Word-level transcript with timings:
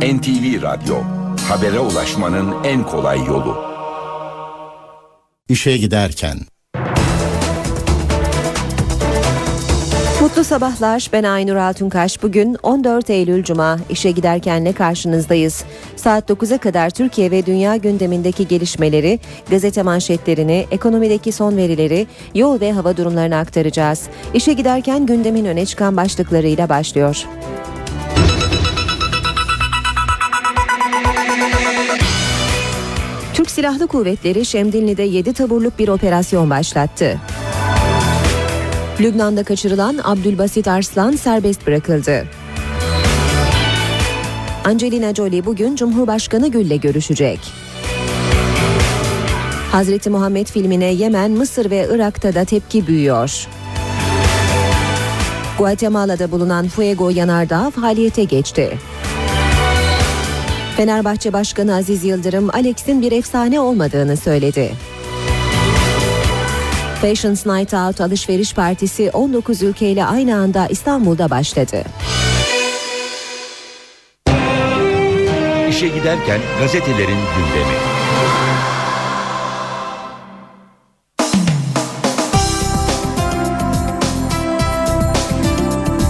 NTV 0.00 0.62
Radyo, 0.62 0.96
habere 1.48 1.78
ulaşmanın 1.78 2.64
en 2.64 2.86
kolay 2.86 3.18
yolu. 3.18 3.56
İşe 5.48 5.76
giderken 5.76 6.38
Mutlu 10.20 10.44
sabahlar. 10.44 11.10
Ben 11.12 11.24
Aynur 11.24 11.56
Altunkaş. 11.56 12.22
Bugün 12.22 12.56
14 12.62 13.10
Eylül 13.10 13.44
Cuma. 13.44 13.78
İşe 13.90 14.10
giderkenle 14.10 14.72
karşınızdayız. 14.72 15.64
Saat 15.96 16.30
9'a 16.30 16.58
kadar 16.58 16.90
Türkiye 16.90 17.30
ve 17.30 17.46
dünya 17.46 17.76
gündemindeki 17.76 18.48
gelişmeleri, 18.48 19.18
gazete 19.50 19.82
manşetlerini, 19.82 20.66
ekonomideki 20.70 21.32
son 21.32 21.56
verileri, 21.56 22.06
yol 22.34 22.60
ve 22.60 22.72
hava 22.72 22.96
durumlarını 22.96 23.36
aktaracağız. 23.36 24.08
İşe 24.34 24.52
giderken 24.52 25.06
gündemin 25.06 25.44
öne 25.44 25.66
çıkan 25.66 25.96
başlıklarıyla 25.96 26.68
başlıyor. 26.68 27.26
Silahlı 33.50 33.86
Kuvvetleri 33.86 34.44
Şemdinli'de 34.44 35.02
7 35.02 35.32
taburluk 35.32 35.78
bir 35.78 35.88
operasyon 35.88 36.50
başlattı. 36.50 37.18
Lübnan'da 39.00 39.44
kaçırılan 39.44 40.00
Abdülbasit 40.04 40.68
Arslan 40.68 41.12
serbest 41.12 41.66
bırakıldı. 41.66 42.24
Angelina 44.64 45.14
Jolie 45.14 45.44
bugün 45.44 45.76
Cumhurbaşkanı 45.76 46.48
Gül'le 46.48 46.80
görüşecek. 46.80 47.40
Hazreti 49.72 50.10
Muhammed 50.10 50.46
filmine 50.46 50.92
Yemen, 50.92 51.30
Mısır 51.30 51.70
ve 51.70 51.88
Irak'ta 51.90 52.34
da 52.34 52.44
tepki 52.44 52.86
büyüyor. 52.86 53.46
Guatemala'da 55.58 56.30
bulunan 56.30 56.68
Fuego 56.68 57.10
yanardağı 57.10 57.70
faaliyete 57.70 58.24
geçti. 58.24 58.78
Fenerbahçe 60.80 61.32
Başkanı 61.32 61.74
Aziz 61.74 62.04
Yıldırım, 62.04 62.50
Alex'in 62.54 63.02
bir 63.02 63.12
efsane 63.12 63.60
olmadığını 63.60 64.16
söyledi. 64.16 64.72
Fashions 67.00 67.46
Night 67.46 67.74
Out 67.74 68.00
alışveriş 68.00 68.54
partisi 68.54 69.10
19 69.10 69.62
ülkeyle 69.62 70.04
aynı 70.04 70.36
anda 70.36 70.66
İstanbul'da 70.66 71.30
başladı. 71.30 71.84
İşe 75.68 75.88
giderken 75.88 76.40
gazetelerin 76.60 77.18
gündemi. 77.36 77.76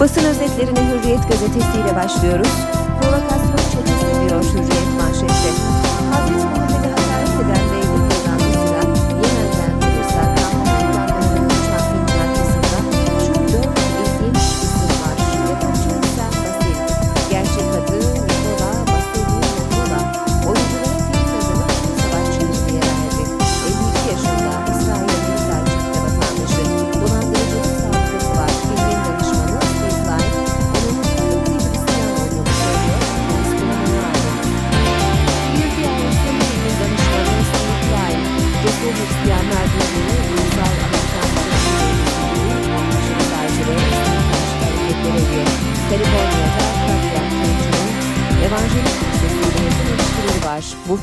Basın 0.00 0.24
özetlerine 0.24 0.80
Hürriyet 0.80 1.28
gazetesiyle 1.28 1.96
başlıyoruz. 1.96 2.50
Provokasyon 3.80 3.86
çetesi 3.86 4.28
diyor 4.28 4.44
Hürriyet 4.44 4.94
manşette. 4.98 5.50
Hazreti 6.10 6.46
Muhammed'e 6.46 6.69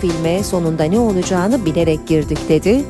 filme 0.02 0.44
sonunda 0.44 0.84
ne 0.84 1.00
olacağını 1.00 1.66
bilerek 1.66 2.08
girdik 2.08 2.50
dedi. 2.50 2.84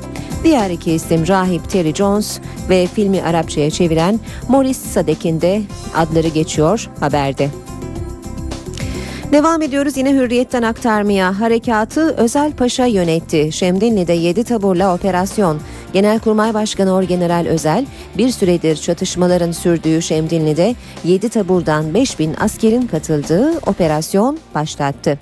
Diğer 0.44 0.70
iki 0.70 0.92
isim 0.92 1.28
Rahip 1.28 1.70
Terry 1.70 1.94
Jones 1.94 2.40
ve 2.70 2.88
filmi 2.88 3.22
Arapçaya 3.22 3.70
çeviren 3.70 4.20
Maurice 4.50 4.74
Sadek'in 4.74 5.42
de 5.42 5.62
adları 5.96 6.28
geçiyor 6.28 6.90
haberde. 7.00 7.50
Devam 9.32 9.62
ediyoruz 9.62 9.98
yine 9.98 10.14
hürriyetten 10.14 10.64
aktarmaya. 10.64 11.40
Harekatı 11.40 12.16
Özel 12.16 12.52
Paşa 12.52 12.86
yönetti. 12.86 13.52
Şemdinli'de 13.52 14.14
7 14.14 14.44
taburla 14.44 14.96
operasyon. 14.96 15.60
Genelkurmay 15.94 16.54
Başkanı 16.54 16.94
Orgeneral 16.94 17.46
Özel 17.46 17.86
bir 18.18 18.30
süredir 18.30 18.76
çatışmaların 18.76 19.52
sürdüğü 19.52 20.02
Şemdinli'de 20.02 20.76
7 21.04 21.30
taburdan 21.30 21.94
5000 21.94 22.36
askerin 22.40 22.88
katıldığı 22.88 23.58
operasyon 23.58 24.38
başlattı. 24.56 25.20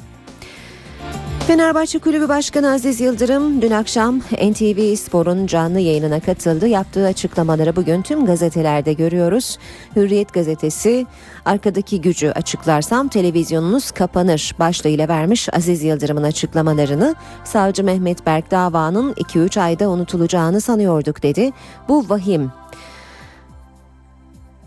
Fenerbahçe 1.48 2.00
Kulübü 2.00 2.30
Başkanı 2.30 2.72
Aziz 2.72 3.02
Yıldırım 3.02 3.62
dün 3.62 3.72
akşam 3.72 4.20
NTV 4.20 4.96
Spor'un 4.96 5.48
canlı 5.48 5.80
yayınına 5.80 6.20
katıldı. 6.20 6.68
Yaptığı 6.68 7.06
açıklamaları 7.06 7.76
bugün 7.76 8.02
tüm 8.02 8.26
gazetelerde 8.26 8.94
görüyoruz. 8.94 9.58
Hürriyet 9.96 10.34
gazetesi 10.34 11.06
arkadaki 11.46 12.02
gücü 12.02 12.30
açıklarsam 12.30 13.08
televizyonunuz 13.08 13.92
kapanır 13.92 14.56
başlığıyla 14.60 15.08
vermiş 15.08 15.50
Aziz 15.54 15.84
Yıldırım'ın 15.84 16.24
açıklamalarını. 16.24 17.16
Savcı 17.44 17.84
Mehmet 17.84 18.26
Berk 18.26 18.52
davanın 18.52 19.14
2-3 19.14 19.62
ayda 19.62 19.90
unutulacağını 19.90 20.62
sanıyorduk 20.62 21.24
dedi. 21.24 21.52
Bu 21.90 22.10
vahim. 22.10 22.52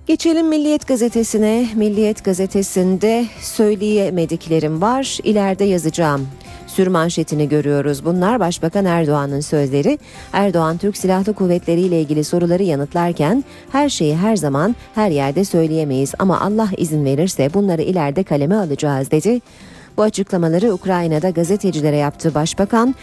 Geçelim 0.07 0.49
Milliyet 0.49 0.89
Gazetesi'ne. 0.89 1.69
Milliyet 1.75 2.25
Gazetesi'nde 2.25 3.27
söyleyemediklerim 3.41 4.83
var. 4.83 5.19
İleride 5.25 5.65
yazacağım. 5.65 6.29
Sürmanşetini 6.79 7.49
görüyoruz. 7.49 8.05
Bunlar 8.05 8.41
Başbakan 8.41 8.85
Erdoğan'ın 8.85 9.41
sözleri. 9.41 9.99
Erdoğan 10.33 10.79
Türk 10.79 10.97
Silahlı 10.97 11.35
Kuvvetleri 11.35 11.81
ile 11.81 12.01
ilgili 12.01 12.25
soruları 12.25 12.63
yanıtlarken 12.63 13.45
her 13.73 13.89
şeyi 13.89 14.17
her 14.17 14.37
zaman 14.37 14.77
her 14.95 15.11
yerde 15.11 15.45
söyleyemeyiz 15.45 16.15
ama 16.19 16.41
Allah 16.41 16.69
izin 16.77 17.05
verirse 17.05 17.55
bunları 17.55 17.83
ileride 17.83 18.23
kaleme 18.23 18.55
alacağız 18.55 19.11
dedi. 19.11 19.41
Bu 19.97 20.03
açıklamaları 20.03 20.73
Ukrayna'da 20.75 21.31
gazetecilere 21.31 21.97
yaptı 21.97 22.35
Başbakan. 22.35 22.95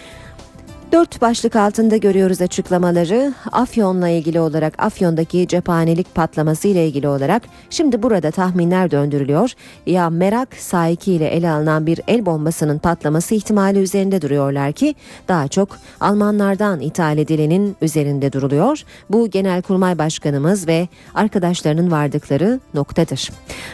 Dört 0.95 1.21
başlık 1.21 1.55
altında 1.55 1.97
görüyoruz 1.97 2.41
açıklamaları. 2.41 3.33
Afyon'la 3.51 4.09
ilgili 4.09 4.39
olarak 4.39 4.83
Afyon'daki 4.83 5.47
cephanelik 5.47 6.15
patlaması 6.15 6.67
ile 6.67 6.87
ilgili 6.87 7.07
olarak 7.07 7.43
şimdi 7.69 8.03
burada 8.03 8.31
tahminler 8.31 8.91
döndürülüyor. 8.91 9.51
Ya 9.85 10.09
merak 10.09 10.55
sahiki 10.55 11.13
ile 11.13 11.27
ele 11.27 11.49
alınan 11.49 11.87
bir 11.87 12.01
el 12.07 12.25
bombasının 12.25 12.77
patlaması 12.77 13.35
ihtimali 13.35 13.79
üzerinde 13.79 14.21
duruyorlar 14.21 14.71
ki 14.71 14.95
daha 15.27 15.47
çok 15.47 15.77
Almanlardan 15.99 16.79
ithal 16.79 17.17
edilenin 17.17 17.75
üzerinde 17.81 18.33
duruluyor. 18.33 18.83
Bu 19.09 19.29
Genelkurmay 19.29 19.97
Başkanımız 19.97 20.67
ve 20.67 20.87
arkadaşlarının 21.13 21.91
vardıkları 21.91 22.59
noktadır. 22.73 23.31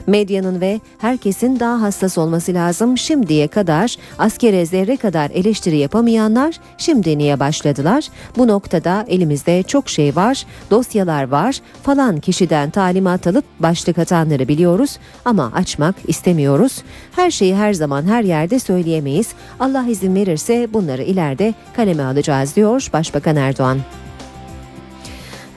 Medyanın 0.07 0.61
ve 0.61 0.79
herkesin 0.97 1.59
daha 1.59 1.81
hassas 1.81 2.17
olması 2.17 2.53
lazım. 2.53 2.97
Şimdiye 2.97 3.47
kadar 3.47 3.95
askere 4.19 4.65
zerre 4.65 4.97
kadar 4.97 5.29
eleştiri 5.29 5.77
yapamayanlar 5.77 6.55
şimdi 6.77 7.10
niye 7.17 7.39
başladılar? 7.39 8.07
Bu 8.37 8.47
noktada 8.47 9.05
elimizde 9.07 9.63
çok 9.63 9.89
şey 9.89 10.15
var, 10.15 10.45
dosyalar 10.71 11.23
var, 11.23 11.59
falan 11.83 12.19
kişiden 12.19 12.69
talimat 12.69 13.27
alıp 13.27 13.45
başlık 13.59 13.97
atanları 13.97 14.47
biliyoruz 14.47 14.97
ama 15.25 15.51
açmak 15.55 15.95
istemiyoruz. 16.07 16.83
Her 17.15 17.31
şeyi 17.31 17.55
her 17.55 17.73
zaman 17.73 18.03
her 18.03 18.23
yerde 18.23 18.59
söyleyemeyiz. 18.59 19.27
Allah 19.59 19.85
izin 19.87 20.15
verirse 20.15 20.73
bunları 20.73 21.03
ileride 21.03 21.53
kaleme 21.75 22.03
alacağız 22.03 22.55
diyor 22.55 22.89
Başbakan 22.93 23.35
Erdoğan. 23.35 23.77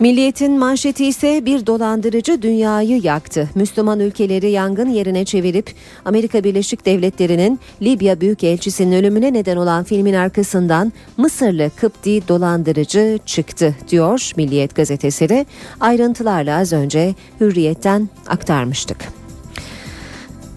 Milliyetin 0.00 0.58
manşeti 0.58 1.06
ise 1.06 1.46
bir 1.46 1.66
dolandırıcı 1.66 2.42
dünyayı 2.42 3.00
yaktı. 3.02 3.50
Müslüman 3.54 4.00
ülkeleri 4.00 4.50
yangın 4.50 4.88
yerine 4.88 5.24
çevirip 5.24 5.70
Amerika 6.04 6.44
Birleşik 6.44 6.86
Devletleri'nin 6.86 7.60
Libya 7.82 8.20
Büyükelçisi'nin 8.20 8.92
ölümüne 8.92 9.32
neden 9.32 9.56
olan 9.56 9.84
filmin 9.84 10.14
arkasından 10.14 10.92
Mısırlı 11.16 11.70
Kıpti 11.76 12.28
dolandırıcı 12.28 13.18
çıktı 13.26 13.74
diyor 13.88 14.30
Milliyet 14.36 14.74
gazetesi 14.74 15.28
de 15.28 15.46
ayrıntılarla 15.80 16.58
az 16.58 16.72
önce 16.72 17.14
Hürriyet'ten 17.40 18.08
aktarmıştık. 18.26 19.23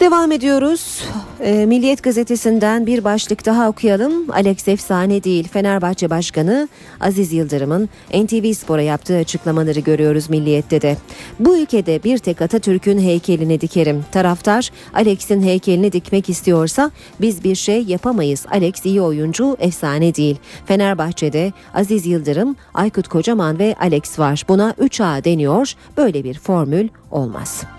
Devam 0.00 0.32
ediyoruz. 0.32 1.04
E, 1.40 1.66
Milliyet 1.66 2.02
gazetesinden 2.02 2.86
bir 2.86 3.04
başlık 3.04 3.46
daha 3.46 3.68
okuyalım. 3.68 4.30
Alex 4.30 4.68
efsane 4.68 5.24
değil. 5.24 5.48
Fenerbahçe 5.48 6.10
Başkanı 6.10 6.68
Aziz 7.00 7.32
Yıldırım'ın 7.32 7.88
NTV 8.14 8.52
Spor'a 8.52 8.82
yaptığı 8.82 9.16
açıklamaları 9.16 9.80
görüyoruz 9.80 10.30
Milliyet'te 10.30 10.82
de. 10.82 10.96
Bu 11.40 11.58
ülkede 11.58 12.02
bir 12.04 12.18
tek 12.18 12.42
Atatürk'ün 12.42 12.98
heykelini 12.98 13.60
dikerim. 13.60 14.04
Taraftar 14.12 14.70
Alex'in 14.94 15.42
heykelini 15.42 15.92
dikmek 15.92 16.28
istiyorsa 16.28 16.90
biz 17.20 17.44
bir 17.44 17.54
şey 17.54 17.82
yapamayız. 17.82 18.46
Alex 18.50 18.84
iyi 18.84 19.02
oyuncu, 19.02 19.56
efsane 19.58 20.14
değil. 20.14 20.36
Fenerbahçe'de 20.66 21.52
Aziz 21.74 22.06
Yıldırım, 22.06 22.56
Aykut 22.74 23.08
Kocaman 23.08 23.58
ve 23.58 23.74
Alex 23.80 24.18
var. 24.18 24.44
Buna 24.48 24.70
3A 24.70 25.24
deniyor. 25.24 25.72
Böyle 25.96 26.24
bir 26.24 26.38
formül 26.38 26.88
olmaz. 27.10 27.77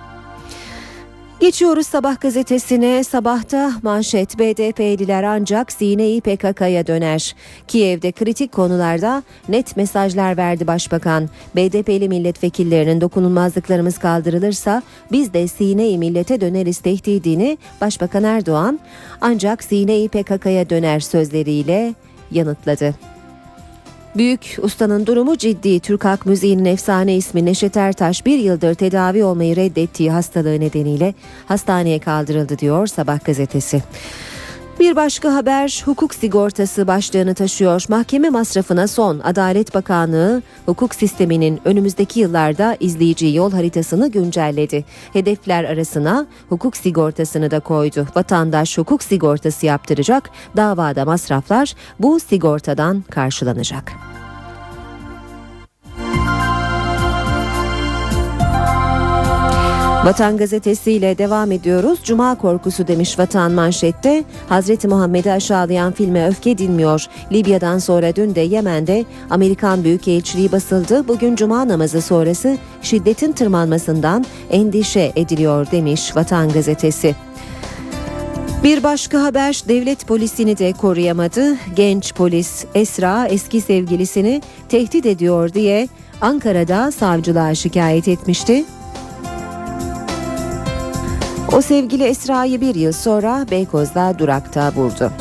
Geçiyoruz 1.39 1.87
Sabah 1.87 2.21
gazetesine. 2.21 3.03
Sabahta 3.03 3.71
manşet 3.83 4.39
BDP'liler 4.39 5.23
ancak 5.23 5.71
Sine'yi 5.71 6.21
PKK'ya 6.21 6.87
döner. 6.87 7.35
Kiev'de 7.67 8.11
kritik 8.11 8.51
konularda 8.51 9.23
net 9.49 9.77
mesajlar 9.77 10.37
verdi 10.37 10.67
Başbakan. 10.67 11.29
BDP'li 11.55 12.09
milletvekillerinin 12.09 13.01
dokunulmazlıklarımız 13.01 13.97
kaldırılırsa 13.97 14.81
biz 15.11 15.33
de 15.33 15.47
Sine'yi 15.47 15.97
millete 15.97 16.41
döneriz 16.41 16.79
tehdidini 16.79 17.57
Başbakan 17.81 18.23
Erdoğan 18.23 18.79
ancak 19.21 19.63
Sine'yi 19.63 20.09
PKK'ya 20.09 20.69
döner 20.69 20.99
sözleriyle 20.99 21.93
yanıtladı. 22.31 23.18
Büyük 24.15 24.57
ustanın 24.61 25.05
durumu 25.05 25.37
ciddi. 25.37 25.79
Türk 25.79 26.05
halk 26.05 26.25
müziğinin 26.25 26.65
efsane 26.65 27.15
ismi 27.15 27.45
Neşet 27.45 27.77
Ertaş 27.77 28.25
bir 28.25 28.37
yıldır 28.37 28.73
tedavi 28.73 29.23
olmayı 29.23 29.55
reddettiği 29.55 30.11
hastalığı 30.11 30.59
nedeniyle 30.59 31.13
hastaneye 31.45 31.99
kaldırıldı 31.99 32.59
diyor 32.59 32.87
Sabah 32.87 33.25
gazetesi. 33.25 33.83
Bir 34.79 34.95
başka 34.95 35.33
haber 35.33 35.81
hukuk 35.85 36.13
sigortası 36.13 36.87
başlığını 36.87 37.33
taşıyor. 37.35 37.85
Mahkeme 37.89 38.29
masrafına 38.29 38.87
son 38.87 39.19
Adalet 39.19 39.75
Bakanlığı 39.75 40.41
hukuk 40.65 40.95
sisteminin 40.95 41.61
önümüzdeki 41.65 42.19
yıllarda 42.19 42.77
izleyeceği 42.79 43.35
yol 43.35 43.51
haritasını 43.51 44.11
güncelledi. 44.11 44.85
Hedefler 45.13 45.63
arasına 45.63 46.27
hukuk 46.49 46.77
sigortasını 46.77 47.51
da 47.51 47.59
koydu. 47.59 48.07
Vatandaş 48.15 48.77
hukuk 48.77 49.03
sigortası 49.03 49.65
yaptıracak. 49.65 50.29
Davada 50.57 51.05
masraflar 51.05 51.73
bu 51.99 52.19
sigortadan 52.19 53.03
karşılanacak. 53.09 54.08
Vatan 60.09 60.37
gazetesiyle 60.37 61.17
devam 61.17 61.51
ediyoruz. 61.51 61.99
Cuma 62.03 62.35
korkusu 62.35 62.87
demiş 62.87 63.19
Vatan 63.19 63.51
manşette. 63.51 64.23
Hazreti 64.49 64.87
Muhammed'i 64.87 65.31
aşağılayan 65.31 65.91
filme 65.91 66.27
öfke 66.27 66.57
dinmiyor. 66.57 67.05
Libya'dan 67.31 67.79
sonra 67.79 68.15
dün 68.15 68.35
de 68.35 68.41
Yemen'de 68.41 69.05
Amerikan 69.29 69.83
Büyükelçiliği 69.83 70.51
basıldı. 70.51 71.07
Bugün 71.07 71.35
Cuma 71.35 71.67
namazı 71.67 72.01
sonrası 72.01 72.57
şiddetin 72.81 73.31
tırmanmasından 73.31 74.25
endişe 74.51 75.11
ediliyor 75.15 75.71
demiş 75.71 76.15
Vatan 76.15 76.49
gazetesi. 76.49 77.15
Bir 78.63 78.83
başka 78.83 79.23
haber 79.23 79.63
devlet 79.67 80.07
polisini 80.07 80.57
de 80.57 80.73
koruyamadı. 80.73 81.55
Genç 81.75 82.13
polis 82.13 82.65
Esra 82.75 83.27
eski 83.27 83.61
sevgilisini 83.61 84.41
tehdit 84.69 85.05
ediyor 85.05 85.53
diye 85.53 85.87
Ankara'da 86.21 86.91
savcılığa 86.91 87.55
şikayet 87.55 88.07
etmişti. 88.07 88.65
O 91.53 91.61
sevgili 91.61 92.03
Esra'yı 92.03 92.61
bir 92.61 92.75
yıl 92.75 92.91
sonra 92.91 93.45
Beykoz'da 93.51 94.19
durakta 94.19 94.75
buldu. 94.75 95.11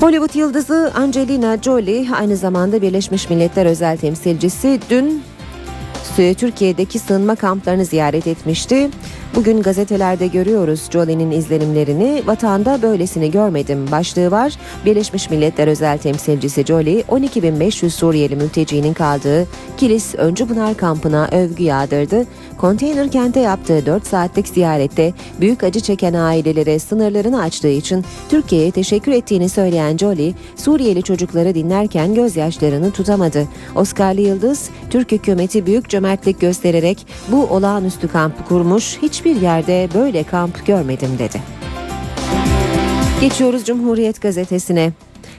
Hollywood 0.00 0.34
yıldızı 0.34 0.92
Angelina 0.94 1.56
Jolie 1.62 2.06
aynı 2.14 2.36
zamanda 2.36 2.82
Birleşmiş 2.82 3.30
Milletler 3.30 3.66
özel 3.66 3.96
temsilcisi 3.96 4.80
dün 4.90 5.22
Türkiye'deki 6.16 6.98
sığınma 6.98 7.34
kamplarını 7.34 7.84
ziyaret 7.84 8.26
etmişti. 8.26 8.90
Bugün 9.34 9.62
gazetelerde 9.62 10.26
görüyoruz 10.26 10.90
Jolie'nin 10.90 11.30
izlenimlerini. 11.30 12.22
Vatanda 12.26 12.82
böylesini 12.82 13.30
görmedim 13.30 13.90
başlığı 13.90 14.30
var. 14.30 14.52
Birleşmiş 14.84 15.30
Milletler 15.30 15.68
özel 15.68 15.98
temsilcisi 15.98 16.64
Jolie 16.64 17.00
12.500 17.00 17.90
Suriyeli 17.90 18.36
mültecinin 18.36 18.94
kaldığı 18.94 19.46
Kilis 19.76 20.14
Öncü 20.14 20.46
Pınar 20.46 20.76
kampına 20.76 21.28
övgü 21.32 21.62
yağdırdı. 21.62 22.26
Konteyner 22.58 23.10
kente 23.10 23.40
yaptığı 23.40 23.86
4 23.86 24.06
saatlik 24.06 24.48
ziyarette 24.48 25.12
büyük 25.40 25.64
acı 25.64 25.80
çeken 25.80 26.14
ailelere 26.14 26.78
sınırlarını 26.78 27.42
açtığı 27.42 27.68
için 27.68 28.04
Türkiye'ye 28.28 28.70
teşekkür 28.70 29.12
ettiğini 29.12 29.48
söyleyen 29.48 29.96
Jolie, 29.96 30.34
Suriyeli 30.56 31.02
çocukları 31.02 31.54
dinlerken 31.54 32.14
gözyaşlarını 32.14 32.90
tutamadı. 32.90 33.48
Oscar'lı 33.74 34.20
Yıldız, 34.20 34.70
Türk 34.90 35.12
hükümeti 35.12 35.66
büyük 35.66 35.88
cömertlik 35.88 36.40
göstererek 36.40 37.06
bu 37.28 37.46
olağanüstü 37.46 38.08
kampı 38.08 38.44
kurmuş, 38.44 38.98
hiçbir 39.20 39.40
yerde 39.40 39.88
böyle 39.94 40.22
kamp 40.22 40.66
görmedim 40.66 41.10
dedi. 41.18 41.42
Geçiyoruz 43.20 43.64
Cumhuriyet 43.64 44.22
Gazetesi'ne. 44.22 44.92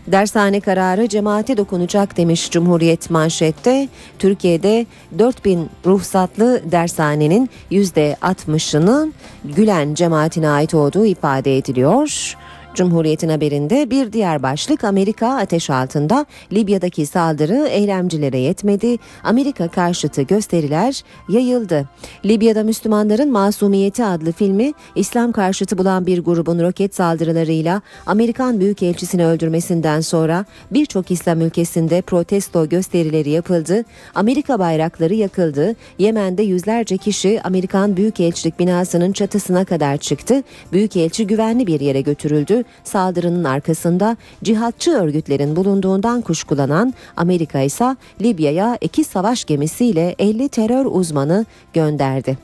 Dershane 0.08 0.60
kararı 0.60 1.10
cemaate 1.10 1.58
dokunacak 1.58 2.18
demiş 2.18 2.52
Cumhuriyet 2.52 3.10
manşette. 3.10 3.88
Türkiye'de 4.20 4.86
4000 5.20 5.70
ruhsatlı 5.86 6.62
dershanenin 6.72 7.50
%60'ının 7.72 9.14
Gülen 9.46 9.94
cemaatine 9.94 10.50
ait 10.50 10.74
olduğu 10.74 11.06
ifade 11.06 11.58
ediliyor. 11.58 12.36
Cumhuriyet'in 12.76 13.30
haberinde 13.30 13.90
bir 13.90 14.14
diğer 14.14 14.44
başlık 14.44 14.84
Amerika 14.84 15.28
ateş 15.38 15.70
altında 15.70 16.26
Libya'daki 16.54 17.06
saldırı 17.06 17.68
eylemcilere 17.68 18.38
yetmedi. 18.38 18.98
Amerika 19.24 19.68
karşıtı 19.68 20.22
gösteriler 20.22 21.04
yayıldı. 21.30 21.90
Libya'da 22.26 22.64
Müslümanların 22.64 23.32
Masumiyeti 23.32 24.06
adlı 24.06 24.32
filmi 24.32 24.74
İslam 24.96 25.32
karşıtı 25.32 25.78
bulan 25.78 26.06
bir 26.06 26.20
grubun 26.20 26.60
roket 26.60 26.96
saldırılarıyla 26.96 27.82
Amerikan 28.06 28.60
Büyükelçisini 28.60 29.26
öldürmesinden 29.26 30.02
sonra 30.02 30.46
birçok 30.72 31.12
İslam 31.12 31.42
ülkesinde 31.42 32.02
protesto 32.02 32.70
gösterileri 32.70 33.30
yapıldı. 33.30 33.84
Amerika 34.16 34.60
bayrakları 34.60 35.14
yakıldı. 35.14 35.76
Yemen'de 36.00 36.44
yüzlerce 36.44 36.98
kişi 36.98 37.42
Amerikan 37.44 37.98
Büyükelçilik 37.98 38.60
binasının 38.60 39.12
çatısına 39.12 39.66
kadar 39.66 39.98
çıktı. 39.98 40.44
Büyükelçi 40.74 41.28
güvenli 41.28 41.68
bir 41.68 41.80
yere 41.80 42.02
götürüldü 42.02 42.61
saldırının 42.84 43.44
arkasında 43.44 44.18
cihatçı 44.44 44.92
örgütlerin 44.92 45.56
bulunduğundan 45.56 46.22
kuşkulanan 46.22 46.94
Amerika 47.18 47.62
ise 47.62 47.96
Libya'ya 48.22 48.78
iki 48.82 49.04
savaş 49.04 49.46
gemisiyle 49.46 50.16
50 50.20 50.50
terör 50.50 50.86
uzmanı 50.86 51.46
gönderdi. 51.74 52.38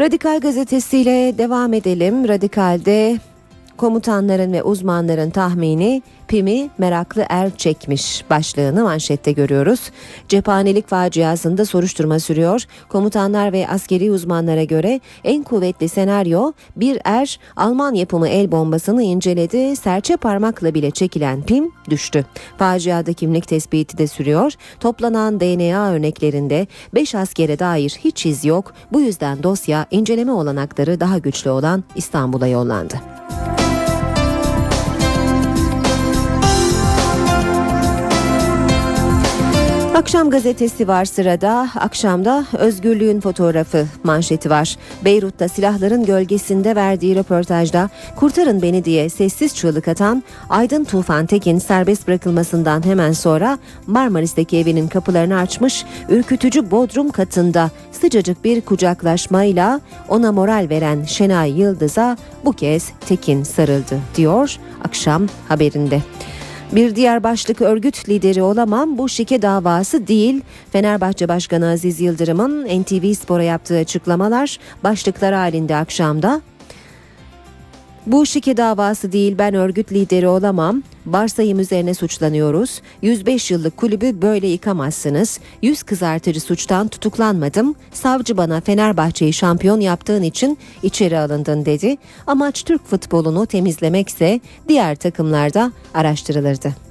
Radikal 0.00 0.40
gazetesiyle 0.40 1.38
devam 1.38 1.72
edelim. 1.72 2.28
Radikal'de 2.28 3.18
komutanların 3.76 4.52
ve 4.52 4.62
uzmanların 4.62 5.30
tahmini 5.30 6.02
Pimi 6.28 6.70
meraklı 6.78 7.26
er 7.28 7.56
çekmiş 7.56 8.24
başlığını 8.30 8.82
manşette 8.82 9.32
görüyoruz. 9.32 9.90
Cephanelik 10.28 10.88
faciasında 10.88 11.64
soruşturma 11.64 12.18
sürüyor. 12.18 12.64
Komutanlar 12.88 13.52
ve 13.52 13.68
askeri 13.68 14.10
uzmanlara 14.10 14.64
göre 14.64 15.00
en 15.24 15.42
kuvvetli 15.42 15.88
senaryo 15.88 16.52
bir 16.76 16.98
er 17.04 17.40
Alman 17.56 17.94
yapımı 17.94 18.28
el 18.28 18.52
bombasını 18.52 19.02
inceledi. 19.02 19.76
Serçe 19.76 20.16
parmakla 20.16 20.74
bile 20.74 20.90
çekilen 20.90 21.42
pim 21.42 21.72
düştü. 21.90 22.24
Faciada 22.58 23.12
kimlik 23.12 23.48
tespiti 23.48 23.98
de 23.98 24.06
sürüyor. 24.06 24.52
Toplanan 24.80 25.40
DNA 25.40 25.90
örneklerinde 25.90 26.66
5 26.94 27.14
askere 27.14 27.58
dair 27.58 27.98
hiç 28.04 28.26
iz 28.26 28.44
yok. 28.44 28.74
Bu 28.92 29.00
yüzden 29.00 29.42
dosya 29.42 29.86
inceleme 29.90 30.32
olanakları 30.32 31.00
daha 31.00 31.18
güçlü 31.18 31.50
olan 31.50 31.84
İstanbul'a 31.96 32.46
yollandı. 32.46 32.94
Akşam 39.96 40.30
gazetesi 40.30 40.88
var 40.88 41.04
sırada. 41.04 41.68
Akşamda 41.76 42.46
özgürlüğün 42.58 43.20
fotoğrafı 43.20 43.86
manşeti 44.04 44.50
var. 44.50 44.76
Beyrut'ta 45.04 45.48
silahların 45.48 46.04
gölgesinde 46.04 46.76
verdiği 46.76 47.16
röportajda 47.16 47.90
kurtarın 48.16 48.62
beni 48.62 48.84
diye 48.84 49.08
sessiz 49.08 49.54
çığlık 49.54 49.88
atan 49.88 50.22
Aydın 50.48 50.84
Tufan 50.84 51.26
Tekin 51.26 51.58
serbest 51.58 52.08
bırakılmasından 52.08 52.86
hemen 52.86 53.12
sonra 53.12 53.58
Marmaris'teki 53.86 54.58
evinin 54.58 54.88
kapılarını 54.88 55.38
açmış 55.38 55.84
ürkütücü 56.08 56.70
bodrum 56.70 57.10
katında 57.10 57.70
sıcacık 57.92 58.44
bir 58.44 58.60
kucaklaşmayla 58.60 59.80
ona 60.08 60.32
moral 60.32 60.66
veren 60.70 61.04
Şenay 61.04 61.60
Yıldız'a 61.60 62.16
bu 62.44 62.52
kez 62.52 62.90
Tekin 63.08 63.42
sarıldı 63.42 63.98
diyor 64.16 64.56
akşam 64.84 65.26
haberinde. 65.48 66.00
Bir 66.72 66.96
diğer 66.96 67.22
başlık 67.22 67.60
örgüt 67.60 68.08
lideri 68.08 68.42
olamam 68.42 68.98
bu 68.98 69.08
şike 69.08 69.42
davası 69.42 70.06
değil. 70.06 70.40
Fenerbahçe 70.72 71.28
Başkanı 71.28 71.68
Aziz 71.68 72.00
Yıldırım'ın 72.00 72.82
NTV 72.82 73.12
Spor'a 73.12 73.42
yaptığı 73.42 73.78
açıklamalar 73.78 74.58
başlıklar 74.84 75.34
halinde 75.34 75.76
akşamda. 75.76 76.40
Bu 78.06 78.26
şike 78.26 78.56
davası 78.56 79.12
değil 79.12 79.38
ben 79.38 79.54
örgüt 79.54 79.92
lideri 79.92 80.28
olamam. 80.28 80.82
Varsayım 81.06 81.60
üzerine 81.60 81.94
suçlanıyoruz. 81.94 82.82
105 83.02 83.50
yıllık 83.50 83.76
kulübü 83.76 84.22
böyle 84.22 84.46
yıkamazsınız. 84.46 85.40
Yüz 85.62 85.82
kızartıcı 85.82 86.40
suçtan 86.40 86.88
tutuklanmadım. 86.88 87.74
Savcı 87.92 88.36
bana 88.36 88.60
Fenerbahçe'yi 88.60 89.32
şampiyon 89.32 89.80
yaptığın 89.80 90.22
için 90.22 90.58
içeri 90.82 91.18
alındın 91.18 91.64
dedi. 91.64 91.96
Amaç 92.26 92.62
Türk 92.62 92.86
futbolunu 92.86 93.46
temizlemekse 93.46 94.40
diğer 94.68 94.96
takımlarda 94.96 95.72
araştırılırdı. 95.94 96.85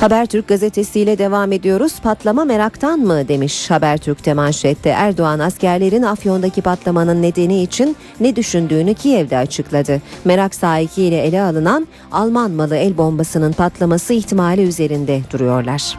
Habertürk 0.00 0.48
gazetesiyle 0.48 1.18
devam 1.18 1.52
ediyoruz. 1.52 2.00
Patlama 2.02 2.44
meraktan 2.44 2.98
mı 3.00 3.28
demiş 3.28 3.70
Habertürk'te 3.70 4.34
manşette. 4.34 4.88
Erdoğan 4.88 5.38
askerlerin 5.38 6.02
Afyon'daki 6.02 6.62
patlamanın 6.62 7.22
nedeni 7.22 7.62
için 7.62 7.96
ne 8.20 8.36
düşündüğünü 8.36 8.94
Kiev'de 8.94 9.38
açıkladı. 9.38 10.02
Merak 10.24 10.54
sahikiyle 10.54 11.18
ele 11.18 11.42
alınan 11.42 11.86
Alman 12.12 12.50
malı 12.50 12.76
el 12.76 12.98
bombasının 12.98 13.52
patlaması 13.52 14.12
ihtimali 14.12 14.62
üzerinde 14.62 15.20
duruyorlar. 15.32 15.98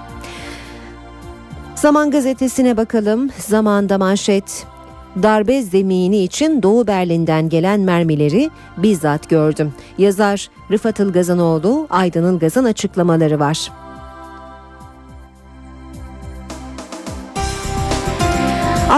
Zaman 1.75 2.11
gazetesine 2.11 2.77
bakalım. 2.77 3.29
Zamanda 3.39 3.97
manşet 3.97 4.65
darbe 5.23 5.61
zemini 5.61 6.23
için 6.23 6.63
Doğu 6.63 6.87
Berlin'den 6.87 7.49
gelen 7.49 7.79
mermileri 7.79 8.49
bizzat 8.77 9.29
gördüm. 9.29 9.73
Yazar 9.97 10.49
Rıfat 10.71 10.99
Ilgazanoğlu, 10.99 11.87
Aydın 11.89 12.35
Ilgaz'ın 12.35 12.65
açıklamaları 12.65 13.39
var. 13.39 13.71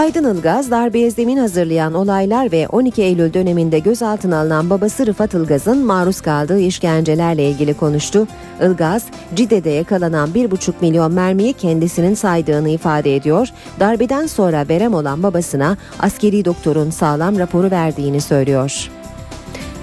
Aydın 0.00 0.34
Ilgaz 0.34 0.70
darbeye 0.70 1.10
zemin 1.10 1.36
hazırlayan 1.36 1.94
olaylar 1.94 2.52
ve 2.52 2.68
12 2.68 3.02
Eylül 3.02 3.34
döneminde 3.34 3.78
gözaltına 3.78 4.38
alınan 4.40 4.70
babası 4.70 5.06
Rıfat 5.06 5.34
Ilgaz'ın 5.34 5.86
maruz 5.86 6.20
kaldığı 6.20 6.60
işkencelerle 6.60 7.50
ilgili 7.50 7.74
konuştu. 7.74 8.26
Ilgaz, 8.62 9.04
Cide'de 9.34 9.70
yakalanan 9.70 10.30
1,5 10.30 10.72
milyon 10.80 11.12
mermiyi 11.12 11.52
kendisinin 11.52 12.14
saydığını 12.14 12.68
ifade 12.68 13.16
ediyor. 13.16 13.48
Darbeden 13.80 14.26
sonra 14.26 14.68
verem 14.68 14.94
olan 14.94 15.22
babasına 15.22 15.76
askeri 15.98 16.44
doktorun 16.44 16.90
sağlam 16.90 17.38
raporu 17.38 17.70
verdiğini 17.70 18.20
söylüyor. 18.20 18.90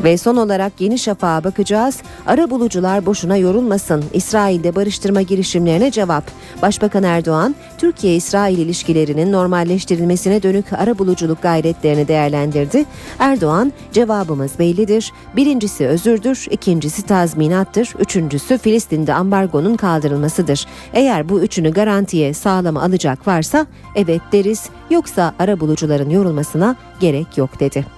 Ve 0.04 0.18
son 0.18 0.36
olarak 0.36 0.82
Yeni 0.82 1.00
Şafak'a 1.00 1.44
bakacağız. 1.44 1.98
Ara 2.26 2.50
bulucular 2.50 3.06
boşuna 3.06 3.38
yorulmasın. 3.38 4.04
İsrail'de 4.14 4.76
barıştırma 4.76 5.22
girişimlerine 5.22 5.92
cevap. 5.92 6.24
Başbakan 6.62 7.04
Erdoğan, 7.04 7.56
Türkiye-İsrail 7.78 8.58
ilişkilerinin 8.58 9.32
normalleştirilmesine 9.32 10.44
dönük 10.44 10.74
ara 10.74 10.98
buluculuk 10.98 11.42
gayretlerini 11.42 12.08
değerlendirdi. 12.08 12.86
Erdoğan, 13.20 13.74
cevabımız 13.92 14.60
bellidir. 14.60 15.14
Birincisi 15.36 15.88
özürdür, 15.88 16.48
ikincisi 16.52 17.02
tazminattır, 17.02 17.94
üçüncüsü 18.00 18.58
Filistin'de 18.58 19.14
ambargonun 19.14 19.76
kaldırılmasıdır. 19.76 20.66
Eğer 20.94 21.30
bu 21.30 21.42
üçünü 21.42 21.72
garantiye 21.72 22.34
sağlama 22.34 22.82
alacak 22.82 23.28
varsa 23.28 23.66
evet 23.96 24.22
deriz, 24.32 24.70
yoksa 24.90 25.34
ara 25.40 25.60
bulucuların 25.60 26.10
yorulmasına 26.10 26.76
gerek 27.00 27.38
yok 27.38 27.60
dedi. 27.60 27.97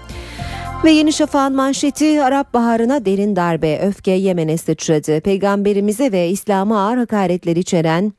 Ve 0.83 0.91
Yeni 0.91 1.13
Şafak'ın 1.13 1.55
manşeti 1.55 2.23
Arap 2.23 2.53
Baharı'na 2.53 3.05
derin 3.05 3.35
darbe, 3.35 3.79
öfke 3.79 4.11
Yemen'e 4.11 4.57
sıçradı. 4.57 5.21
Peygamberimize 5.21 6.11
ve 6.11 6.29
İslam'a 6.29 6.81
ağır 6.81 6.97
hakaretler 6.97 7.55
içeren 7.55 8.13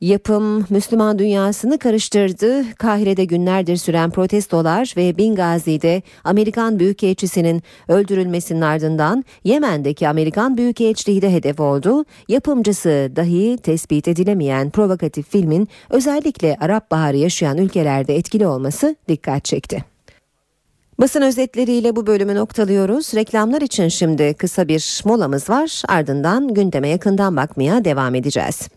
Yapım 0.00 0.66
Müslüman 0.70 1.18
dünyasını 1.18 1.78
karıştırdı. 1.78 2.74
Kahire'de 2.74 3.24
günlerdir 3.24 3.76
süren 3.76 4.10
protestolar 4.10 4.94
ve 4.96 5.18
Bingazi'de 5.18 6.02
Amerikan 6.24 6.78
Büyükelçisi'nin 6.78 7.62
öldürülmesinin 7.88 8.60
ardından 8.60 9.24
Yemen'deki 9.44 10.08
Amerikan 10.08 10.56
Büyükelçiliği 10.56 11.22
de 11.22 11.32
hedef 11.32 11.60
oldu. 11.60 12.04
Yapımcısı 12.28 13.12
dahi 13.16 13.58
tespit 13.62 14.08
edilemeyen 14.08 14.70
provokatif 14.70 15.30
filmin 15.30 15.68
özellikle 15.90 16.56
Arap 16.60 16.90
Baharı 16.90 17.16
yaşayan 17.16 17.58
ülkelerde 17.58 18.16
etkili 18.16 18.46
olması 18.46 18.96
dikkat 19.08 19.44
çekti. 19.44 19.97
Basın 21.00 21.22
özetleriyle 21.22 21.96
bu 21.96 22.06
bölümü 22.06 22.34
noktalıyoruz. 22.34 23.14
Reklamlar 23.14 23.60
için 23.62 23.88
şimdi 23.88 24.34
kısa 24.34 24.68
bir 24.68 25.02
molamız 25.04 25.50
var. 25.50 25.82
Ardından 25.88 26.54
gündeme 26.54 26.88
yakından 26.88 27.36
bakmaya 27.36 27.84
devam 27.84 28.14
edeceğiz. 28.14 28.68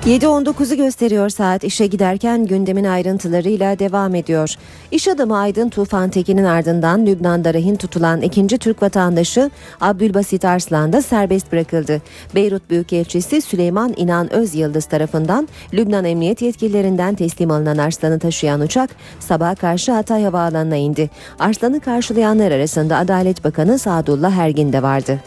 7.19'u 0.00 0.76
gösteriyor 0.76 1.28
saat 1.28 1.64
işe 1.64 1.86
giderken 1.86 2.46
gündemin 2.46 2.84
ayrıntılarıyla 2.84 3.78
devam 3.78 4.14
ediyor. 4.14 4.54
İş 4.90 5.08
adamı 5.08 5.38
Aydın 5.38 5.68
Tufan 5.68 6.10
Tekin'in 6.10 6.44
ardından 6.44 7.06
Lübnan'da 7.06 7.54
rehin 7.54 7.76
tutulan 7.76 8.22
ikinci 8.22 8.58
Türk 8.58 8.82
vatandaşı 8.82 9.50
Abdülbasit 9.80 10.44
Arslan 10.44 10.92
da 10.92 11.02
serbest 11.02 11.52
bırakıldı. 11.52 12.02
Beyrut 12.34 12.70
Büyükelçisi 12.70 13.40
Süleyman 13.40 13.94
İnan 13.96 14.32
Özyıldız 14.32 14.84
tarafından 14.84 15.48
Lübnan 15.74 16.04
Emniyet 16.04 16.42
yetkililerinden 16.42 17.14
teslim 17.14 17.50
alınan 17.50 17.78
Arslan'ı 17.78 18.18
taşıyan 18.18 18.60
uçak 18.60 18.90
sabah 19.18 19.56
karşı 19.56 19.92
Hatay 19.92 20.24
Havaalanı'na 20.24 20.76
indi. 20.76 21.10
Arslan'ı 21.38 21.80
karşılayanlar 21.80 22.50
arasında 22.50 22.96
Adalet 22.96 23.44
Bakanı 23.44 23.78
Sadullah 23.78 24.36
Ergin 24.36 24.72
de 24.72 24.82
vardı. 24.82 25.20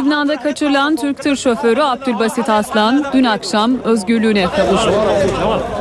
Lübnan'da 0.00 0.36
kaçırılan 0.36 0.96
Türk 0.96 1.22
tır 1.22 1.36
şoförü 1.36 1.80
Abdülbasit 1.80 2.48
Aslan 2.48 3.04
dün 3.12 3.24
akşam 3.24 3.82
özgürlüğüne 3.82 4.46
kavuştu. 4.56 4.92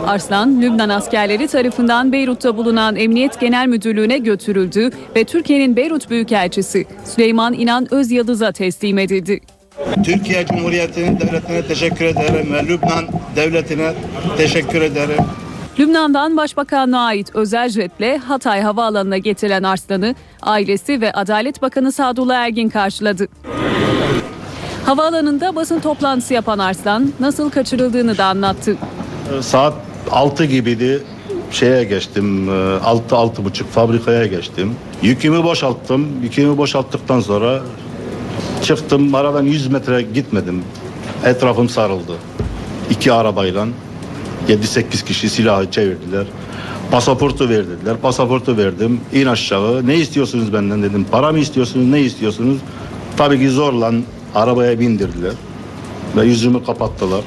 Arslan, 0.08 0.62
Lübnan 0.62 0.90
askerleri 0.90 1.48
tarafından 1.48 2.12
Beyrut'ta 2.12 2.58
bulunan 2.58 2.96
Emniyet 2.96 3.40
Genel 3.40 3.68
Müdürlüğü'ne 3.68 4.18
götürüldü 4.18 4.90
ve 5.16 5.24
Türkiye'nin 5.24 5.76
Beyrut 5.76 6.10
Büyükelçisi 6.10 6.86
Süleyman 7.06 7.54
İnan 7.54 7.94
Özyıldız'a 7.94 8.52
teslim 8.52 8.98
edildi. 8.98 9.40
Türkiye 10.06 10.46
Cumhuriyeti'nin 10.46 11.20
devletine 11.20 11.68
teşekkür 11.68 12.06
ederim 12.06 12.54
ve 12.54 12.68
Lübnan 12.68 13.06
devletine 13.36 13.94
teşekkür 14.38 14.82
ederim. 14.82 15.24
Lübnan'dan 15.80 16.38
Başbakanlığa 16.38 17.02
ait 17.02 17.36
özel 17.36 17.70
jetle 17.70 18.18
Hatay 18.18 18.62
Havaalanı'na 18.62 19.18
getirilen 19.18 19.64
Arslan'ı 19.64 20.16
ailesi 20.42 21.02
ve 21.02 21.12
Adalet 21.12 21.62
Bakanı 21.62 21.92
Sadullah 21.92 22.36
Ergin 22.36 22.70
karşıladı. 22.70 23.28
Havaalanında 24.86 25.56
basın 25.56 25.80
toplantısı 25.80 26.34
yapan 26.34 26.60
Arslan 26.60 27.12
nasıl 27.20 27.50
kaçırıldığını 27.50 28.18
da 28.18 28.26
anlattı. 28.26 28.76
Saat 29.42 29.74
6 30.12 30.46
gibiydi. 30.46 31.04
Şeye 31.52 31.84
geçtim, 31.84 32.50
6 32.84 33.16
altı 33.16 33.46
buçuk 33.46 33.72
fabrikaya 33.72 34.26
geçtim. 34.26 34.76
Yükümü 35.02 35.44
boşalttım. 35.44 36.24
Yükümü 36.24 36.58
boşalttıktan 36.58 37.20
sonra 37.20 37.62
çıktım. 38.64 39.16
Aradan 39.16 39.44
100 39.44 39.68
metre 39.68 40.02
gitmedim. 40.02 40.64
Etrafım 41.26 41.70
sarıldı. 41.70 42.14
İki 42.90 43.14
arabayla 43.14 43.68
7-8 44.48 45.06
kişi 45.06 45.30
silahı 45.30 45.72
çevirdiler. 45.72 46.26
Pasaportu 46.92 47.50
verdiler. 47.50 47.98
Pasaportu 48.02 48.58
verdim. 48.58 49.02
İn 49.14 49.26
aşağı. 49.26 49.88
Ne 49.88 49.96
istiyorsunuz 49.96 50.54
benden 50.54 50.84
dedim. 50.84 51.06
Para 51.12 51.32
mı 51.32 51.40
istiyorsunuz? 51.40 51.86
Ne 51.86 52.02
istiyorsunuz? 52.02 52.58
Tabii 53.18 53.40
ki 53.40 53.50
zorla 53.50 53.92
arabaya 54.36 54.80
bindirdiler. 54.80 55.34
Ve 56.18 56.26
yüzümü 56.26 56.64
kapattılar. 56.64 57.22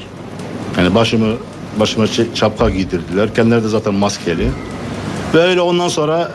Yani 0.79 0.95
başımı 0.95 1.35
başıma 1.81 2.07
çapka 2.35 2.71
giydirdiler. 2.71 3.35
Kendileri 3.35 3.65
de 3.65 3.69
zaten 3.69 3.95
maskeli. 3.95 4.49
Böyle 5.35 5.61
ondan 5.61 5.89
sonra 5.89 6.33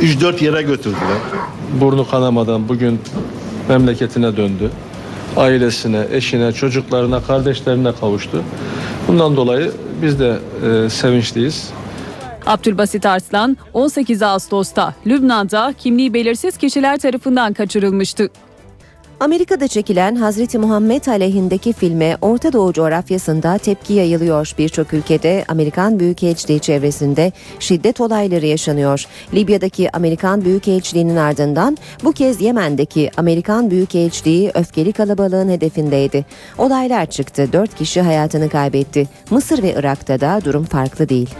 e, 0.00 0.04
3-4 0.04 0.44
yere 0.44 0.62
götürdüler. 0.62 1.18
Burnu 1.80 2.10
kanamadan 2.10 2.68
bugün 2.68 3.00
memleketine 3.68 4.36
döndü. 4.36 4.70
Ailesine, 5.36 6.06
eşine, 6.12 6.52
çocuklarına, 6.52 7.22
kardeşlerine 7.22 7.92
kavuştu. 8.00 8.42
Bundan 9.08 9.36
dolayı 9.36 9.72
biz 10.02 10.20
de 10.20 10.38
e, 10.66 10.90
sevinçliyiz. 10.90 11.70
Abdülbasit 12.46 13.06
Arslan 13.06 13.56
18 13.74 14.22
Ağustos'ta 14.22 14.94
Lübnan'da 15.06 15.74
kimliği 15.78 16.14
belirsiz 16.14 16.56
kişiler 16.56 16.98
tarafından 16.98 17.52
kaçırılmıştı. 17.52 18.30
Amerika'da 19.22 19.68
çekilen 19.68 20.16
Hazreti 20.16 20.58
Muhammed 20.58 21.06
aleyhindeki 21.06 21.72
filme 21.72 22.16
Orta 22.20 22.52
Doğu 22.52 22.72
coğrafyasında 22.72 23.58
tepki 23.58 23.92
yayılıyor. 23.92 24.52
Birçok 24.58 24.92
ülkede 24.92 25.44
Amerikan 25.48 26.00
Büyükelçiliği 26.00 26.60
çevresinde 26.60 27.32
şiddet 27.58 28.00
olayları 28.00 28.46
yaşanıyor. 28.46 29.04
Libya'daki 29.34 29.96
Amerikan 29.96 30.44
Büyükelçiliğinin 30.44 31.16
ardından 31.16 31.76
bu 32.04 32.12
kez 32.12 32.40
Yemen'deki 32.40 33.10
Amerikan 33.16 33.70
Büyükelçiliği 33.70 34.50
öfkeli 34.54 34.92
kalabalığın 34.92 35.48
hedefindeydi. 35.48 36.24
Olaylar 36.58 37.06
çıktı. 37.06 37.52
Dört 37.52 37.74
kişi 37.74 38.00
hayatını 38.00 38.48
kaybetti. 38.48 39.08
Mısır 39.30 39.62
ve 39.62 39.74
Irak'ta 39.78 40.20
da 40.20 40.40
durum 40.44 40.64
farklı 40.64 41.08
değil. 41.08 41.30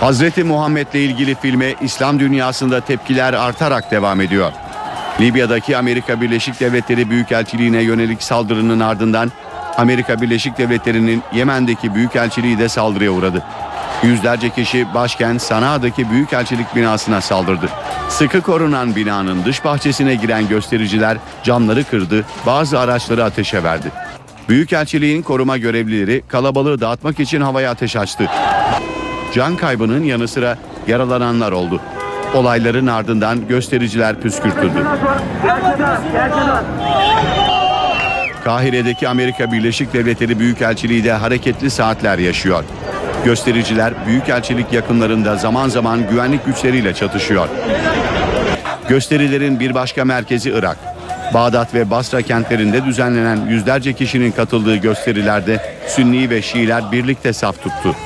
Hazreti 0.00 0.44
Muhammed'le 0.44 0.94
ilgili 0.94 1.34
filme 1.34 1.74
İslam 1.80 2.20
dünyasında 2.20 2.80
tepkiler 2.80 3.32
artarak 3.32 3.90
devam 3.90 4.20
ediyor. 4.20 4.52
Libya'daki 5.20 5.76
Amerika 5.76 6.20
Birleşik 6.20 6.60
Devletleri 6.60 7.10
Büyükelçiliğine 7.10 7.82
yönelik 7.82 8.22
saldırının 8.22 8.80
ardından 8.80 9.32
Amerika 9.76 10.20
Birleşik 10.20 10.58
Devletleri'nin 10.58 11.22
Yemen'deki 11.32 11.94
büyükelçiliği 11.94 12.58
de 12.58 12.68
saldırıya 12.68 13.10
uğradı. 13.10 13.42
Yüzlerce 14.02 14.50
kişi 14.50 14.94
başkent 14.94 15.42
Sana'daki 15.42 16.10
büyükelçilik 16.10 16.76
binasına 16.76 17.20
saldırdı. 17.20 17.68
Sıkı 18.08 18.40
korunan 18.40 18.96
binanın 18.96 19.44
dış 19.44 19.64
bahçesine 19.64 20.14
giren 20.14 20.48
göstericiler 20.48 21.18
camları 21.44 21.84
kırdı, 21.84 22.24
bazı 22.46 22.80
araçları 22.80 23.24
ateşe 23.24 23.62
verdi. 23.62 23.86
Büyükelçiliğin 24.48 25.22
koruma 25.22 25.58
görevlileri 25.58 26.22
kalabalığı 26.28 26.80
dağıtmak 26.80 27.20
için 27.20 27.40
havaya 27.40 27.70
ateş 27.70 27.96
açtı. 27.96 28.30
Can 29.34 29.56
kaybının 29.56 30.04
yanı 30.04 30.28
sıra 30.28 30.58
yaralananlar 30.88 31.52
oldu. 31.52 31.80
Olayların 32.34 32.86
ardından 32.86 33.48
göstericiler 33.48 34.20
püskürtüldü. 34.20 34.86
Kahire'deki 38.44 39.08
Amerika 39.08 39.52
Birleşik 39.52 39.92
Devletleri 39.92 40.38
Büyükelçiliği 40.38 41.04
de 41.04 41.12
hareketli 41.12 41.70
saatler 41.70 42.18
yaşıyor. 42.18 42.64
Göstericiler 43.24 43.94
Büyükelçilik 44.06 44.72
yakınlarında 44.72 45.36
zaman 45.36 45.68
zaman 45.68 46.08
güvenlik 46.10 46.46
güçleriyle 46.46 46.94
çatışıyor. 46.94 47.48
Gösterilerin 48.88 49.60
bir 49.60 49.74
başka 49.74 50.04
merkezi 50.04 50.50
Irak. 50.50 50.76
Bağdat 51.34 51.74
ve 51.74 51.90
Basra 51.90 52.22
kentlerinde 52.22 52.84
düzenlenen 52.84 53.46
yüzlerce 53.46 53.92
kişinin 53.92 54.32
katıldığı 54.32 54.76
gösterilerde 54.76 55.76
Sünni 55.86 56.30
ve 56.30 56.42
Şiiler 56.42 56.92
birlikte 56.92 57.32
saf 57.32 57.62
tuttu. 57.62 57.96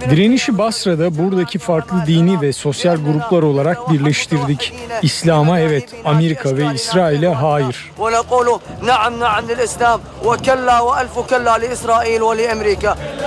Direnişi 0.00 0.58
Basra'da 0.58 1.18
buradaki 1.18 1.58
farklı 1.58 2.06
dini 2.06 2.40
ve 2.40 2.52
sosyal 2.52 2.96
gruplar 2.96 3.42
olarak 3.42 3.92
birleştirdik. 3.92 4.72
İslam'a 5.02 5.60
evet, 5.60 5.88
Amerika 6.04 6.56
ve 6.56 6.74
İsrail'e 6.74 7.28
hayır. 7.28 7.92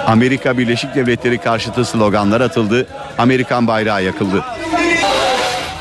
Amerika 0.07 0.57
Birleşik 0.57 0.95
Devletleri 0.95 1.38
karşıtı 1.38 1.85
sloganlar 1.85 2.41
atıldı, 2.41 2.88
Amerikan 3.17 3.67
bayrağı 3.67 4.03
yakıldı. 4.03 4.43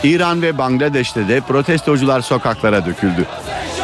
İran 0.02 0.42
ve 0.42 0.58
Bangladeş'te 0.58 1.28
de 1.28 1.40
protestocular 1.40 2.20
sokaklara 2.20 2.86
döküldü. 2.86 3.26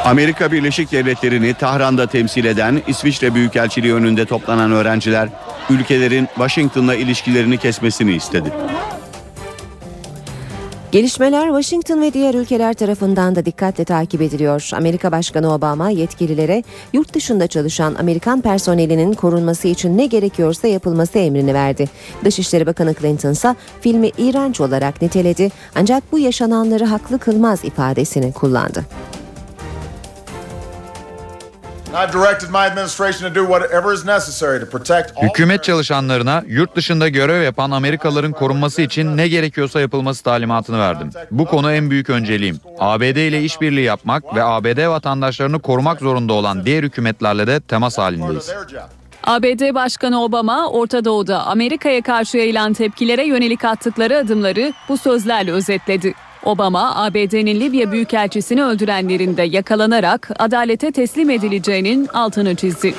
Amerika 0.04 0.52
Birleşik 0.52 0.92
Devletleri'ni 0.92 1.54
Tahran'da 1.54 2.06
temsil 2.06 2.44
eden 2.44 2.82
İsviçre 2.86 3.34
Büyükelçiliği 3.34 3.94
önünde 3.94 4.24
toplanan 4.24 4.72
öğrenciler 4.72 5.28
ülkelerin 5.70 6.26
Washington'la 6.26 6.94
ilişkilerini 6.94 7.58
kesmesini 7.58 8.12
istedi. 8.12 8.52
Gelişmeler 10.92 11.46
Washington 11.46 12.02
ve 12.02 12.12
diğer 12.12 12.34
ülkeler 12.34 12.74
tarafından 12.74 13.36
da 13.36 13.46
dikkatle 13.46 13.84
takip 13.84 14.20
ediliyor. 14.22 14.70
Amerika 14.74 15.12
Başkanı 15.12 15.54
Obama 15.54 15.90
yetkililere 15.90 16.62
yurt 16.92 17.14
dışında 17.14 17.46
çalışan 17.46 17.94
Amerikan 17.94 18.40
personelinin 18.40 19.12
korunması 19.12 19.68
için 19.68 19.98
ne 19.98 20.06
gerekiyorsa 20.06 20.68
yapılması 20.68 21.18
emrini 21.18 21.54
verdi. 21.54 21.88
Dışişleri 22.24 22.66
Bakanı 22.66 22.94
Clinton 22.94 23.32
ise 23.32 23.56
filmi 23.80 24.10
iğrenç 24.18 24.60
olarak 24.60 25.02
niteledi 25.02 25.50
ancak 25.74 26.12
bu 26.12 26.18
yaşananları 26.18 26.84
haklı 26.84 27.18
kılmaz 27.18 27.64
ifadesini 27.64 28.32
kullandı. 28.32 28.84
Hükümet 35.22 35.64
çalışanlarına 35.64 36.42
yurt 36.46 36.76
dışında 36.76 37.08
görev 37.08 37.42
yapan 37.42 37.70
Amerikalıların 37.70 38.32
korunması 38.32 38.82
için 38.82 39.16
ne 39.16 39.28
gerekiyorsa 39.28 39.80
yapılması 39.80 40.22
talimatını 40.24 40.78
verdim. 40.78 41.10
Bu 41.30 41.44
konu 41.44 41.72
en 41.72 41.90
büyük 41.90 42.10
önceliğim. 42.10 42.60
ABD 42.78 43.02
ile 43.16 43.42
işbirliği 43.42 43.84
yapmak 43.84 44.34
ve 44.34 44.44
ABD 44.44 44.88
vatandaşlarını 44.88 45.58
korumak 45.60 46.00
zorunda 46.00 46.32
olan 46.32 46.64
diğer 46.66 46.82
hükümetlerle 46.82 47.46
de 47.46 47.60
temas 47.60 47.98
halindeyiz. 47.98 48.50
ABD 49.24 49.74
Başkanı 49.74 50.22
Obama, 50.22 50.68
Orta 50.68 51.04
Doğu'da 51.04 51.46
Amerika'ya 51.46 52.02
karşı 52.02 52.36
yayılan 52.36 52.72
tepkilere 52.72 53.26
yönelik 53.26 53.64
attıkları 53.64 54.18
adımları 54.18 54.72
bu 54.88 54.96
sözlerle 54.96 55.52
özetledi. 55.52 56.14
Obama, 56.44 56.94
ABD'nin 56.94 57.60
Libya 57.60 57.92
Büyükelçisini 57.92 58.64
öldürenlerin 58.64 59.36
de 59.36 59.42
yakalanarak 59.42 60.30
adalete 60.38 60.92
teslim 60.92 61.30
edileceğinin 61.30 62.06
altını 62.06 62.54
çizdi. 62.54 62.94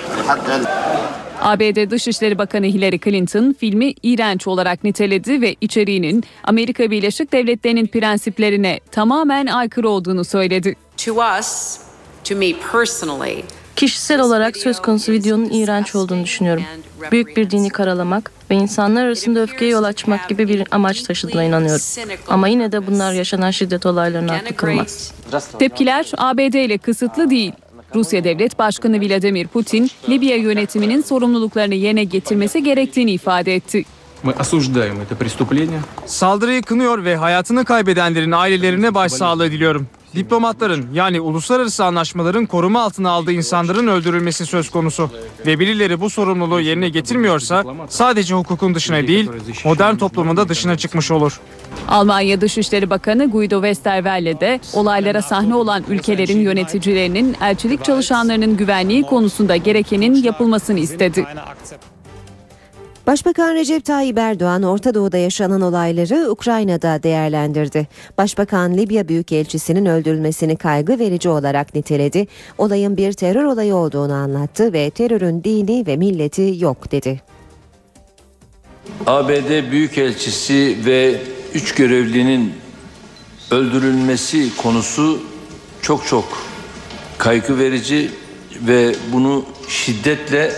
ABD 1.41 1.91
Dışişleri 1.91 2.37
Bakanı 2.37 2.65
Hillary 2.65 2.99
Clinton 2.99 3.55
filmi 3.59 3.93
iğrenç 4.03 4.47
olarak 4.47 4.83
niteledi 4.83 5.41
ve 5.41 5.55
içeriğinin 5.61 6.23
Amerika 6.43 6.91
Birleşik 6.91 7.31
Devletleri'nin 7.31 7.87
prensiplerine 7.87 8.79
tamamen 8.91 9.45
aykırı 9.45 9.89
olduğunu 9.89 10.23
söyledi. 10.23 10.75
To 11.05 11.11
us, 11.39 11.77
to 12.23 12.35
me 12.35 12.53
personally, 12.71 13.43
Kişisel 13.75 14.19
olarak 14.21 14.57
söz 14.57 14.81
konusu 14.81 15.11
videonun 15.11 15.49
iğrenç 15.49 15.95
olduğunu 15.95 16.23
düşünüyorum. 16.23 16.63
Büyük 17.11 17.37
bir 17.37 17.49
dini 17.49 17.69
karalamak 17.69 18.31
ve 18.51 18.55
insanlar 18.55 19.05
arasında 19.05 19.39
öfkeye 19.39 19.71
yol 19.71 19.83
açmak 19.83 20.29
gibi 20.29 20.47
bir 20.47 20.63
amaç 20.71 21.01
taşıdığına 21.03 21.43
inanıyorum. 21.43 21.81
Ama 22.27 22.47
yine 22.47 22.71
de 22.71 22.87
bunlar 22.87 23.13
yaşanan 23.13 23.51
şiddet 23.51 23.85
olaylarına 23.85 24.33
haklı 24.33 24.55
kılmaz. 24.55 25.11
Tepkiler 25.59 26.11
ABD 26.17 26.53
ile 26.53 26.77
kısıtlı 26.77 27.29
değil. 27.29 27.51
Rusya 27.95 28.23
Devlet 28.23 28.59
Başkanı 28.59 29.01
Vladimir 29.01 29.47
Putin, 29.47 29.91
Libya 30.09 30.35
yönetiminin 30.35 31.01
sorumluluklarını 31.01 31.75
yerine 31.75 32.03
getirmesi 32.03 32.63
gerektiğini 32.63 33.11
ifade 33.11 33.55
etti. 33.55 33.83
Saldırıyı 36.05 36.61
kınıyor 36.61 37.03
ve 37.05 37.15
hayatını 37.15 37.65
kaybedenlerin 37.65 38.31
ailelerine 38.31 38.93
başsağlığı 38.93 39.51
diliyorum. 39.51 39.87
Diplomatların 40.15 40.87
yani 40.93 41.21
uluslararası 41.21 41.85
anlaşmaların 41.85 42.45
koruma 42.45 42.81
altına 42.81 43.09
aldığı 43.11 43.31
insanların 43.31 43.87
öldürülmesi 43.87 44.45
söz 44.45 44.69
konusu. 44.69 45.09
Ve 45.45 45.59
birileri 45.59 46.01
bu 46.01 46.09
sorumluluğu 46.09 46.59
yerine 46.59 46.89
getirmiyorsa 46.89 47.63
sadece 47.89 48.35
hukukun 48.35 48.75
dışına 48.75 49.07
değil 49.07 49.29
modern 49.65 49.95
toplumun 49.95 50.37
da 50.37 50.49
dışına 50.49 50.77
çıkmış 50.77 51.11
olur. 51.11 51.39
Almanya 51.87 52.41
Dışişleri 52.41 52.89
Bakanı 52.89 53.31
Guido 53.31 53.55
Westerwelle 53.55 54.39
de 54.39 54.59
olaylara 54.73 55.21
sahne 55.21 55.55
olan 55.55 55.83
ülkelerin 55.89 56.39
yöneticilerinin 56.39 57.35
elçilik 57.41 57.85
çalışanlarının 57.85 58.57
güvenliği 58.57 59.03
konusunda 59.03 59.55
gerekenin 59.55 60.15
yapılmasını 60.15 60.79
istedi. 60.79 61.25
Başbakan 63.07 63.55
Recep 63.55 63.85
Tayyip 63.85 64.17
Erdoğan 64.17 64.63
Orta 64.63 64.93
Doğu'da 64.93 65.17
yaşanan 65.17 65.61
olayları 65.61 66.31
Ukrayna'da 66.31 67.03
değerlendirdi. 67.03 67.87
Başbakan 68.17 68.77
Libya 68.77 69.07
Büyükelçisi'nin 69.07 69.85
öldürülmesini 69.85 70.55
kaygı 70.57 70.99
verici 70.99 71.29
olarak 71.29 71.75
niteledi. 71.75 72.27
Olayın 72.57 72.97
bir 72.97 73.13
terör 73.13 73.43
olayı 73.43 73.75
olduğunu 73.75 74.13
anlattı 74.13 74.73
ve 74.73 74.89
terörün 74.89 75.43
dini 75.43 75.87
ve 75.87 75.97
milleti 75.97 76.55
yok 76.59 76.91
dedi. 76.91 77.21
ABD 79.07 79.71
Büyükelçisi 79.71 80.77
ve 80.85 81.15
üç 81.53 81.75
görevlinin 81.75 82.53
öldürülmesi 83.51 84.57
konusu 84.57 85.19
çok 85.81 86.07
çok 86.07 86.25
kaygı 87.17 87.57
verici 87.57 88.11
ve 88.67 88.95
bunu 89.13 89.45
şiddetle 89.67 90.51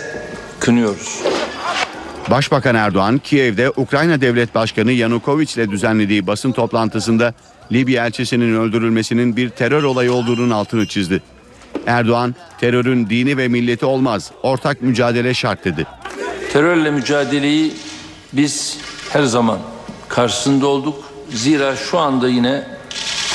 kınıyoruz. 0.60 1.22
Başbakan 2.30 2.74
Erdoğan, 2.74 3.18
Kiev'de 3.18 3.70
Ukrayna 3.76 4.20
Devlet 4.20 4.54
Başkanı 4.54 4.92
Yanukovych 4.92 5.56
ile 5.56 5.70
düzenlediği 5.70 6.26
basın 6.26 6.52
toplantısında 6.52 7.34
Libya 7.72 8.06
elçisinin 8.06 8.54
öldürülmesinin 8.56 9.36
bir 9.36 9.50
terör 9.50 9.82
olayı 9.82 10.12
olduğunun 10.12 10.50
altını 10.50 10.86
çizdi. 10.86 11.22
Erdoğan, 11.86 12.34
terörün 12.60 13.10
dini 13.10 13.36
ve 13.36 13.48
milleti 13.48 13.86
olmaz, 13.86 14.30
ortak 14.42 14.82
mücadele 14.82 15.34
şart 15.34 15.64
dedi. 15.64 15.86
Terörle 16.52 16.90
mücadeleyi 16.90 17.72
biz 18.32 18.78
her 19.10 19.22
zaman 19.22 19.58
karşısında 20.08 20.66
olduk. 20.66 21.04
Zira 21.30 21.76
şu 21.76 21.98
anda 21.98 22.28
yine 22.28 22.64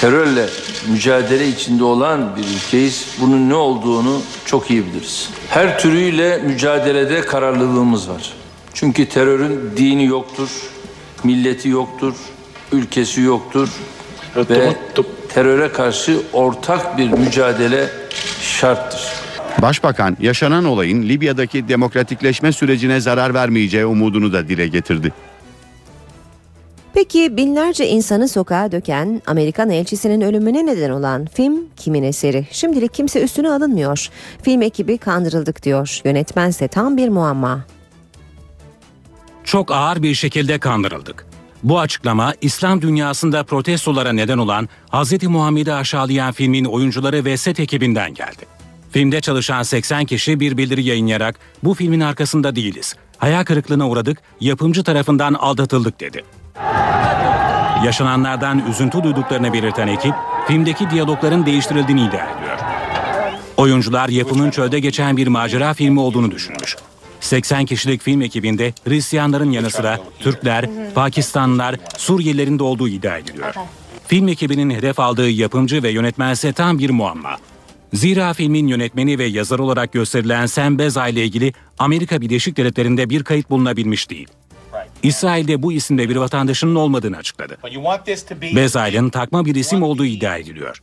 terörle 0.02 0.46
mücadele 0.88 1.48
içinde 1.48 1.84
olan 1.84 2.36
bir 2.36 2.44
ülkeyiz. 2.56 3.08
Bunun 3.22 3.50
ne 3.50 3.56
olduğunu 3.56 4.22
çok 4.46 4.72
iyi 4.72 4.86
biliriz. 4.86 5.30
Her 5.50 5.80
türüyle 5.80 6.38
mücadelede 6.38 7.22
kararlılığımız 7.22 8.10
var. 8.10 8.34
Çünkü 8.74 9.10
terörün 9.10 9.72
dini 9.78 10.06
yoktur, 10.06 10.50
milleti 11.24 11.70
yoktur, 11.70 12.14
ülkesi 12.72 13.22
yoktur, 13.22 13.70
ve 14.36 14.76
teröre 15.30 15.72
karşı 15.72 16.22
ortak 16.34 16.98
bir 16.98 17.10
mücadele 17.10 17.90
şarttır. 18.42 19.02
Başbakan 19.62 20.18
yaşanan 20.20 20.66
olayın 20.66 21.04
Libya'daki 21.04 21.68
demokratikleşme 21.68 22.52
sürecine 22.52 23.00
zarar 23.00 23.34
vermeyeceği 23.34 23.86
umudunu 23.86 24.34
da 24.34 24.48
dile 24.48 24.68
getirdi. 24.68 25.14
Peki 26.94 27.38
binlerce 27.38 27.88
insanı 27.88 28.28
sokağa 28.28 28.72
döken 28.72 29.22
Amerikan 29.28 29.70
elçisinin 29.70 30.22
ölümüne 30.22 30.66
neden 30.66 30.90
olan 30.90 31.26
film 31.26 31.66
kimin 31.78 32.04
eseri? 32.04 32.48
Şimdilik 32.52 32.94
kimse 32.94 33.24
üstüne 33.24 33.50
alınmıyor. 33.50 34.10
Film 34.42 34.62
ekibi 34.62 34.98
kandırıldık 34.98 35.64
diyor. 35.64 36.02
Yönetmense 36.06 36.68
tam 36.68 36.98
bir 36.98 37.10
muamma. 37.10 37.66
Çok 39.44 39.72
ağır 39.72 40.04
bir 40.04 40.16
şekilde 40.16 40.60
kandırıldık. 40.60 41.26
Bu 41.64 41.80
açıklama 41.80 42.34
İslam 42.42 42.82
dünyasında 42.82 43.44
protestolara 43.44 44.14
neden 44.14 44.38
olan 44.38 44.70
Hz. 44.92 45.24
Muhammed'i 45.24 45.74
aşağılayan 45.74 46.32
filmin 46.32 46.66
oyuncuları 46.66 47.26
ve 47.26 47.38
set 47.38 47.60
ekibinden 47.60 48.14
geldi. 48.14 48.46
Filmde 48.92 49.22
çalışan 49.22 49.64
80 49.64 50.06
kişi 50.06 50.40
bir 50.40 50.58
bildiri 50.58 50.84
yayınlayarak 50.84 51.40
bu 51.64 51.74
filmin 51.74 52.00
arkasında 52.00 52.56
değiliz. 52.56 52.96
Hayal 53.18 53.44
kırıklığına 53.44 53.90
uğradık, 53.90 54.18
yapımcı 54.40 54.84
tarafından 54.84 55.34
aldatıldık 55.34 56.00
dedi. 56.00 56.24
Yaşananlardan 57.86 58.68
üzüntü 58.70 59.04
duyduklarını 59.04 59.54
belirten 59.54 59.88
ekip, 59.88 60.14
filmdeki 60.48 60.90
diyalogların 60.90 61.46
değiştirildiğini 61.46 62.02
iddia 62.02 62.26
ediyor. 62.38 62.58
Oyuncular 63.58 64.10
yapımın 64.10 64.52
çölde 64.52 64.80
geçen 64.80 65.18
bir 65.18 65.28
macera 65.28 65.74
filmi 65.74 66.00
olduğunu 66.00 66.32
düşünmüş. 66.32 66.78
80 67.24 67.66
kişilik 67.66 68.02
film 68.02 68.22
ekibinde 68.22 68.74
Hristiyanların 68.88 69.52
yanı 69.52 69.70
sıra 69.70 70.00
Türkler, 70.20 70.70
Pakistanlılar, 70.96 71.76
Suriyelilerin 71.98 72.60
de 72.60 72.64
olduğu 72.64 72.88
iddia 72.88 73.18
ediliyor. 73.18 73.54
Film 74.08 74.28
ekibinin 74.28 74.70
hedef 74.70 75.00
aldığı 75.00 75.30
yapımcı 75.30 75.84
ve 75.84 75.90
yönetmense 75.90 76.54
tam 76.54 76.80
bir 76.80 76.90
muamma. 76.90 77.38
Zira 77.94 78.34
filmin 78.34 78.68
yönetmeni 78.68 79.20
ve 79.20 79.26
yazar 79.26 79.60
olarak 79.60 79.92
gösterilen 79.92 80.46
Sam 80.46 80.80
Beza 80.80 81.08
ile 81.08 81.24
ilgili 81.24 81.54
Amerika 81.80 82.22
Birleşik 82.22 82.58
Devletleri'nde 82.58 83.10
bir 83.10 83.24
kayıt 83.24 83.50
bulunabilmiş 83.50 84.10
değil. 84.10 84.28
İsrail'de 85.04 85.64
bu 85.64 85.74
isimde 85.74 86.10
bir 86.10 86.16
vatandaşının 86.16 86.76
olmadığını 86.76 87.18
açıkladı. 87.18 87.58
Bezail'in 88.56 89.10
takma 89.10 89.46
bir 89.46 89.56
isim 89.56 89.84
olduğu 89.84 90.06
iddia 90.06 90.38
ediliyor. 90.38 90.82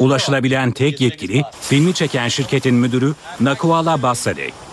Ulaşılabilen 0.00 0.70
tek 0.70 1.00
yetkili 1.00 1.42
filmi 1.60 1.94
çeken 1.94 2.28
şirketin 2.28 2.74
müdürü 2.74 3.14
Nakuala 3.40 4.02
Bassadeh. 4.02 4.71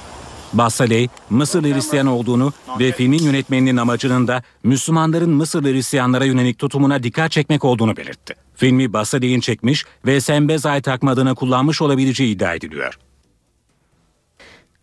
Bassaley, 0.53 1.07
Mısırlı 1.29 1.73
Hristiyan 1.73 2.07
olduğunu 2.07 2.53
ve 2.79 2.91
filmin 2.91 3.23
yönetmeninin 3.23 3.77
amacının 3.77 4.27
da 4.27 4.43
Müslümanların 4.63 5.29
Mısırlı 5.29 5.71
Hristiyanlara 5.71 6.25
yönelik 6.25 6.59
tutumuna 6.59 7.03
dikkat 7.03 7.31
çekmek 7.31 7.65
olduğunu 7.65 7.97
belirtti. 7.97 8.33
Filmi 8.55 8.93
Bassaley'in 8.93 9.39
çekmiş 9.39 9.85
ve 10.05 10.21
Sembezay 10.21 10.81
takmadığını 10.81 11.35
kullanmış 11.35 11.81
olabileceği 11.81 12.35
iddia 12.35 12.53
ediliyor. 12.53 12.99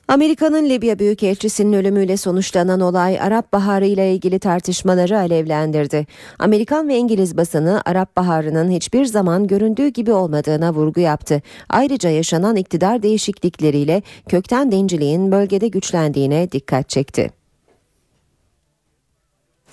Amerika'nın 0.08 0.68
Libya 0.70 0.98
Büyükelçisi'nin 0.98 1.72
ölümüyle 1.72 2.16
sonuçlanan 2.16 2.80
olay 2.80 3.20
Arap 3.20 3.52
Baharı 3.52 3.86
ile 3.86 4.12
ilgili 4.14 4.38
tartışmaları 4.38 5.18
alevlendirdi. 5.18 6.06
Amerikan 6.38 6.88
ve 6.88 6.96
İngiliz 6.96 7.36
basını 7.36 7.82
Arap 7.84 8.16
Baharı'nın 8.16 8.70
hiçbir 8.70 9.04
zaman 9.04 9.46
göründüğü 9.46 9.88
gibi 9.88 10.12
olmadığına 10.12 10.74
vurgu 10.74 11.00
yaptı. 11.00 11.42
Ayrıca 11.68 12.10
yaşanan 12.10 12.56
iktidar 12.56 13.02
değişiklikleriyle 13.02 14.02
kökten 14.28 14.72
dinciliğin 14.72 15.32
bölgede 15.32 15.68
güçlendiğine 15.68 16.52
dikkat 16.52 16.88
çekti. 16.88 17.30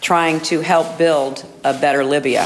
Trying 0.02 0.43
to 0.43 0.56
help 0.56 1.00
build 1.00 1.38
a 1.63 1.74
better 1.74 2.12
Libya. 2.12 2.46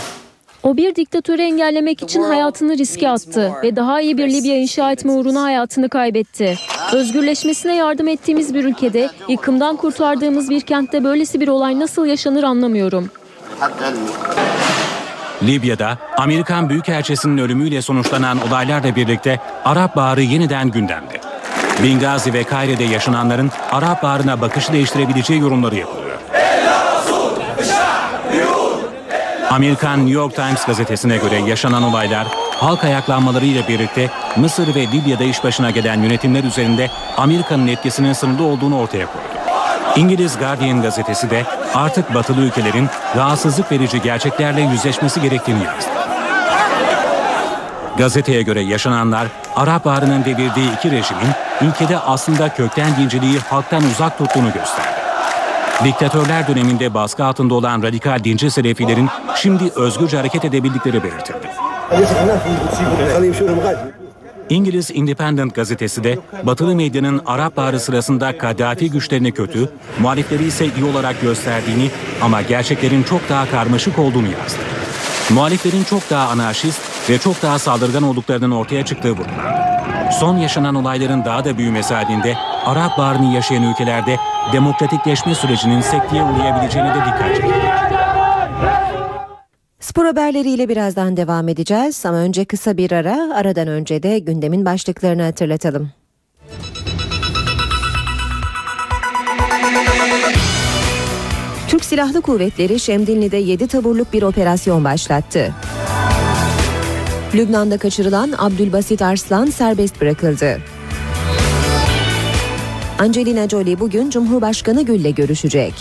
O 0.64 0.78
bir 0.78 0.96
diktatörü 0.96 1.42
engellemek 1.42 2.04
için 2.04 2.22
hayatını 2.22 2.78
riske 2.78 3.10
attı 3.10 3.54
ve 3.64 3.76
daha 3.76 4.02
iyi 4.02 4.18
bir 4.18 4.30
Libya 4.30 4.58
inşa 4.58 4.92
etme 4.92 5.12
uğruna 5.12 5.44
hayatını 5.44 5.90
kaybetti. 5.90 6.58
Özgürleşmesine 6.94 7.76
yardım 7.76 8.08
ettiğimiz 8.08 8.54
bir 8.54 8.66
ülkede, 8.66 9.10
yıkımdan 9.28 9.76
kurtardığımız 9.76 10.50
bir 10.50 10.62
kentte 10.62 11.04
böylesi 11.04 11.40
bir 11.42 11.48
olay 11.48 11.80
nasıl 11.80 12.06
yaşanır 12.06 12.44
anlamıyorum. 12.44 13.10
Libya'da 15.44 15.98
Amerikan 16.18 16.70
Büyükelçisi'nin 16.70 17.38
ölümüyle 17.38 17.82
sonuçlanan 17.82 18.38
olaylarla 18.48 18.96
birlikte 18.96 19.40
Arap 19.66 19.96
Baharı 19.96 20.22
yeniden 20.22 20.72
gündemde. 20.72 21.22
Bingazi 21.84 22.34
ve 22.34 22.44
Kaire'de 22.44 22.84
yaşananların 22.84 23.52
Arap 23.72 24.04
Baharı'na 24.04 24.42
bakışı 24.42 24.74
değiştirebileceği 24.74 25.40
yorumları 25.40 25.76
yapılıyor. 25.76 26.07
Amerikan 29.50 30.00
New 30.00 30.14
York 30.14 30.36
Times 30.36 30.66
gazetesine 30.66 31.18
göre 31.18 31.36
yaşanan 31.36 31.84
olaylar 31.84 32.28
halk 32.56 32.84
ayaklanmaları 32.84 33.46
ile 33.46 33.68
birlikte 33.68 34.10
Mısır 34.38 34.76
ve 34.76 34.82
Libya'da 34.82 35.24
iş 35.24 35.44
başına 35.44 35.72
gelen 35.72 36.02
yönetimler 36.02 36.44
üzerinde 36.44 36.90
Amerika'nın 37.18 37.68
etkisinin 37.68 38.14
sınırlı 38.14 38.44
olduğunu 38.44 38.80
ortaya 38.80 39.06
koydu. 39.06 39.28
İngiliz 39.96 40.38
Guardian 40.38 40.82
gazetesi 40.82 41.30
de 41.30 41.44
artık 41.74 42.14
batılı 42.14 42.42
ülkelerin 42.42 42.88
rahatsızlık 43.16 43.72
verici 43.72 44.02
gerçeklerle 44.02 44.62
yüzleşmesi 44.62 45.22
gerektiğini 45.22 45.64
yazdı. 45.64 45.90
Gazeteye 47.98 48.42
göre 48.42 48.62
yaşananlar 48.62 49.28
Arap 49.56 49.86
Baharı'nın 49.86 50.26
devirdiği 50.26 50.74
iki 50.78 50.92
rejimin 50.92 51.32
ülkede 51.62 52.00
aslında 52.00 52.54
kökten 52.54 52.96
dinciliği 52.98 53.40
halktan 53.40 53.84
uzak 53.84 54.18
tuttuğunu 54.18 54.54
gösterdi. 54.54 54.97
Diktatörler 55.84 56.48
döneminde 56.48 56.94
baskı 56.94 57.26
altında 57.26 57.54
olan 57.54 57.84
radikal 57.84 58.24
dinci 58.24 58.52
selefilerin 58.52 59.10
şimdi 59.36 59.64
özgürce 59.76 60.18
hareket 60.18 60.46
edebildikleri 60.46 61.04
belirtildi. 61.04 61.48
İngiliz 64.50 64.92
Independent 64.92 65.56
gazetesi 65.56 66.04
de 66.04 66.20
batılı 66.44 66.76
medyanın 66.76 67.22
Arap 67.26 67.58
Baharı 67.58 67.80
sırasında 67.80 68.38
Kaddafi 68.38 68.92
güçlerini 68.92 69.32
kötü, 69.32 69.70
muhalifleri 70.00 70.44
ise 70.44 70.66
iyi 70.66 70.86
olarak 70.86 71.22
gösterdiğini 71.22 71.92
ama 72.22 72.42
gerçeklerin 72.42 73.04
çok 73.04 73.30
daha 73.30 73.50
karmaşık 73.50 74.00
olduğunu 74.00 74.28
yazdı. 74.28 74.58
Muhaliflerin 75.30 75.84
çok 75.84 76.10
daha 76.10 76.28
anarşist 76.30 76.82
ve 77.10 77.18
çok 77.18 77.42
daha 77.42 77.60
saldırgan 77.60 78.04
olduklarının 78.04 78.52
ortaya 78.52 78.86
çıktığı 78.86 79.12
vurgulandı. 79.12 80.12
Son 80.20 80.38
yaşanan 80.38 80.76
olayların 80.76 81.26
daha 81.26 81.46
da 81.46 81.58
büyümesi 81.58 81.94
halinde 81.94 82.38
Arap 82.68 82.98
Baharı'nı 82.98 83.34
yaşayan 83.34 83.64
ülkelerde 83.64 84.18
demokratikleşme 84.54 85.36
sürecinin 85.36 85.82
sekteye 85.82 86.24
uğrayabileceğine 86.24 86.90
de 86.90 87.00
dikkat 87.00 87.36
çekildi. 87.36 87.72
Spor 89.80 90.06
haberleriyle 90.06 90.70
birazdan 90.70 91.18
devam 91.18 91.50
edeceğiz 91.50 92.06
ama 92.06 92.18
önce 92.18 92.46
kısa 92.46 92.78
bir 92.78 92.92
ara, 92.92 93.36
aradan 93.36 93.68
önce 93.68 94.04
de 94.04 94.20
gündemin 94.20 94.66
başlıklarını 94.66 95.24
hatırlatalım. 95.24 95.92
Türk 101.68 101.86
Silahlı 101.86 102.22
Kuvvetleri 102.22 102.80
Şemdinli'de 102.80 103.38
7 103.38 103.68
taburluk 103.68 104.14
bir 104.14 104.24
operasyon 104.24 104.84
başlattı. 104.84 105.54
Lübnan'da 107.36 107.78
kaçırılan 107.78 108.34
Abdülbasit 108.38 109.02
Arslan 109.02 109.46
serbest 109.46 110.02
bırakıldı. 110.02 110.62
Angelina 113.00 113.50
Jolie 113.50 113.80
bugün 113.80 114.10
Cumhurbaşkanı 114.10 114.82
Gül'le 114.82 115.16
görüşecek. 115.16 115.74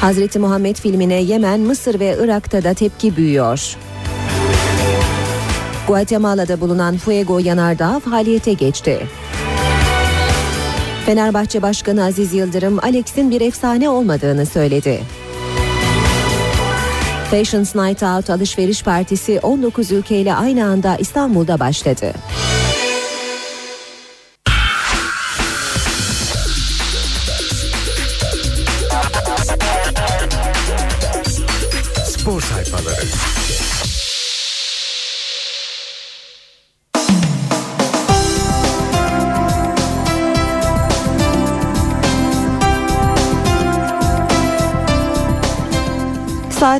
Hazreti 0.00 0.38
Muhammed 0.38 0.76
filmine 0.76 1.14
Yemen, 1.14 1.60
Mısır 1.60 2.00
ve 2.00 2.16
Irak'ta 2.20 2.64
da 2.64 2.74
tepki 2.74 3.16
büyüyor. 3.16 3.76
Guatemala'da 5.88 6.60
bulunan 6.60 6.96
Fuego 6.96 7.38
yanardağı 7.38 8.00
faaliyete 8.00 8.52
geçti. 8.52 9.06
Fenerbahçe 11.06 11.62
Başkanı 11.62 12.04
Aziz 12.04 12.34
Yıldırım, 12.34 12.78
Alex'in 12.82 13.30
bir 13.30 13.40
efsane 13.40 13.88
olmadığını 13.88 14.46
söyledi. 14.46 15.00
Fashions 17.30 17.74
Night 17.74 18.02
Out 18.02 18.30
alışveriş 18.30 18.82
partisi 18.82 19.40
19 19.40 19.92
ülkeyle 19.92 20.34
aynı 20.34 20.64
anda 20.64 20.96
İstanbul'da 20.96 21.60
başladı. 21.60 22.12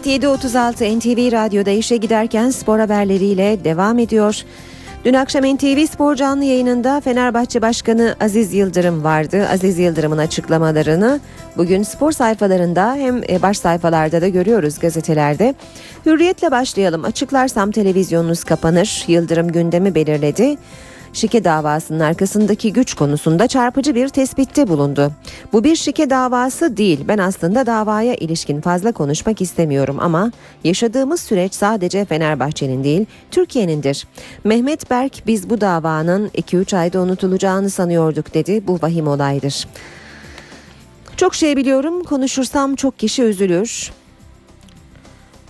Saat 0.03 0.23
7.36 0.23 0.99
NTV 0.99 1.33
Radyo'da 1.33 1.71
işe 1.71 1.97
giderken 1.97 2.51
spor 2.51 2.79
haberleriyle 2.79 3.65
devam 3.65 3.99
ediyor. 3.99 4.43
Dün 5.05 5.15
akşam 5.15 5.45
NTV 5.45 5.87
Spor 5.87 6.15
canlı 6.15 6.45
yayınında 6.45 7.01
Fenerbahçe 7.01 7.62
Başkanı 7.62 8.17
Aziz 8.21 8.55
Yıldırım 8.55 9.05
vardı. 9.05 9.49
Aziz 9.53 9.79
Yıldırım'ın 9.79 10.19
açıklamalarını 10.19 11.21
bugün 11.57 11.83
spor 11.83 12.12
sayfalarında 12.12 12.95
hem 12.95 13.23
e, 13.29 13.43
baş 13.43 13.59
sayfalarda 13.59 14.21
da 14.21 14.29
görüyoruz 14.29 14.79
gazetelerde. 14.79 15.55
Hürriyetle 16.07 16.51
başlayalım. 16.51 17.05
Açıklarsam 17.05 17.71
televizyonunuz 17.71 18.45
kapanır. 18.45 19.05
Yıldırım 19.09 19.53
gündemi 19.53 19.95
belirledi 19.95 20.57
şike 21.12 21.44
davasının 21.44 22.01
arkasındaki 22.01 22.72
güç 22.72 22.94
konusunda 22.94 23.48
çarpıcı 23.48 23.94
bir 23.94 24.09
tespitte 24.09 24.68
bulundu. 24.68 25.12
Bu 25.53 25.64
bir 25.64 25.77
şike 25.77 26.11
davası 26.11 26.77
değil. 26.77 27.05
Ben 27.09 27.18
aslında 27.18 27.66
davaya 27.66 28.14
ilişkin 28.14 28.61
fazla 28.61 28.92
konuşmak 28.92 29.40
istemiyorum 29.40 29.96
ama 30.01 30.33
yaşadığımız 30.64 31.20
süreç 31.20 31.55
sadece 31.55 32.05
Fenerbahçe'nin 32.05 32.85
değil, 32.85 33.07
Türkiye'nindir. 33.31 34.07
Mehmet 34.44 34.90
Berk 34.90 35.27
biz 35.27 35.51
bu 35.51 35.61
davanın 35.61 36.29
2-3 36.29 36.77
ayda 36.77 37.01
unutulacağını 37.01 37.70
sanıyorduk 37.70 38.35
dedi. 38.35 38.66
Bu 38.66 38.79
vahim 38.83 39.09
olaydır. 39.09 39.66
Çok 41.16 41.35
şey 41.35 41.57
biliyorum. 41.57 42.05
Konuşursam 42.05 42.75
çok 42.75 42.98
kişi 42.98 43.22
üzülür. 43.22 43.92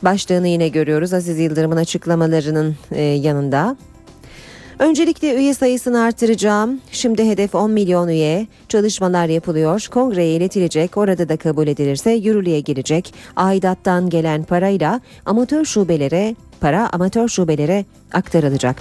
Başlığını 0.03 0.49
yine 0.49 0.69
görüyoruz 0.69 1.13
Aziz 1.13 1.39
Yıldırım'ın 1.39 1.77
açıklamalarının 1.77 2.77
e, 2.91 3.03
yanında. 3.03 3.77
Öncelikle 4.79 5.35
üye 5.35 5.55
sayısını 5.55 6.01
artıracağım. 6.01 6.81
Şimdi 6.93 7.29
hedef 7.29 7.55
10 7.55 7.71
milyon 7.71 8.09
üye. 8.09 8.47
Çalışmalar 8.69 9.27
yapılıyor. 9.27 9.89
Kongreye 9.91 10.37
iletilecek. 10.37 10.97
Orada 10.97 11.29
da 11.29 11.37
kabul 11.37 11.67
edilirse 11.67 12.11
yürürlüğe 12.11 12.61
girecek. 12.61 13.15
Aidattan 13.37 14.11
gelen 14.11 14.45
parayla 14.45 15.01
amatör 15.27 15.65
şubelere 15.65 16.35
para 16.63 16.89
amatör 16.93 17.29
şubelere 17.29 17.85
aktarılacak. 18.13 18.77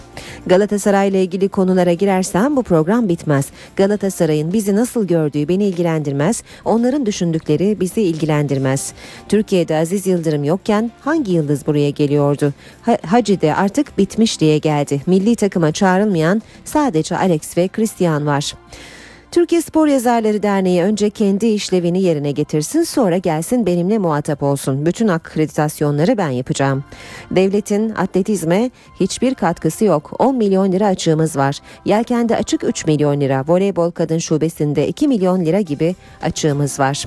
Galatasaray 0.47 1.09
ile 1.09 1.21
ilgili 1.23 1.49
konulara 1.49 1.93
girersem 1.93 2.55
bu 2.55 2.63
program 2.63 3.09
bitmez. 3.09 3.45
Galatasaray'ın 3.75 4.53
bizi 4.53 4.75
nasıl 4.75 5.07
gördüğü 5.07 5.47
beni 5.47 5.65
ilgilendirmez. 5.65 6.43
Onların 6.65 7.05
düşündükleri 7.05 7.79
bizi 7.79 8.01
ilgilendirmez. 8.01 8.93
Türkiye'de 9.29 9.77
Aziz 9.77 10.07
Yıldırım 10.07 10.43
yokken 10.43 10.91
hangi 11.01 11.31
yıldız 11.31 11.67
buraya 11.67 11.89
geliyordu? 11.89 12.53
Ha 12.81 12.97
Hacı 13.05 13.41
de 13.41 13.55
artık 13.55 13.97
bitmiş 13.97 14.39
diye 14.39 14.57
geldi. 14.57 15.01
Milli 15.07 15.35
takıma 15.35 15.71
çağrılmayan 15.71 16.41
sadece 16.65 17.17
Alex 17.17 17.57
ve 17.57 17.67
Christian 17.67 18.25
var. 18.25 18.53
Türkiye 19.31 19.61
Spor 19.61 19.87
Yazarları 19.87 20.43
Derneği 20.43 20.83
önce 20.83 21.09
kendi 21.09 21.47
işlevini 21.47 22.01
yerine 22.01 22.31
getirsin 22.31 22.83
sonra 22.83 23.17
gelsin 23.17 23.65
benimle 23.65 23.97
muhatap 23.97 24.43
olsun. 24.43 24.85
Bütün 24.85 25.07
akreditasyonları 25.07 26.17
ben 26.17 26.29
yapacağım. 26.29 26.83
Devletin 27.31 27.89
atletizme 27.89 28.71
hiçbir 28.99 29.35
katkısı 29.35 29.85
yok. 29.85 30.11
10 30.19 30.35
milyon 30.35 30.71
lira 30.71 30.87
açığımız 30.87 31.37
var. 31.37 31.59
Yelkende 31.85 32.35
açık 32.35 32.63
3 32.63 32.85
milyon 32.85 33.21
lira. 33.21 33.43
Voleybol 33.47 33.91
kadın 33.91 34.17
şubesinde 34.17 34.87
2 34.87 35.07
milyon 35.07 35.45
lira 35.45 35.61
gibi 35.61 35.95
açığımız 36.21 36.79
var. 36.79 37.05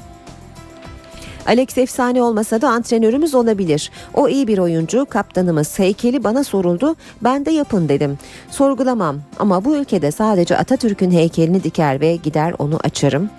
Alex 1.47 1.79
efsane 1.79 2.23
olmasa 2.23 2.61
da 2.61 2.69
antrenörümüz 2.69 3.35
olabilir. 3.35 3.91
O 4.15 4.29
iyi 4.29 4.49
bir 4.49 4.59
oyuncu, 4.59 5.07
kaptanımız. 5.07 5.79
Heykeli 5.79 6.25
bana 6.25 6.45
soruldu, 6.45 6.97
ben 7.21 7.47
de 7.47 7.51
yapın 7.51 7.89
dedim. 7.89 8.19
Sorgulamam 8.51 9.17
ama 9.39 9.65
bu 9.65 9.77
ülkede 9.77 10.11
sadece 10.11 10.57
Atatürk'ün 10.57 11.11
heykelini 11.11 11.65
diker 11.65 12.01
ve 12.01 12.17
gider 12.17 12.55
onu 12.59 12.79
açarım. 12.85 13.31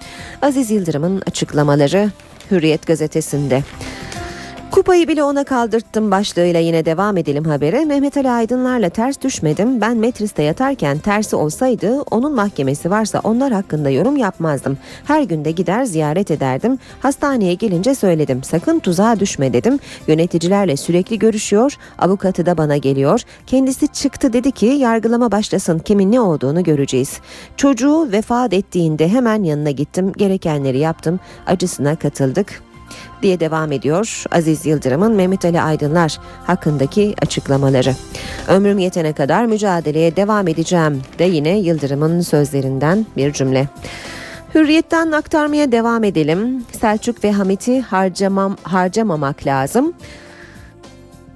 Aziz 0.42 0.72
Yıldırım'ın 0.72 1.22
açıklamaları 1.28 2.12
Hürriyet 2.52 2.88
gazetesinde. 2.88 3.64
Kupayı 4.76 5.08
bile 5.08 5.24
ona 5.24 5.44
kaldırttım 5.44 6.12
başlığıyla 6.12 6.60
yine 6.60 6.86
devam 6.86 7.18
edelim 7.18 7.46
habere. 7.46 7.86
Mehmet 7.86 8.18
Ali 8.18 8.32
Aydınlar'la 8.32 8.90
ters 8.90 9.22
düşmedim. 9.22 9.82
Ben 9.82 9.98
Metris'te 9.98 10.44
yatarken 10.44 10.98
tersi 10.98 11.36
olsaydı 11.36 12.02
onun 12.02 12.36
mahkemesi 12.36 12.92
varsa 12.92 13.22
onlar 13.24 13.54
hakkında 13.54 13.90
yorum 13.90 14.18
yapmazdım. 14.18 14.78
Her 15.06 15.22
günde 15.22 15.52
gider 15.52 15.84
ziyaret 15.84 16.32
ederdim. 16.32 16.80
Hastaneye 17.00 17.54
gelince 17.54 17.96
söyledim. 17.96 18.44
Sakın 18.44 18.80
tuzağa 18.80 19.20
düşme 19.20 19.54
dedim. 19.54 19.80
Yöneticilerle 20.08 20.78
sürekli 20.78 21.20
görüşüyor. 21.20 21.78
Avukatı 22.00 22.46
da 22.46 22.58
bana 22.58 22.78
geliyor. 22.78 23.22
Kendisi 23.48 23.88
çıktı 23.88 24.34
dedi 24.34 24.52
ki 24.52 24.66
yargılama 24.66 25.32
başlasın. 25.32 25.80
Kimin 25.80 26.12
ne 26.12 26.22
olduğunu 26.22 26.64
göreceğiz. 26.64 27.20
Çocuğu 27.58 28.12
vefat 28.12 28.54
ettiğinde 28.54 29.08
hemen 29.08 29.44
yanına 29.44 29.72
gittim. 29.72 30.12
Gerekenleri 30.18 30.80
yaptım. 30.80 31.20
Acısına 31.48 31.96
katıldık 31.96 32.62
diye 33.22 33.40
devam 33.40 33.72
ediyor 33.72 34.24
Aziz 34.32 34.66
Yıldırım'ın 34.66 35.12
Mehmet 35.12 35.46
Ali 35.46 35.62
Aydınlar 35.62 36.20
hakkındaki 36.48 37.16
açıklamaları. 37.22 37.96
Ömrüm 38.48 38.80
yetene 38.80 39.14
kadar 39.14 39.46
mücadeleye 39.46 40.16
devam 40.16 40.48
edeceğim 40.48 41.02
de 41.20 41.24
yine 41.24 41.60
Yıldırım'ın 41.60 42.22
sözlerinden 42.22 43.06
bir 43.18 43.34
cümle. 43.34 43.68
Hürriyetten 44.56 45.12
aktarmaya 45.12 45.72
devam 45.72 46.04
edelim. 46.04 46.66
Selçuk 46.80 47.24
ve 47.24 47.32
Hamit'i 47.32 47.82
harcamam, 47.82 48.58
harcamamak 48.64 49.46
lazım. 49.46 49.94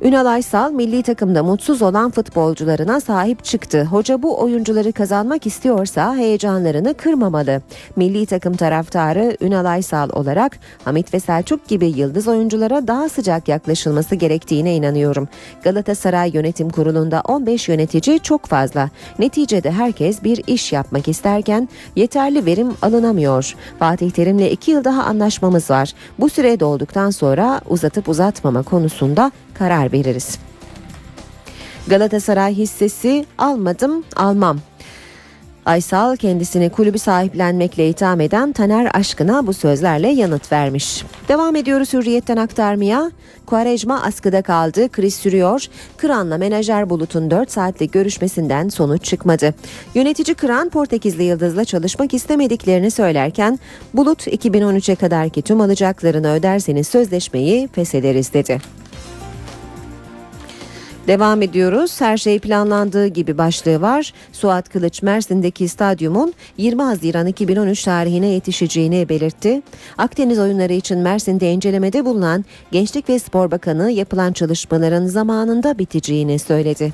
Ünal 0.02 0.26
Aysal 0.26 0.72
milli 0.72 1.04
takımda 1.04 1.44
mutsuz 1.44 1.82
olan 1.82 2.12
futbolcularına 2.12 3.00
sahip 3.00 3.44
çıktı. 3.44 3.84
Hoca 3.84 4.24
bu 4.24 4.42
oyuncuları 4.42 4.92
kazanmak 4.92 5.46
istiyorsa 5.46 6.16
heyecanlarını 6.16 6.94
kırmamalı. 6.94 7.62
Milli 7.96 8.26
takım 8.26 8.54
taraftarı 8.54 9.38
Ünal 9.42 9.66
Aysal 9.66 10.10
olarak 10.10 10.60
Hamit 10.86 11.14
ve 11.14 11.20
Selçuk 11.20 11.68
gibi 11.68 11.88
yıldız 11.88 12.28
oyunculara 12.28 12.88
daha 12.88 13.10
sıcak 13.10 13.48
yaklaşılması 13.48 14.16
gerektiğine 14.16 14.76
inanıyorum. 14.76 15.28
Galatasaray 15.64 16.32
Yönetim 16.34 16.70
Kurulu'nda 16.70 17.22
15 17.28 17.70
yönetici 17.70 18.20
çok 18.20 18.46
fazla. 18.46 18.90
Neticede 19.20 19.72
herkes 19.72 20.24
bir 20.24 20.44
iş 20.48 20.74
yapmak 20.74 21.08
isterken 21.08 21.70
yeterli 21.96 22.46
verim 22.46 22.74
alınamıyor. 22.82 23.56
Fatih 23.80 24.12
Terim'le 24.12 24.52
2 24.52 24.72
yıl 24.72 24.84
daha 24.84 25.04
anlaşmamız 25.04 25.70
var. 25.70 25.94
Bu 26.20 26.30
süre 26.30 26.60
dolduktan 26.60 27.10
sonra 27.10 27.62
uzatıp 27.70 28.10
uzatmama 28.10 28.64
konusunda 28.64 29.32
karar 29.54 29.92
veririz. 29.92 30.40
Galatasaray 31.88 32.54
hissesi 32.54 33.26
almadım 33.38 34.04
almam. 34.16 34.60
Aysal 35.66 36.16
kendisini 36.16 36.70
kulübü 36.70 37.00
sahiplenmekle 37.00 37.90
itham 37.90 38.22
eden 38.22 38.52
Taner 38.52 38.92
Aşkın'a 38.94 39.48
bu 39.48 39.54
sözlerle 39.54 40.08
yanıt 40.08 40.52
vermiş. 40.52 41.04
Devam 41.28 41.56
ediyoruz 41.56 41.94
hürriyetten 41.94 42.38
aktarmaya. 42.38 43.12
Kuarejma 43.46 44.02
askıda 44.04 44.42
kaldı, 44.42 44.90
kriz 44.90 45.16
sürüyor. 45.16 45.66
Kıran'la 45.98 46.38
menajer 46.38 46.90
Bulut'un 46.90 47.32
4 47.32 47.52
saatlik 47.52 47.94
görüşmesinden 47.94 48.70
sonuç 48.70 49.04
çıkmadı. 49.04 49.54
Yönetici 49.96 50.36
Kıran 50.36 50.70
Portekizli 50.70 51.24
Yıldız'la 51.24 51.66
çalışmak 51.66 52.14
istemediklerini 52.14 52.92
söylerken 52.92 53.60
Bulut 53.94 54.28
2013'e 54.28 54.96
kadarki 54.96 55.42
tüm 55.42 55.62
alacaklarını 55.62 56.34
öderseniz 56.34 56.88
sözleşmeyi 56.88 57.68
feshederiz 57.68 58.34
dedi. 58.34 58.62
Devam 61.10 61.42
ediyoruz. 61.42 62.02
Her 62.02 62.18
şey 62.18 62.40
planlandığı 62.40 63.08
gibi 63.08 63.38
başlığı 63.38 63.82
var. 63.82 64.14
Suat 64.32 64.70
Kılıç 64.70 65.02
Mersin'deki 65.02 65.68
stadyumun 65.68 66.34
20 66.58 66.82
Haziran 66.82 67.28
2013 67.28 67.84
tarihine 67.84 68.28
yetişeceğini 68.28 69.10
belirtti. 69.10 69.62
Akdeniz 69.98 70.40
oyunları 70.40 70.74
için 70.74 71.00
Mersin'de 71.00 71.52
incelemede 71.52 72.06
bulunan 72.06 72.46
Gençlik 72.72 73.10
ve 73.10 73.20
Spor 73.20 73.52
Bakanı 73.52 73.92
yapılan 73.92 74.34
çalışmaların 74.34 75.06
zamanında 75.06 75.80
biteceğini 75.80 76.40
söyledi. 76.40 76.94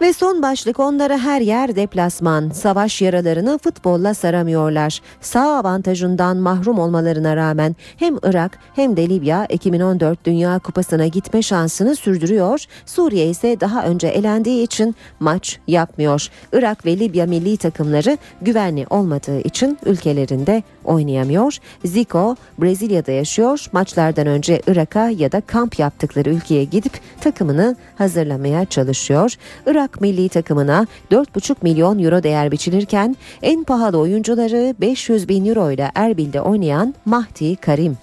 Ve 0.00 0.12
son 0.12 0.42
başlık 0.42 0.80
onlara 0.80 1.18
her 1.18 1.40
yer 1.40 1.76
deplasman. 1.76 2.50
Savaş 2.50 3.02
yaralarını 3.02 3.58
futbolla 3.58 4.14
saramıyorlar. 4.14 5.00
Sağ 5.20 5.56
avantajından 5.56 6.36
mahrum 6.36 6.78
olmalarına 6.78 7.36
rağmen 7.36 7.76
hem 7.96 8.18
Irak 8.22 8.58
hem 8.74 8.96
de 8.96 9.08
Libya 9.08 9.46
2014 9.46 10.24
Dünya 10.24 10.58
Kupası'na 10.58 11.06
gitme 11.06 11.42
şansını 11.42 11.96
sürdürüyor. 11.96 12.64
Suriye 12.86 13.26
ise 13.26 13.60
daha 13.60 13.84
önce 13.84 14.08
elendiği 14.08 14.64
için 14.64 14.94
maç 15.20 15.58
yapmıyor. 15.66 16.28
Irak 16.52 16.86
ve 16.86 16.98
Libya 16.98 17.26
milli 17.26 17.56
takımları 17.56 18.18
güvenli 18.42 18.86
olmadığı 18.90 19.40
için 19.40 19.78
ülkelerinde 19.86 20.62
oynayamıyor. 20.84 21.58
Zico 21.84 22.36
Brezilya'da 22.58 23.12
yaşıyor. 23.12 23.66
Maçlardan 23.72 24.26
önce 24.26 24.62
Irak'a 24.66 25.08
ya 25.08 25.32
da 25.32 25.40
kamp 25.40 25.78
yaptıkları 25.78 26.30
ülkeye 26.30 26.64
gidip 26.64 26.92
takımını 27.20 27.76
hazırlamaya 27.98 28.64
çalışıyor. 28.64 29.34
Irak 29.66 29.81
milli 30.00 30.28
takımına 30.28 30.86
4,5 31.10 31.56
milyon 31.62 31.98
euro 31.98 32.22
değer 32.22 32.52
biçilirken 32.52 33.16
en 33.42 33.64
pahalı 33.64 33.98
oyuncuları 33.98 34.74
500 34.80 35.28
bin 35.28 35.44
euro 35.44 35.70
ile 35.70 35.90
Erbil'de 35.94 36.40
oynayan 36.40 36.94
Mahdi 37.04 37.56
Karim. 37.56 37.98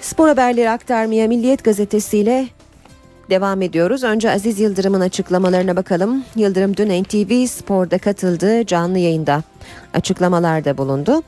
Spor 0.00 0.28
haberleri 0.28 0.70
aktarmaya 0.70 1.28
Milliyet 1.28 1.64
gazetesiyle 1.64 2.48
Devam 3.30 3.62
ediyoruz. 3.62 4.04
Önce 4.04 4.30
Aziz 4.30 4.60
Yıldırım'ın 4.60 5.00
açıklamalarına 5.00 5.76
bakalım. 5.76 6.24
Yıldırım 6.36 6.76
dün 6.76 7.02
NTV 7.02 7.46
Spor'da 7.46 7.98
katıldığı 7.98 8.66
canlı 8.66 8.98
yayında 8.98 9.42
açıklamalarda 9.94 10.78
bulundu. 10.78 11.22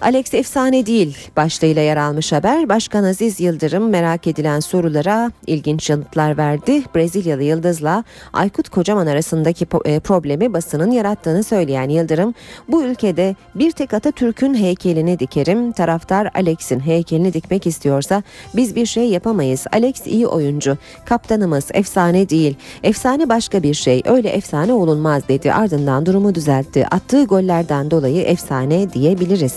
Alex 0.00 0.34
efsane 0.34 0.86
değil 0.86 1.16
başlığıyla 1.36 1.82
yer 1.82 1.96
almış 1.96 2.32
haber. 2.32 2.68
Başkan 2.68 3.04
Aziz 3.04 3.40
Yıldırım 3.40 3.88
merak 3.88 4.26
edilen 4.26 4.60
sorulara 4.60 5.32
ilginç 5.46 5.90
yanıtlar 5.90 6.36
verdi. 6.36 6.82
Brezilyalı 6.94 7.42
Yıldız'la 7.42 8.04
Aykut 8.32 8.68
Kocaman 8.68 9.06
arasındaki 9.06 9.66
e, 9.84 10.00
problemi 10.00 10.52
basının 10.52 10.90
yarattığını 10.90 11.42
söyleyen 11.42 11.88
Yıldırım, 11.88 12.34
bu 12.68 12.82
ülkede 12.82 13.36
bir 13.54 13.70
tek 13.70 13.94
Atatürk'ün 13.94 14.54
heykelini 14.54 15.18
dikerim, 15.18 15.72
taraftar 15.72 16.30
Alex'in 16.34 16.80
heykelini 16.80 17.32
dikmek 17.32 17.66
istiyorsa 17.66 18.22
biz 18.56 18.76
bir 18.76 18.86
şey 18.86 19.08
yapamayız. 19.08 19.66
Alex 19.72 20.06
iyi 20.06 20.26
oyuncu, 20.26 20.78
kaptanımız 21.04 21.68
efsane 21.74 22.28
değil, 22.28 22.56
efsane 22.82 23.28
başka 23.28 23.62
bir 23.62 23.74
şey, 23.74 24.02
öyle 24.04 24.28
efsane 24.28 24.72
olunmaz 24.72 25.22
dedi. 25.28 25.52
Ardından 25.52 26.06
durumu 26.06 26.34
düzeltti. 26.34 26.86
Attığı 26.90 27.24
gollerden 27.24 27.90
dolayı 27.90 28.22
efsane 28.22 28.92
diyebiliriz. 28.92 29.54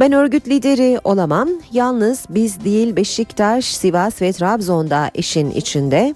Ben 0.00 0.12
örgüt 0.12 0.48
lideri 0.48 1.00
olamam. 1.04 1.48
Yalnız 1.72 2.26
biz 2.30 2.64
değil 2.64 2.96
Beşiktaş, 2.96 3.64
Sivas 3.76 4.22
ve 4.22 4.32
Trabzon'da 4.32 5.10
işin 5.14 5.50
içinde. 5.50 6.14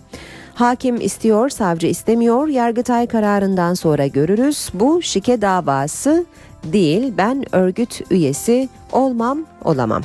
Hakim 0.55 1.01
istiyor, 1.01 1.49
savcı 1.51 1.87
istemiyor. 1.87 2.49
Yargıtay 2.49 3.07
kararından 3.07 3.75
sonra 3.75 4.07
görürüz. 4.07 4.69
Bu 4.75 5.03
şike 5.03 5.43
davası 5.43 6.27
değil. 6.65 7.13
Ben 7.19 7.45
örgüt 7.55 8.01
üyesi 8.11 8.69
olmam, 8.93 9.39
olamam. 9.65 10.03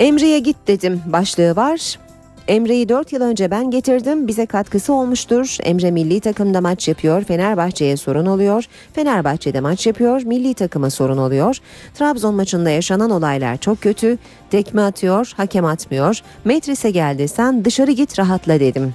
Emre'ye 0.00 0.38
git 0.38 0.56
dedim 0.66 1.02
başlığı 1.06 1.56
var. 1.56 1.98
Emre'yi 2.48 2.88
4 2.88 3.12
yıl 3.12 3.20
önce 3.22 3.50
ben 3.50 3.70
getirdim. 3.70 4.28
Bize 4.28 4.46
katkısı 4.46 4.92
olmuştur. 4.92 5.56
Emre 5.62 5.90
milli 5.90 6.20
takımda 6.20 6.60
maç 6.60 6.88
yapıyor. 6.88 7.24
Fenerbahçe'ye 7.24 7.96
sorun 7.96 8.26
oluyor. 8.26 8.64
Fenerbahçe'de 8.92 9.60
maç 9.60 9.86
yapıyor. 9.86 10.22
Milli 10.22 10.54
takıma 10.54 10.90
sorun 10.90 11.18
oluyor. 11.18 11.58
Trabzon 11.94 12.34
maçında 12.34 12.70
yaşanan 12.70 13.10
olaylar 13.10 13.56
çok 13.56 13.80
kötü. 13.80 14.18
Tekme 14.50 14.82
atıyor, 14.82 15.32
hakem 15.36 15.64
atmıyor. 15.64 16.20
Metris'e 16.44 16.90
geldi 16.90 17.28
sen 17.28 17.64
dışarı 17.64 17.90
git 17.90 18.18
rahatla 18.18 18.60
dedim. 18.60 18.94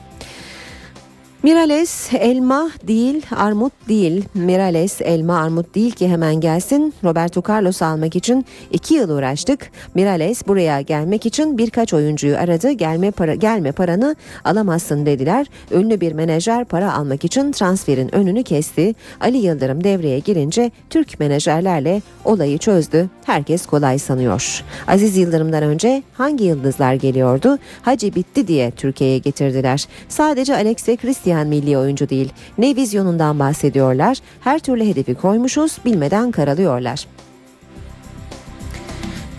Mirales 1.43 2.13
elma 2.13 2.71
değil 2.87 3.25
armut 3.35 3.73
değil. 3.89 4.25
Mirales 4.33 5.01
elma 5.01 5.37
armut 5.37 5.75
değil 5.75 5.91
ki 5.91 6.09
hemen 6.09 6.35
gelsin. 6.35 6.93
Roberto 7.03 7.43
Carlos 7.49 7.81
almak 7.81 8.15
için 8.15 8.45
iki 8.71 8.93
yıl 8.93 9.09
uğraştık. 9.09 9.71
Mirales 9.95 10.47
buraya 10.47 10.81
gelmek 10.81 11.25
için 11.25 11.57
birkaç 11.57 11.93
oyuncuyu 11.93 12.37
aradı. 12.37 12.71
Gelme 12.71 13.11
para 13.11 13.35
gelme 13.35 13.71
paranı 13.71 14.15
alamazsın 14.43 15.05
dediler. 15.05 15.47
Ünlü 15.71 16.01
bir 16.01 16.11
menajer 16.11 16.65
para 16.65 16.93
almak 16.93 17.25
için 17.25 17.51
transferin 17.51 18.15
önünü 18.15 18.43
kesti. 18.43 18.95
Ali 19.21 19.37
Yıldırım 19.37 19.83
devreye 19.83 20.19
girince 20.19 20.71
Türk 20.89 21.19
menajerlerle 21.19 22.01
olayı 22.25 22.57
çözdü. 22.57 23.09
Herkes 23.25 23.65
kolay 23.65 23.99
sanıyor. 23.99 24.63
Aziz 24.87 25.17
Yıldırım'dan 25.17 25.63
önce 25.63 26.03
hangi 26.13 26.43
yıldızlar 26.43 26.93
geliyordu? 26.93 27.57
Hacı 27.81 28.15
bitti 28.15 28.47
diye 28.47 28.71
Türkiye'ye 28.71 29.17
getirdiler. 29.17 29.87
Sadece 30.09 30.55
Alex 30.55 30.87
ve 30.87 30.95
Christian 30.95 31.30
isteyen 31.31 31.47
milli 31.47 31.77
oyuncu 31.77 32.09
değil. 32.09 32.33
Ne 32.57 32.75
vizyonundan 32.75 33.39
bahsediyorlar, 33.39 34.17
her 34.41 34.59
türlü 34.59 34.85
hedefi 34.85 35.15
koymuşuz, 35.15 35.77
bilmeden 35.85 36.31
karalıyorlar. 36.31 37.07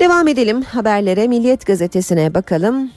Devam 0.01 0.29
edelim 0.29 0.63
haberlere 0.63 1.29
Milliyet 1.29 1.67
gazetesine 1.67 2.35
bakalım. 2.35 2.91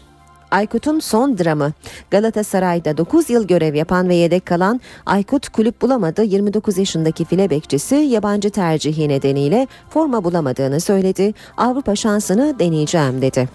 Aykut'un 0.51 0.99
son 0.99 1.37
dramı. 1.37 1.73
Galatasaray'da 2.11 2.97
9 2.97 3.29
yıl 3.29 3.47
görev 3.47 3.75
yapan 3.75 4.09
ve 4.09 4.15
yedek 4.15 4.45
kalan 4.45 4.81
Aykut 5.05 5.49
kulüp 5.49 5.81
bulamadı. 5.81 6.23
29 6.23 6.77
yaşındaki 6.77 7.25
file 7.25 7.49
bekçisi 7.49 7.95
yabancı 7.95 8.49
tercihi 8.49 9.09
nedeniyle 9.09 9.67
forma 9.89 10.23
bulamadığını 10.23 10.79
söyledi. 10.79 11.33
Avrupa 11.57 11.95
şansını 11.95 12.59
deneyeceğim 12.59 13.21
dedi. 13.21 13.49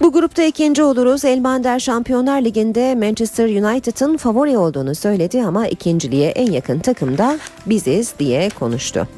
Bu 0.00 0.12
grupta 0.12 0.42
ikinci 0.42 0.82
oluruz. 0.82 1.24
Elmander 1.24 1.78
Şampiyonlar 1.78 2.42
Ligi'nde 2.42 2.94
Manchester 2.94 3.44
United'ın 3.44 4.16
favori 4.16 4.58
olduğunu 4.58 4.94
söyledi 4.94 5.42
ama 5.42 5.68
ikinciliğe 5.68 6.30
en 6.30 6.52
yakın 6.52 6.78
takım 6.78 7.18
da 7.18 7.38
biziz 7.66 8.14
diye 8.18 8.48
konuştu. 8.48 9.08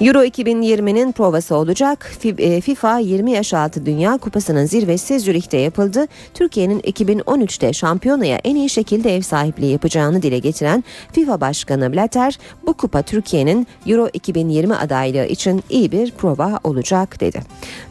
Euro 0.00 0.24
2020'nin 0.24 1.12
provası 1.12 1.56
olacak. 1.56 2.12
E, 2.24 2.60
FIFA 2.60 2.98
20 2.98 3.30
yaş 3.30 3.54
altı 3.54 3.86
Dünya 3.86 4.18
Kupası'nın 4.18 4.64
zirvesi 4.64 5.20
Zürih'te 5.20 5.56
yapıldı. 5.56 6.06
Türkiye'nin 6.34 6.80
2013'te 6.80 7.72
şampiyonaya 7.72 8.40
en 8.44 8.56
iyi 8.56 8.68
şekilde 8.68 9.16
ev 9.16 9.20
sahipliği 9.20 9.72
yapacağını 9.72 10.22
dile 10.22 10.38
getiren 10.38 10.84
FIFA 11.12 11.40
Başkanı 11.40 11.92
Blatter, 11.92 12.38
bu 12.66 12.74
kupa 12.74 13.02
Türkiye'nin 13.02 13.66
Euro 13.86 14.08
2020 14.12 14.74
adaylığı 14.74 15.26
için 15.26 15.62
iyi 15.70 15.92
bir 15.92 16.10
prova 16.10 16.60
olacak 16.64 17.20
dedi. 17.20 17.40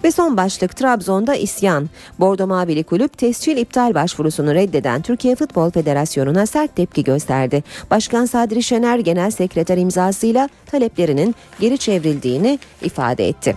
Ve 0.04 0.12
son 0.12 0.38
başlık 0.38 0.78
Trabzon'da 0.78 1.36
isyan. 1.36 1.90
Bordo 2.20 2.48
Mavili 2.48 2.84
Kulüp 2.84 3.18
tescil 3.18 3.58
iptal 3.58 3.94
başvurusunu 3.94 4.54
reddeden 4.56 5.02
Türkiye 5.02 5.36
Futbol 5.36 5.72
Federasyonu'na 5.72 6.46
sert 6.46 6.76
tepki 6.76 7.04
gösterdi. 7.04 7.64
Başkan 7.92 8.26
Sadri 8.26 8.64
Şener 8.64 9.00
genel 9.00 9.32
sekreter 9.32 9.78
imzasıyla 9.78 10.50
taleplerinin 10.66 11.36
geri 11.60 11.78
çevrilmesi 11.78 11.99
çevrildiğini 12.00 12.60
ifade 12.82 13.28
etti. 13.28 13.56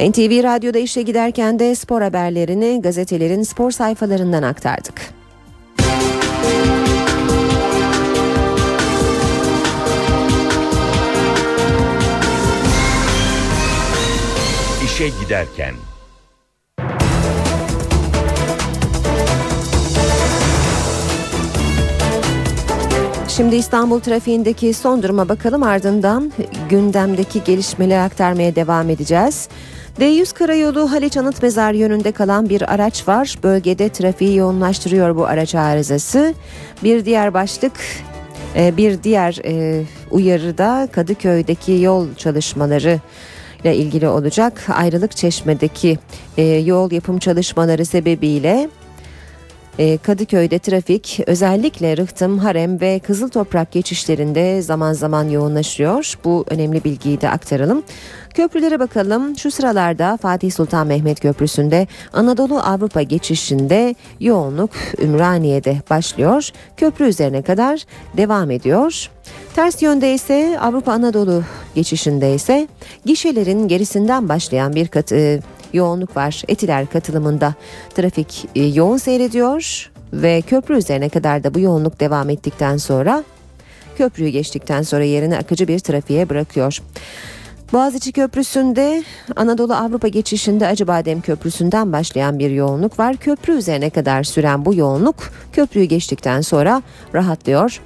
NTV 0.00 0.42
Radyo'da 0.42 0.78
işe 0.78 1.02
giderken 1.02 1.58
de 1.58 1.74
spor 1.74 2.02
haberlerini 2.02 2.82
gazetelerin 2.82 3.42
spor 3.42 3.70
sayfalarından 3.70 4.42
aktardık. 4.42 5.18
İşe 14.84 15.08
giderken 15.08 15.74
Şimdi 23.38 23.56
İstanbul 23.56 24.00
trafiğindeki 24.00 24.74
son 24.74 25.02
duruma 25.02 25.28
bakalım 25.28 25.62
ardından 25.62 26.32
gündemdeki 26.68 27.44
gelişmeleri 27.44 28.00
aktarmaya 28.00 28.56
devam 28.56 28.90
edeceğiz. 28.90 29.48
D100 30.00 30.34
karayolu 30.34 30.92
Haliç 30.92 31.16
Anıt 31.16 31.42
Mezar 31.42 31.72
yönünde 31.72 32.12
kalan 32.12 32.48
bir 32.48 32.74
araç 32.74 33.08
var. 33.08 33.38
Bölgede 33.42 33.88
trafiği 33.88 34.36
yoğunlaştırıyor 34.36 35.16
bu 35.16 35.26
araç 35.26 35.54
arızası. 35.54 36.34
Bir 36.84 37.04
diğer 37.04 37.34
başlık 37.34 37.72
e, 38.56 38.76
bir 38.76 39.02
diğer 39.02 39.38
e, 39.44 39.84
uyarı 40.10 40.58
da 40.58 40.88
Kadıköy'deki 40.92 41.72
yol 41.72 42.14
çalışmaları 42.14 43.00
ile 43.62 43.76
ilgili 43.76 44.08
olacak. 44.08 44.66
Ayrılık 44.74 45.16
Çeşme'deki 45.16 45.98
e, 46.36 46.42
yol 46.42 46.92
yapım 46.92 47.18
çalışmaları 47.18 47.84
sebebiyle 47.84 48.68
Kadıköy'de 50.02 50.58
trafik 50.58 51.20
özellikle 51.26 51.96
Rıhtım, 51.96 52.38
Harem 52.38 52.80
ve 52.80 52.98
Kızıl 52.98 53.28
Toprak 53.28 53.72
geçişlerinde 53.72 54.62
zaman 54.62 54.92
zaman 54.92 55.28
yoğunlaşıyor. 55.28 56.14
Bu 56.24 56.44
önemli 56.50 56.84
bilgiyi 56.84 57.20
de 57.20 57.30
aktaralım. 57.30 57.82
Köprülere 58.34 58.80
bakalım. 58.80 59.38
Şu 59.38 59.50
sıralarda 59.50 60.16
Fatih 60.22 60.52
Sultan 60.52 60.86
Mehmet 60.86 61.20
Köprüsü'nde 61.20 61.86
Anadolu 62.12 62.58
Avrupa 62.58 63.02
geçişinde 63.02 63.94
yoğunluk 64.20 64.70
Ümraniye'de 64.98 65.76
başlıyor. 65.90 66.50
Köprü 66.76 67.08
üzerine 67.08 67.42
kadar 67.42 67.84
devam 68.16 68.50
ediyor. 68.50 69.10
Ters 69.54 69.82
yönde 69.82 70.14
ise 70.14 70.58
Avrupa 70.60 70.92
Anadolu 70.92 71.42
geçişinde 71.74 72.34
ise 72.34 72.68
gişelerin 73.04 73.68
gerisinden 73.68 74.28
başlayan 74.28 74.74
bir 74.74 74.88
katı 74.88 75.40
yoğunluk 75.72 76.16
var. 76.16 76.42
Etiler 76.48 76.86
katılımında 76.86 77.54
trafik 77.94 78.46
e, 78.54 78.64
yoğun 78.64 78.96
seyrediyor 78.96 79.90
ve 80.12 80.42
köprü 80.42 80.76
üzerine 80.78 81.08
kadar 81.08 81.44
da 81.44 81.54
bu 81.54 81.60
yoğunluk 81.60 82.00
devam 82.00 82.30
ettikten 82.30 82.76
sonra 82.76 83.24
köprüyü 83.98 84.28
geçtikten 84.30 84.82
sonra 84.82 85.04
yerini 85.04 85.36
akıcı 85.36 85.68
bir 85.68 85.78
trafiğe 85.78 86.28
bırakıyor. 86.28 86.78
Boğaziçi 87.72 88.12
Köprüsü'nde 88.12 89.04
Anadolu 89.36 89.74
Avrupa 89.74 90.08
geçişinde 90.08 90.66
Acıbadem 90.66 91.20
Köprüsü'nden 91.20 91.92
başlayan 91.92 92.38
bir 92.38 92.50
yoğunluk 92.50 92.98
var. 92.98 93.16
Köprü 93.16 93.52
üzerine 93.52 93.90
kadar 93.90 94.22
süren 94.22 94.64
bu 94.64 94.74
yoğunluk 94.74 95.16
köprüyü 95.52 95.84
geçtikten 95.84 96.40
sonra 96.40 96.82
rahatlıyor. 97.14 97.80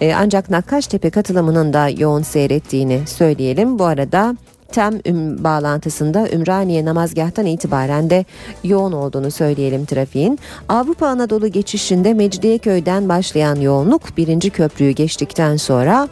Ee, 0.00 0.14
ancak 0.14 0.50
Nakkaştepe 0.50 1.10
katılımının 1.10 1.72
da 1.72 1.88
yoğun 1.88 2.22
seyrettiğini 2.22 3.06
söyleyelim. 3.06 3.78
Bu 3.78 3.84
arada 3.84 4.36
TEM 4.74 5.00
üm 5.06 5.44
bağlantısında 5.44 6.28
Ümraniye 6.30 6.84
namazgahtan 6.84 7.46
itibaren 7.46 8.10
de 8.10 8.24
yoğun 8.64 8.92
olduğunu 8.92 9.30
söyleyelim 9.30 9.84
trafiğin. 9.84 10.38
Avrupa 10.68 11.06
Anadolu 11.06 11.48
geçişinde 11.48 12.14
Mecidiyeköy'den 12.14 13.08
başlayan 13.08 13.56
yoğunluk 13.56 14.16
birinci 14.16 14.50
köprüyü 14.50 14.90
geçtikten 14.90 15.56
sonra 15.56 16.08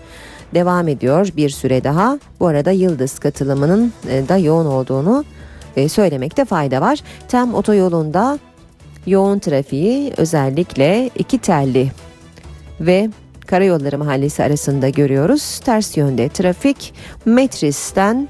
devam 0.54 0.88
ediyor 0.88 1.28
bir 1.36 1.50
süre 1.50 1.84
daha. 1.84 2.18
Bu 2.40 2.46
arada 2.46 2.70
Yıldız 2.70 3.18
katılımının 3.18 3.92
e, 4.08 4.28
da 4.28 4.36
yoğun 4.36 4.66
olduğunu 4.66 5.24
e, 5.76 5.88
söylemekte 5.88 6.44
fayda 6.44 6.80
var. 6.80 6.98
TEM 7.28 7.54
otoyolunda 7.54 8.38
yoğun 9.06 9.38
trafiği 9.38 10.12
özellikle 10.16 11.10
iki 11.18 11.38
telli 11.38 11.92
ve 12.80 13.10
Karayolları 13.46 13.98
Mahallesi 13.98 14.42
arasında 14.42 14.88
görüyoruz. 14.88 15.60
Ters 15.64 15.96
yönde 15.96 16.28
trafik 16.28 16.94
Metris'ten 17.24 18.28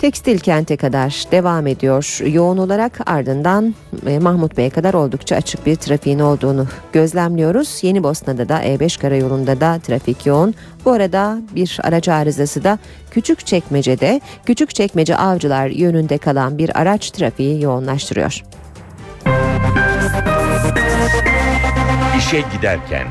Tekstil 0.00 0.38
kente 0.38 0.76
kadar 0.76 1.24
devam 1.32 1.66
ediyor 1.66 2.20
yoğun 2.32 2.58
olarak 2.58 3.00
ardından 3.10 3.74
e, 4.06 4.18
Mahmut 4.18 4.56
Bey'e 4.56 4.70
kadar 4.70 4.94
oldukça 4.94 5.36
açık 5.36 5.66
bir 5.66 5.76
trafiğin 5.76 6.18
olduğunu 6.18 6.66
gözlemliyoruz. 6.92 7.78
Yeni 7.82 8.02
Bosna'da 8.02 8.48
da 8.48 8.64
E5 8.64 9.00
karayolunda 9.00 9.60
da 9.60 9.78
trafik 9.78 10.26
yoğun. 10.26 10.54
Bu 10.84 10.92
arada 10.92 11.38
bir 11.54 11.78
araç 11.82 12.08
arızası 12.08 12.64
da 12.64 12.78
küçük 13.10 13.46
çekmecede 13.46 14.20
küçük 14.46 14.74
çekmece 14.74 15.16
avcılar 15.16 15.66
yönünde 15.66 16.18
kalan 16.18 16.58
bir 16.58 16.80
araç 16.80 17.10
trafiği 17.10 17.62
yoğunlaştırıyor. 17.62 18.42
İşe 22.18 22.44
giderken 22.56 23.06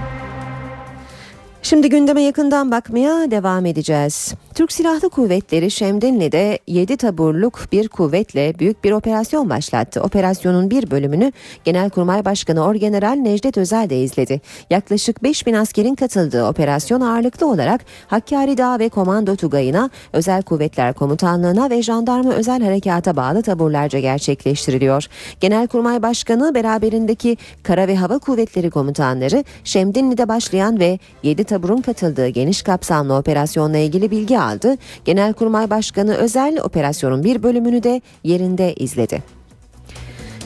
Şimdi 1.62 1.90
gündeme 1.90 2.22
yakından 2.22 2.72
bakmaya 2.72 3.32
devam 3.32 3.66
edeceğiz. 3.66 4.34
Türk 4.56 4.72
Silahlı 4.72 5.10
Kuvvetleri 5.10 5.72
Şemdinli'de 5.72 6.60
7 6.68 6.98
taburluk 6.98 7.60
bir 7.72 7.88
kuvvetle 7.88 8.60
büyük 8.60 8.84
bir 8.84 8.92
operasyon 8.92 9.50
başlattı. 9.50 10.02
Operasyonun 10.02 10.70
bir 10.70 10.92
bölümünü 10.92 11.32
Genelkurmay 11.64 12.26
Başkanı 12.26 12.66
Orgeneral 12.66 13.16
Necdet 13.16 13.58
Özel 13.58 13.90
de 13.90 14.04
izledi. 14.04 14.42
Yaklaşık 14.70 15.24
5 15.24 15.48
bin 15.48 15.54
askerin 15.54 15.96
katıldığı 15.96 16.46
operasyon 16.46 17.02
ağırlıklı 17.02 17.52
olarak 17.52 17.82
Hakkari 18.08 18.58
Dağı 18.58 18.80
ve 18.80 18.90
Komando 18.90 19.36
Tugayı'na, 19.36 19.90
Özel 20.14 20.42
Kuvvetler 20.42 20.94
Komutanlığı'na 20.94 21.70
ve 21.70 21.82
Jandarma 21.82 22.34
Özel 22.34 22.64
Harekata 22.64 23.16
bağlı 23.16 23.42
taburlarca 23.42 24.00
gerçekleştiriliyor. 24.00 25.06
Genelkurmay 25.40 26.02
Başkanı 26.02 26.56
beraberindeki 26.56 27.38
Kara 27.64 27.88
ve 27.88 27.96
Hava 27.96 28.20
Kuvvetleri 28.20 28.70
komutanları 28.70 29.44
Şemdinli'de 29.64 30.28
başlayan 30.28 30.80
ve 30.80 31.00
7 31.24 31.44
taburun 31.44 31.82
katıldığı 31.82 32.28
geniş 32.28 32.62
kapsamlı 32.62 33.16
operasyonla 33.16 33.78
ilgili 33.78 34.12
bilgi 34.12 34.39
aldı. 34.40 34.76
Genelkurmay 35.06 35.70
Başkanı 35.70 36.14
Özel 36.14 36.60
operasyonun 36.64 37.24
bir 37.24 37.44
bölümünü 37.44 37.84
de 37.84 38.02
yerinde 38.24 38.74
izledi. 38.74 39.40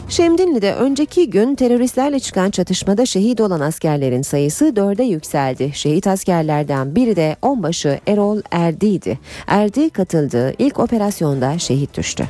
Şemdinli'de 0.09 0.73
önceki 0.73 1.29
gün 1.29 1.55
teröristlerle 1.55 2.19
çıkan 2.19 2.51
çatışmada 2.51 3.05
şehit 3.05 3.41
olan 3.41 3.59
askerlerin 3.59 4.21
sayısı 4.21 4.75
dörde 4.75 5.03
yükseldi. 5.03 5.71
Şehit 5.73 6.07
askerlerden 6.07 6.95
biri 6.95 7.15
de 7.15 7.35
onbaşı 7.41 7.99
Erol 8.07 8.41
Erdi'ydi. 8.51 9.19
Erdi 9.47 9.89
katıldığı 9.89 10.53
ilk 10.59 10.79
operasyonda 10.79 11.59
şehit 11.59 11.97
düştü. 11.97 12.25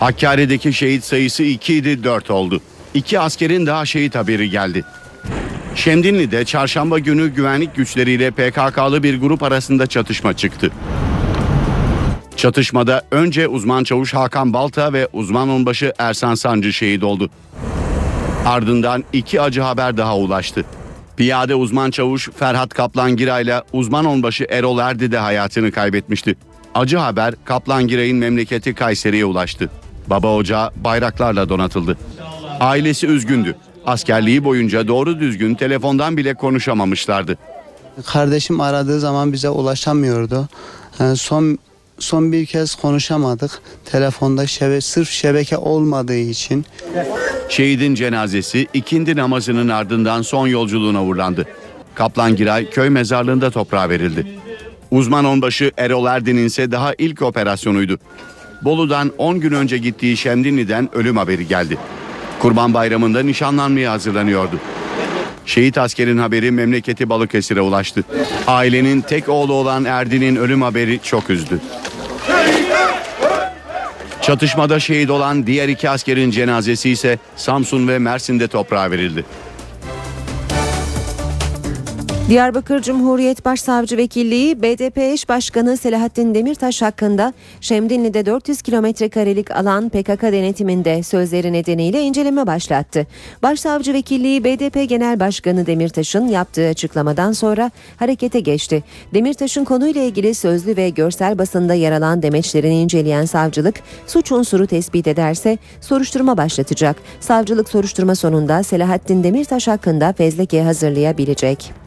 Hakkari'deki 0.00 0.72
şehit 0.72 1.04
sayısı 1.04 1.42
2 1.42 1.74
idi 1.74 2.04
4 2.04 2.30
oldu. 2.30 2.60
İki 2.94 3.20
askerin 3.20 3.66
daha 3.66 3.86
şehit 3.86 4.14
haberi 4.14 4.50
geldi. 4.50 4.84
Şemdinli'de 5.76 6.44
çarşamba 6.44 6.98
günü 6.98 7.28
güvenlik 7.28 7.76
güçleriyle 7.76 8.30
PKK'lı 8.30 9.02
bir 9.02 9.20
grup 9.20 9.42
arasında 9.42 9.86
çatışma 9.86 10.36
çıktı. 10.36 10.70
Çatışmada 12.36 13.02
önce 13.10 13.48
uzman 13.48 13.84
çavuş 13.84 14.14
Hakan 14.14 14.52
Balta 14.52 14.92
ve 14.92 15.08
uzman 15.12 15.48
onbaşı 15.48 15.92
Ersan 15.98 16.34
Sancı 16.34 16.72
şehit 16.72 17.02
oldu. 17.04 17.30
Ardından 18.46 19.04
iki 19.12 19.40
acı 19.40 19.60
haber 19.60 19.96
daha 19.96 20.16
ulaştı. 20.18 20.64
Piyade 21.16 21.54
uzman 21.54 21.90
çavuş 21.90 22.28
Ferhat 22.38 22.74
Kaplan 22.74 23.16
Giray 23.16 23.42
ile 23.42 23.62
uzman 23.72 24.04
onbaşı 24.04 24.46
Erol 24.50 24.78
Erdi 24.78 25.12
de 25.12 25.18
hayatını 25.18 25.72
kaybetmişti. 25.72 26.36
Acı 26.74 26.96
haber 26.96 27.34
Kaplan 27.44 27.88
Giray'ın 27.88 28.16
memleketi 28.18 28.74
Kayseri'ye 28.74 29.24
ulaştı. 29.24 29.70
Baba 30.06 30.34
ocağı 30.34 30.70
bayraklarla 30.76 31.48
donatıldı. 31.48 31.98
Ailesi 32.60 33.06
üzgündü. 33.06 33.56
Askerliği 33.86 34.44
boyunca 34.44 34.88
doğru 34.88 35.20
düzgün 35.20 35.54
telefondan 35.54 36.16
bile 36.16 36.34
konuşamamışlardı. 36.34 37.38
Kardeşim 38.06 38.60
aradığı 38.60 39.00
zaman 39.00 39.32
bize 39.32 39.48
ulaşamıyordu. 39.50 40.48
Yani 40.98 41.16
son 41.16 41.58
son 41.98 42.32
bir 42.32 42.46
kez 42.46 42.74
konuşamadık. 42.74 43.50
Telefonda 43.84 44.46
şebe, 44.46 44.80
sırf 44.80 45.10
şebeke 45.10 45.56
olmadığı 45.56 46.16
için. 46.18 46.64
Şehidin 47.48 47.94
cenazesi 47.94 48.66
ikindi 48.74 49.16
namazının 49.16 49.68
ardından 49.68 50.22
son 50.22 50.46
yolculuğuna 50.46 51.04
uğurlandı. 51.04 51.46
Kaplan 51.94 52.36
Giray 52.36 52.70
köy 52.70 52.88
mezarlığında 52.88 53.50
toprağa 53.50 53.88
verildi. 53.88 54.26
Uzman 54.90 55.24
onbaşı 55.24 55.72
Erol 55.76 56.06
Erdin'in 56.06 56.46
ise 56.46 56.72
daha 56.72 56.94
ilk 56.98 57.22
operasyonuydu. 57.22 57.98
Bolu'dan 58.64 59.12
10 59.18 59.40
gün 59.40 59.52
önce 59.52 59.78
gittiği 59.78 60.16
Şemdinli'den 60.16 60.94
ölüm 60.94 61.16
haberi 61.16 61.48
geldi. 61.48 61.78
Kurban 62.38 62.74
Bayramı'nda 62.74 63.22
nişanlanmaya 63.22 63.92
hazırlanıyordu. 63.92 64.60
Şehit 65.46 65.78
askerin 65.78 66.18
haberi 66.18 66.50
memleketi 66.50 67.08
Balıkesir'e 67.08 67.60
ulaştı. 67.60 68.04
Ailenin 68.46 69.00
tek 69.00 69.28
oğlu 69.28 69.52
olan 69.52 69.84
Erdin'in 69.84 70.36
ölüm 70.36 70.62
haberi 70.62 71.00
çok 71.02 71.30
üzdü. 71.30 71.60
Çatışmada 74.22 74.80
şehit 74.80 75.10
olan 75.10 75.46
diğer 75.46 75.68
iki 75.68 75.90
askerin 75.90 76.30
cenazesi 76.30 76.90
ise 76.90 77.18
Samsun 77.36 77.88
ve 77.88 77.98
Mersin'de 77.98 78.48
toprağa 78.48 78.90
verildi. 78.90 79.24
Diyarbakır 82.28 82.82
Cumhuriyet 82.82 83.44
Başsavcı 83.44 83.96
Vekilliği 83.96 84.62
BDP 84.62 84.98
eş 84.98 85.28
başkanı 85.28 85.76
Selahattin 85.76 86.34
Demirtaş 86.34 86.82
hakkında 86.82 87.32
Şemdinli'de 87.60 88.26
400 88.26 88.62
kilometre 88.62 89.08
karelik 89.08 89.50
alan 89.50 89.88
PKK 89.88 90.22
denetiminde 90.22 91.02
sözleri 91.02 91.52
nedeniyle 91.52 92.02
inceleme 92.02 92.46
başlattı. 92.46 93.06
Başsavcı 93.42 93.92
Vekilliği 93.92 94.44
BDP 94.44 94.88
Genel 94.88 95.20
Başkanı 95.20 95.66
Demirtaş'ın 95.66 96.28
yaptığı 96.28 96.68
açıklamadan 96.68 97.32
sonra 97.32 97.70
harekete 97.96 98.40
geçti. 98.40 98.84
Demirtaş'ın 99.14 99.64
konuyla 99.64 100.02
ilgili 100.02 100.34
sözlü 100.34 100.76
ve 100.76 100.90
görsel 100.90 101.38
basında 101.38 101.74
yer 101.74 101.92
alan 101.92 102.22
demeçlerini 102.22 102.80
inceleyen 102.80 103.24
savcılık 103.24 103.74
suç 104.06 104.32
unsuru 104.32 104.66
tespit 104.66 105.06
ederse 105.06 105.58
soruşturma 105.80 106.36
başlatacak. 106.36 106.96
Savcılık 107.20 107.68
soruşturma 107.68 108.14
sonunda 108.14 108.62
Selahattin 108.62 109.24
Demirtaş 109.24 109.68
hakkında 109.68 110.12
fezleke 110.12 110.62
hazırlayabilecek. 110.62 111.85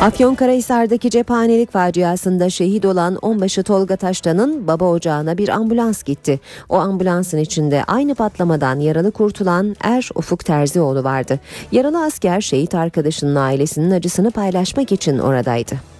Afyonkarahisar'daki 0.00 1.10
cephanelik 1.10 1.72
faciasında 1.72 2.50
şehit 2.50 2.84
olan 2.84 3.16
onbaşı 3.16 3.62
Tolga 3.62 3.96
Taştan'ın 3.96 4.66
baba 4.66 4.84
ocağına 4.84 5.38
bir 5.38 5.48
ambulans 5.48 6.02
gitti. 6.02 6.40
O 6.68 6.76
ambulansın 6.76 7.38
içinde 7.38 7.84
aynı 7.84 8.14
patlamadan 8.14 8.80
yaralı 8.80 9.10
kurtulan 9.10 9.76
Er 9.80 10.08
Ufuk 10.14 10.44
Terzioğlu 10.44 11.04
vardı. 11.04 11.40
Yaralı 11.72 12.04
asker 12.04 12.40
şehit 12.40 12.74
arkadaşının 12.74 13.34
ailesinin 13.34 13.90
acısını 13.90 14.30
paylaşmak 14.30 14.92
için 14.92 15.18
oradaydı. 15.18 15.97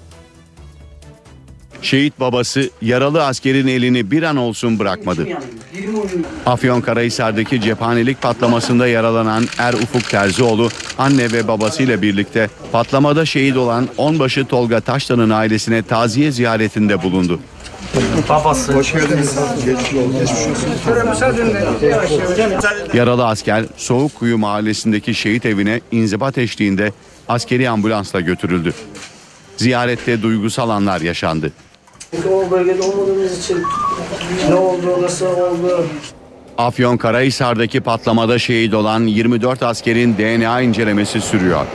Şehit 1.82 2.20
babası 2.20 2.70
yaralı 2.82 3.24
askerin 3.24 3.66
elini 3.66 4.10
bir 4.10 4.22
an 4.22 4.36
olsun 4.36 4.78
bırakmadı. 4.78 5.26
Afyonkarahisar'daki 6.46 7.60
cephanelik 7.60 8.22
patlamasında 8.22 8.88
yaralanan 8.88 9.44
Er 9.58 9.74
Ufuk 9.74 10.10
Terzioğlu 10.10 10.68
anne 10.98 11.32
ve 11.32 11.48
babasıyla 11.48 12.02
birlikte 12.02 12.48
patlamada 12.72 13.26
şehit 13.26 13.56
olan 13.56 13.88
onbaşı 13.96 14.44
Tolga 14.44 14.80
Taştan'ın 14.80 15.30
ailesine 15.30 15.82
taziye 15.82 16.30
ziyaretinde 16.32 17.02
bulundu. 17.02 17.40
Babası. 18.28 18.72
Hoş 18.72 18.92
geldiniz. 18.92 19.38
Geçmiş 19.64 19.92
olsun. 19.94 20.68
Yaralı 22.94 23.26
asker 23.26 23.64
Soğukkuyu 23.76 24.38
mahallesindeki 24.38 25.14
şehit 25.14 25.46
evine 25.46 25.80
inzibat 25.92 26.38
eşliğinde 26.38 26.92
askeri 27.28 27.70
ambulansla 27.70 28.20
götürüldü. 28.20 28.74
Ziyarette 29.56 30.22
duygusal 30.22 30.70
anlar 30.70 31.00
yaşandı. 31.00 31.52
O 32.12 32.50
bölgede 32.50 32.82
olmadığımız 32.82 33.44
için 33.44 33.62
ne 34.48 34.54
oldu, 34.54 35.02
nasıl 35.02 35.26
oldu? 35.26 35.86
Afyonkarahisar'daki 36.58 37.80
patlamada 37.80 38.38
şehit 38.38 38.74
olan 38.74 39.00
24 39.00 39.62
askerin 39.62 40.16
DNA 40.18 40.60
incelemesi 40.60 41.20
sürüyor. 41.20 41.66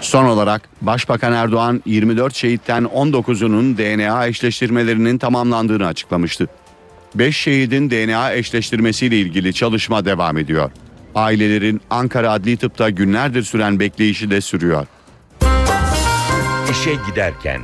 Son 0.00 0.24
olarak 0.24 0.68
Başbakan 0.82 1.32
Erdoğan 1.32 1.82
24 1.86 2.34
şehitten 2.34 2.84
19'unun 2.84 3.78
DNA 3.78 4.26
eşleştirmelerinin 4.26 5.18
tamamlandığını 5.18 5.86
açıklamıştı. 5.86 6.48
5 7.14 7.36
şehidin 7.36 7.90
DNA 7.90 8.32
eşleştirmesiyle 8.32 9.16
ilgili 9.16 9.54
çalışma 9.54 10.04
devam 10.04 10.38
ediyor. 10.38 10.70
Ailelerin 11.14 11.80
Ankara 11.90 12.32
Adli 12.32 12.56
Tıp'ta 12.56 12.90
günlerdir 12.90 13.42
süren 13.42 13.80
bekleyişi 13.80 14.30
de 14.30 14.40
sürüyor. 14.40 14.86
İşe 16.70 16.94
giderken 17.10 17.60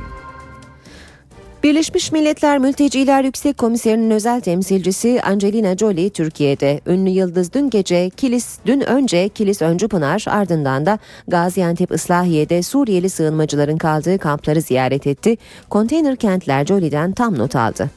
Birleşmiş 1.63 2.11
Milletler 2.11 2.57
Mülteciler 2.57 3.23
Yüksek 3.23 3.57
Komiserinin 3.57 4.11
özel 4.11 4.41
temsilcisi 4.41 5.21
Angelina 5.23 5.77
Jolie 5.77 6.09
Türkiye'de. 6.09 6.81
Ünlü 6.87 7.09
yıldız 7.09 7.53
dün 7.53 7.69
gece 7.69 8.09
Kilis, 8.09 8.57
dün 8.65 8.81
önce 8.81 9.29
Kilis 9.29 9.61
Öncü 9.61 9.87
Pınar 9.87 10.25
ardından 10.27 10.85
da 10.85 10.99
Gaziantep 11.27 11.91
Islahiye'de 11.91 12.63
Suriyeli 12.63 13.09
sığınmacıların 13.09 13.77
kaldığı 13.77 14.17
kampları 14.17 14.61
ziyaret 14.61 15.07
etti. 15.07 15.37
Konteyner 15.69 16.15
kentler 16.15 16.65
Jolie'den 16.65 17.11
tam 17.11 17.37
not 17.37 17.55
aldı. 17.55 17.89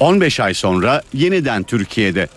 15 0.00 0.40
ay 0.40 0.54
sonra 0.54 1.02
yeniden 1.12 1.62
Türkiye'de. 1.62 2.28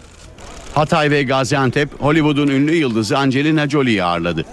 Hatay 0.78 1.11
ve 1.11 1.23
Gaziantep 1.23 1.89
Hollywood'un 2.01 2.47
ünlü 2.47 2.75
yıldızı 2.75 3.17
Angelina 3.17 3.69
Jolie'yi 3.69 4.03
ağırladı. 4.03 4.45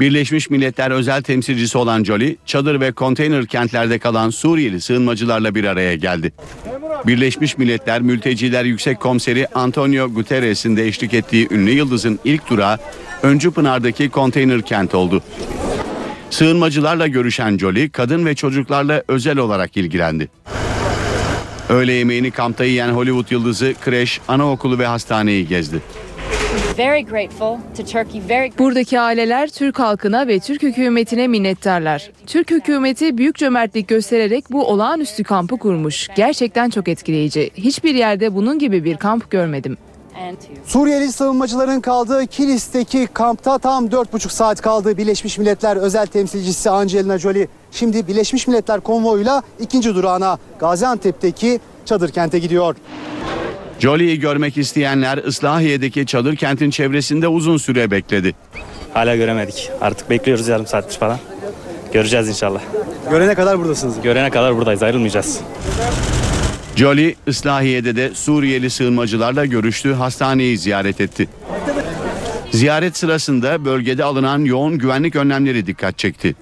Birleşmiş 0.00 0.50
Milletler 0.50 0.90
özel 0.90 1.22
temsilcisi 1.22 1.78
olan 1.78 2.04
Jolie, 2.04 2.36
çadır 2.46 2.80
ve 2.80 2.92
konteyner 2.92 3.46
kentlerde 3.46 3.98
kalan 3.98 4.30
Suriyeli 4.30 4.80
sığınmacılarla 4.80 5.54
bir 5.54 5.64
araya 5.64 5.94
geldi. 5.94 6.32
Birleşmiş 7.06 7.58
Milletler 7.58 8.00
Mülteciler 8.00 8.64
Yüksek 8.64 9.00
Komiseri 9.00 9.46
Antonio 9.54 10.08
Guterres'in 10.08 10.76
de 10.76 10.86
eşlik 10.86 11.14
ettiği 11.14 11.48
ünlü 11.50 11.70
yıldızın 11.70 12.18
ilk 12.24 12.50
durağı 12.50 12.78
Öncü 13.22 13.50
Pınar'daki 13.50 14.08
konteyner 14.08 14.62
kent 14.62 14.94
oldu. 14.94 15.22
Sığınmacılarla 16.30 17.06
görüşen 17.06 17.58
Jolie, 17.58 17.90
kadın 17.90 18.26
ve 18.26 18.34
çocuklarla 18.34 19.02
özel 19.08 19.38
olarak 19.38 19.76
ilgilendi. 19.76 20.28
Öğle 21.68 21.92
yemeğini 21.92 22.30
kampta 22.30 22.64
yiyen 22.64 22.88
Hollywood 22.88 23.30
yıldızı 23.30 23.74
kreş, 23.84 24.20
anaokulu 24.28 24.78
ve 24.78 24.86
hastaneyi 24.86 25.48
gezdi. 25.48 25.82
Buradaki 28.58 29.00
aileler 29.00 29.48
Türk 29.48 29.78
halkına 29.78 30.26
ve 30.26 30.40
Türk 30.40 30.62
hükümetine 30.62 31.28
minnettarlar. 31.28 32.10
Türk 32.26 32.50
hükümeti 32.50 33.18
büyük 33.18 33.36
cömertlik 33.36 33.88
göstererek 33.88 34.44
bu 34.50 34.66
olağanüstü 34.66 35.24
kampı 35.24 35.58
kurmuş. 35.58 36.08
Gerçekten 36.16 36.70
çok 36.70 36.88
etkileyici. 36.88 37.50
Hiçbir 37.54 37.94
yerde 37.94 38.34
bunun 38.34 38.58
gibi 38.58 38.84
bir 38.84 38.96
kamp 38.96 39.30
görmedim. 39.30 39.76
Suriyeli 40.64 41.12
savunmacıların 41.12 41.80
kaldığı 41.80 42.26
Kilis'teki 42.26 43.08
kampta 43.12 43.58
tam 43.58 43.86
4,5 43.86 44.28
saat 44.28 44.60
kaldı. 44.60 44.96
Birleşmiş 44.96 45.38
Milletler 45.38 45.76
özel 45.76 46.06
temsilcisi 46.06 46.70
Angelina 46.70 47.18
Jolie 47.18 47.48
şimdi 47.76 48.08
Birleşmiş 48.08 48.46
Milletler 48.46 48.80
konvoyuyla 48.80 49.42
ikinci 49.60 49.94
durağına 49.94 50.38
Gaziantep'teki 50.58 51.60
çadır 51.84 52.08
kente 52.08 52.38
gidiyor. 52.38 52.76
Jolie'yi 53.78 54.20
görmek 54.20 54.56
isteyenler 54.56 55.18
Islahiye'deki 55.18 56.06
çadır 56.06 56.36
kentin 56.36 56.70
çevresinde 56.70 57.28
uzun 57.28 57.56
süre 57.56 57.90
bekledi. 57.90 58.34
Hala 58.94 59.16
göremedik. 59.16 59.70
Artık 59.80 60.10
bekliyoruz 60.10 60.48
yarım 60.48 60.66
saattir 60.66 60.98
falan. 60.98 61.18
Göreceğiz 61.92 62.28
inşallah. 62.28 62.60
Görene 63.10 63.34
kadar 63.34 63.58
buradasınız. 63.58 64.00
Görene 64.02 64.30
kadar 64.30 64.56
buradayız. 64.56 64.82
Ayrılmayacağız. 64.82 65.40
Jolie, 66.76 67.14
Islahiye'de 67.26 67.96
de 67.96 68.14
Suriyeli 68.14 68.70
sığınmacılarla 68.70 69.46
görüştü, 69.46 69.92
hastaneyi 69.92 70.58
ziyaret 70.58 71.00
etti. 71.00 71.28
Ziyaret 72.52 72.96
sırasında 72.96 73.64
bölgede 73.64 74.04
alınan 74.04 74.44
yoğun 74.44 74.78
güvenlik 74.78 75.16
önlemleri 75.16 75.66
dikkat 75.66 75.98
çekti. 75.98 76.34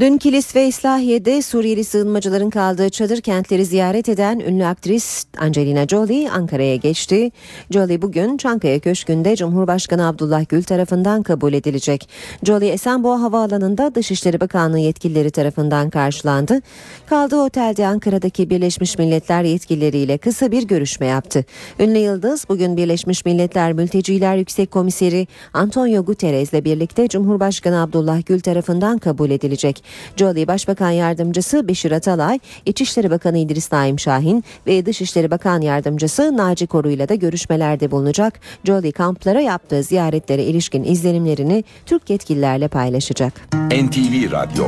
Dün 0.00 0.18
Kilis 0.18 0.56
ve 0.56 0.66
İslahiye'de 0.66 1.42
Suriyeli 1.42 1.84
sığınmacıların 1.84 2.50
kaldığı 2.50 2.90
çadır 2.90 3.20
kentleri 3.20 3.64
ziyaret 3.64 4.08
eden 4.08 4.38
ünlü 4.38 4.66
aktris 4.66 5.26
Angelina 5.38 5.86
Jolie 5.88 6.30
Ankara'ya 6.30 6.76
geçti. 6.76 7.30
Jolie 7.70 8.02
bugün 8.02 8.36
Çankaya 8.36 8.78
Köşkü'nde 8.78 9.36
Cumhurbaşkanı 9.36 10.08
Abdullah 10.08 10.48
Gül 10.48 10.62
tarafından 10.62 11.22
kabul 11.22 11.52
edilecek. 11.52 12.08
Jolie 12.42 12.68
Esenboğa 12.68 13.20
Havaalanı'nda 13.22 13.94
Dışişleri 13.94 14.40
Bakanlığı 14.40 14.78
yetkilileri 14.78 15.30
tarafından 15.30 15.90
karşılandı. 15.90 16.60
Kaldığı 17.06 17.40
otelde 17.40 17.86
Ankara'daki 17.86 18.50
Birleşmiş 18.50 18.98
Milletler 18.98 19.42
yetkilileriyle 19.42 20.18
kısa 20.18 20.50
bir 20.52 20.62
görüşme 20.62 21.06
yaptı. 21.06 21.44
Ünlü 21.78 21.98
Yıldız 21.98 22.46
bugün 22.48 22.76
Birleşmiş 22.76 23.24
Milletler 23.24 23.72
Mülteciler 23.72 24.36
Yüksek 24.36 24.70
Komiseri 24.70 25.26
Antonio 25.52 26.04
Guterres 26.04 26.52
ile 26.52 26.64
birlikte 26.64 27.08
Cumhurbaşkanı 27.08 27.82
Abdullah 27.82 28.26
Gül 28.26 28.40
tarafından 28.40 28.98
kabul 28.98 29.30
edilecek. 29.30 29.89
Jolie 30.16 30.48
Başbakan 30.48 30.90
Yardımcısı 30.90 31.68
Beşir 31.68 31.92
Atalay, 31.92 32.38
İçişleri 32.66 33.10
Bakanı 33.10 33.38
İdris 33.38 33.72
Naim 33.72 33.98
Şahin 33.98 34.44
ve 34.66 34.86
Dışişleri 34.86 35.30
Bakan 35.30 35.60
Yardımcısı 35.60 36.36
Naci 36.36 36.66
Koru 36.66 36.90
ile 36.90 37.08
de 37.08 37.16
görüşmelerde 37.16 37.90
bulunacak. 37.90 38.40
Jolie 38.64 38.92
kamplara 38.92 39.40
yaptığı 39.40 39.82
ziyaretlere 39.82 40.44
ilişkin 40.44 40.84
izlenimlerini 40.84 41.64
Türk 41.86 42.10
yetkililerle 42.10 42.68
paylaşacak. 42.68 43.32
NTV 43.54 44.32
Radyo, 44.32 44.64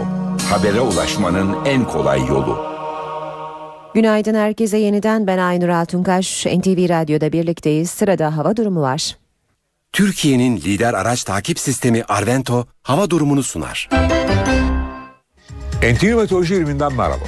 habere 0.50 0.80
ulaşmanın 0.80 1.64
en 1.64 1.84
kolay 1.84 2.26
yolu. 2.26 2.72
Günaydın 3.94 4.34
herkese 4.34 4.78
yeniden 4.78 5.26
ben 5.26 5.38
Aynur 5.38 5.68
Altunkaş. 5.68 6.46
NTV 6.46 6.88
Radyo'da 6.88 7.32
birlikteyiz. 7.32 7.90
Sırada 7.90 8.36
hava 8.36 8.56
durumu 8.56 8.80
var. 8.80 9.16
Türkiye'nin 9.92 10.56
lider 10.56 10.94
araç 10.94 11.24
takip 11.24 11.58
sistemi 11.58 12.04
Arvento 12.04 12.66
hava 12.82 13.10
durumunu 13.10 13.42
sunar. 13.42 13.88
NTV 15.82 16.14
Meteoroloji 16.16 16.54
ilminden 16.54 16.92
merhaba. 16.92 17.24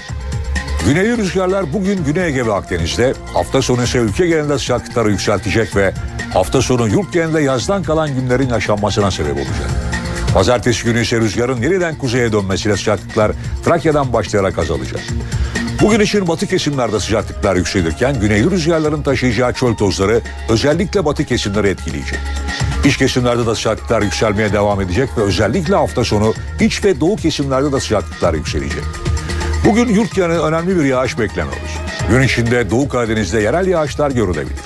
Güney 0.86 1.16
rüzgarlar 1.16 1.72
bugün 1.72 2.04
Güney 2.04 2.26
Ege 2.26 2.46
ve 2.46 2.52
Akdeniz'de, 2.52 3.14
hafta 3.34 3.62
sonu 3.62 3.82
ise 3.82 3.98
ülke 3.98 4.26
genelinde 4.26 4.58
sıcaklıkları 4.58 5.10
yükseltecek 5.10 5.76
ve 5.76 5.92
hafta 6.32 6.62
sonu 6.62 6.88
yurt 6.88 7.12
genelinde 7.12 7.40
yazdan 7.40 7.82
kalan 7.82 8.14
günlerin 8.14 8.48
yaşanmasına 8.48 9.10
sebep 9.10 9.36
olacak. 9.36 9.70
Pazartesi 10.34 10.84
günü 10.84 11.02
ise 11.02 11.20
rüzgarın 11.20 11.62
yeniden 11.62 11.98
kuzeye 11.98 12.32
dönmesiyle 12.32 12.76
sıcaklıklar 12.76 13.32
Trakya'dan 13.64 14.12
başlayarak 14.12 14.58
azalacak. 14.58 15.00
Bugün 15.80 16.00
için 16.00 16.28
batı 16.28 16.46
kesimlerde 16.46 17.00
sıcaklıklar 17.00 17.56
yükselirken 17.56 18.20
güney 18.20 18.44
rüzgarların 18.44 19.02
taşıyacağı 19.02 19.52
çöl 19.52 19.74
tozları 19.74 20.20
özellikle 20.48 21.04
batı 21.04 21.24
kesimleri 21.24 21.68
etkileyecek. 21.68 22.18
İç 22.84 22.96
kesimlerde 22.96 23.46
de 23.46 23.54
sıcaklıklar 23.54 24.02
yükselmeye 24.02 24.52
devam 24.52 24.80
edecek 24.80 25.08
ve 25.18 25.22
özellikle 25.22 25.74
hafta 25.74 26.04
sonu 26.04 26.34
iç 26.60 26.84
ve 26.84 27.00
doğu 27.00 27.16
kesimlerde 27.16 27.72
de 27.72 27.80
sıcaklıklar 27.80 28.34
yükselecek. 28.34 28.84
Bugün 29.64 29.88
yurt 29.88 30.18
yanı 30.18 30.42
önemli 30.42 30.76
bir 30.76 30.84
yağış 30.84 31.18
beklemiyoruz. 31.18 31.78
Gün 32.10 32.22
içinde 32.22 32.70
Doğu 32.70 32.88
Karadeniz'de 32.88 33.40
yerel 33.40 33.66
yağışlar 33.66 34.10
görülebilir. 34.10 34.64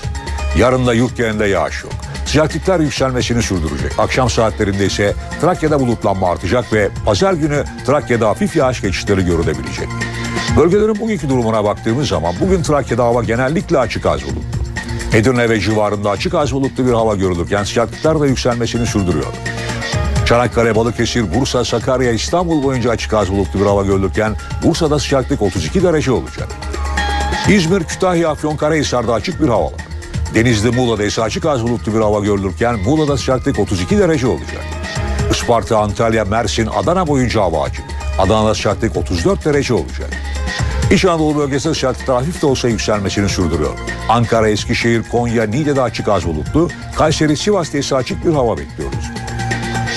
Yarın 0.59 0.87
da 0.87 0.95
yurt 0.95 1.17
genelinde 1.17 1.47
yağış 1.47 1.85
yok. 1.85 1.93
Sıcaklıklar 2.29 2.81
yükselmesini 2.81 3.43
sürdürecek. 3.43 3.99
Akşam 3.99 4.31
saatlerinde 4.31 4.87
ise 4.87 5.15
Trakya'da 5.41 5.81
bulutlanma 5.81 6.31
artacak 6.31 6.73
ve 6.73 6.89
pazar 7.05 7.33
günü 7.33 7.65
Trakya'da 7.87 8.29
hafif 8.29 8.57
yağış 8.57 8.81
geçişleri 8.81 9.25
görülebilecek. 9.25 9.89
Bölgelerin 10.57 11.01
bugünkü 11.01 11.29
durumuna 11.29 11.65
baktığımız 11.65 12.09
zaman 12.09 12.35
bugün 12.41 12.63
Trakya'da 12.63 13.05
hava 13.05 13.25
genellikle 13.25 13.79
açık 13.79 14.07
az 14.07 14.23
bulutlu. 14.25 14.41
Edirne 15.13 15.51
ve 15.51 15.61
civarında 15.61 16.11
açık 16.11 16.35
az 16.35 16.53
bulutlu 16.53 16.87
bir 16.87 16.93
hava 16.93 17.15
görülürken 17.15 17.65
sıcaklıklar 17.65 18.21
da 18.21 18.27
yükselmesini 18.27 18.87
sürdürüyor. 18.87 19.33
Çanakkale, 20.27 20.77
Balıkesir, 20.77 21.35
Bursa, 21.35 21.65
Sakarya, 21.65 22.13
İstanbul 22.13 22.63
boyunca 22.63 22.91
açık 22.91 23.15
az 23.15 23.31
bulutlu 23.33 23.61
bir 23.61 23.67
hava 23.67 23.85
görülürken 23.85 24.37
Bursa'da 24.65 24.99
sıcaklık 24.99 25.43
32 25.43 25.83
derece 25.83 26.13
olacak. 26.13 26.49
İzmir, 27.49 27.85
Kütahya, 27.85 28.31
Afyonkarahisar'da 28.31 29.15
açık 29.15 29.43
bir 29.43 29.49
hava 29.49 29.65
var. 29.65 29.88
Denizli, 30.35 30.71
Muğla'da 30.71 31.05
ise 31.05 31.23
açık 31.23 31.47
az 31.47 31.63
bulutlu 31.63 31.95
bir 31.95 32.01
hava 32.01 32.21
görülürken 32.21 32.79
Muğla'da 32.79 33.17
sıcaklık 33.17 33.59
32 33.59 33.99
derece 33.99 34.27
olacak. 34.27 34.65
Isparta, 35.31 35.79
Antalya, 35.79 36.25
Mersin, 36.25 36.67
Adana 36.67 37.07
boyunca 37.07 37.41
hava 37.41 37.63
açık. 37.63 37.85
Adana'da 38.19 38.55
sıcaklık 38.55 38.97
34 38.97 39.45
derece 39.45 39.75
olacak. 39.75 40.11
İç 40.91 41.05
Anadolu 41.05 41.39
bölgesinde 41.39 41.75
sıcaklıklar 41.75 42.17
hafif 42.17 42.43
de 42.43 42.47
olsa 42.47 42.69
yükselmesini 42.69 43.29
sürdürüyor. 43.29 43.79
Ankara, 44.09 44.49
Eskişehir, 44.49 45.03
Konya, 45.03 45.45
Niğde'de 45.45 45.83
açık 45.83 46.09
az 46.09 46.27
bulutlu. 46.27 46.69
Kayseri, 46.97 47.37
Sivas'ta 47.37 47.79
ise 47.79 47.97
açık 47.97 48.27
bir 48.27 48.33
hava 48.33 48.59
bekliyoruz. 48.59 49.11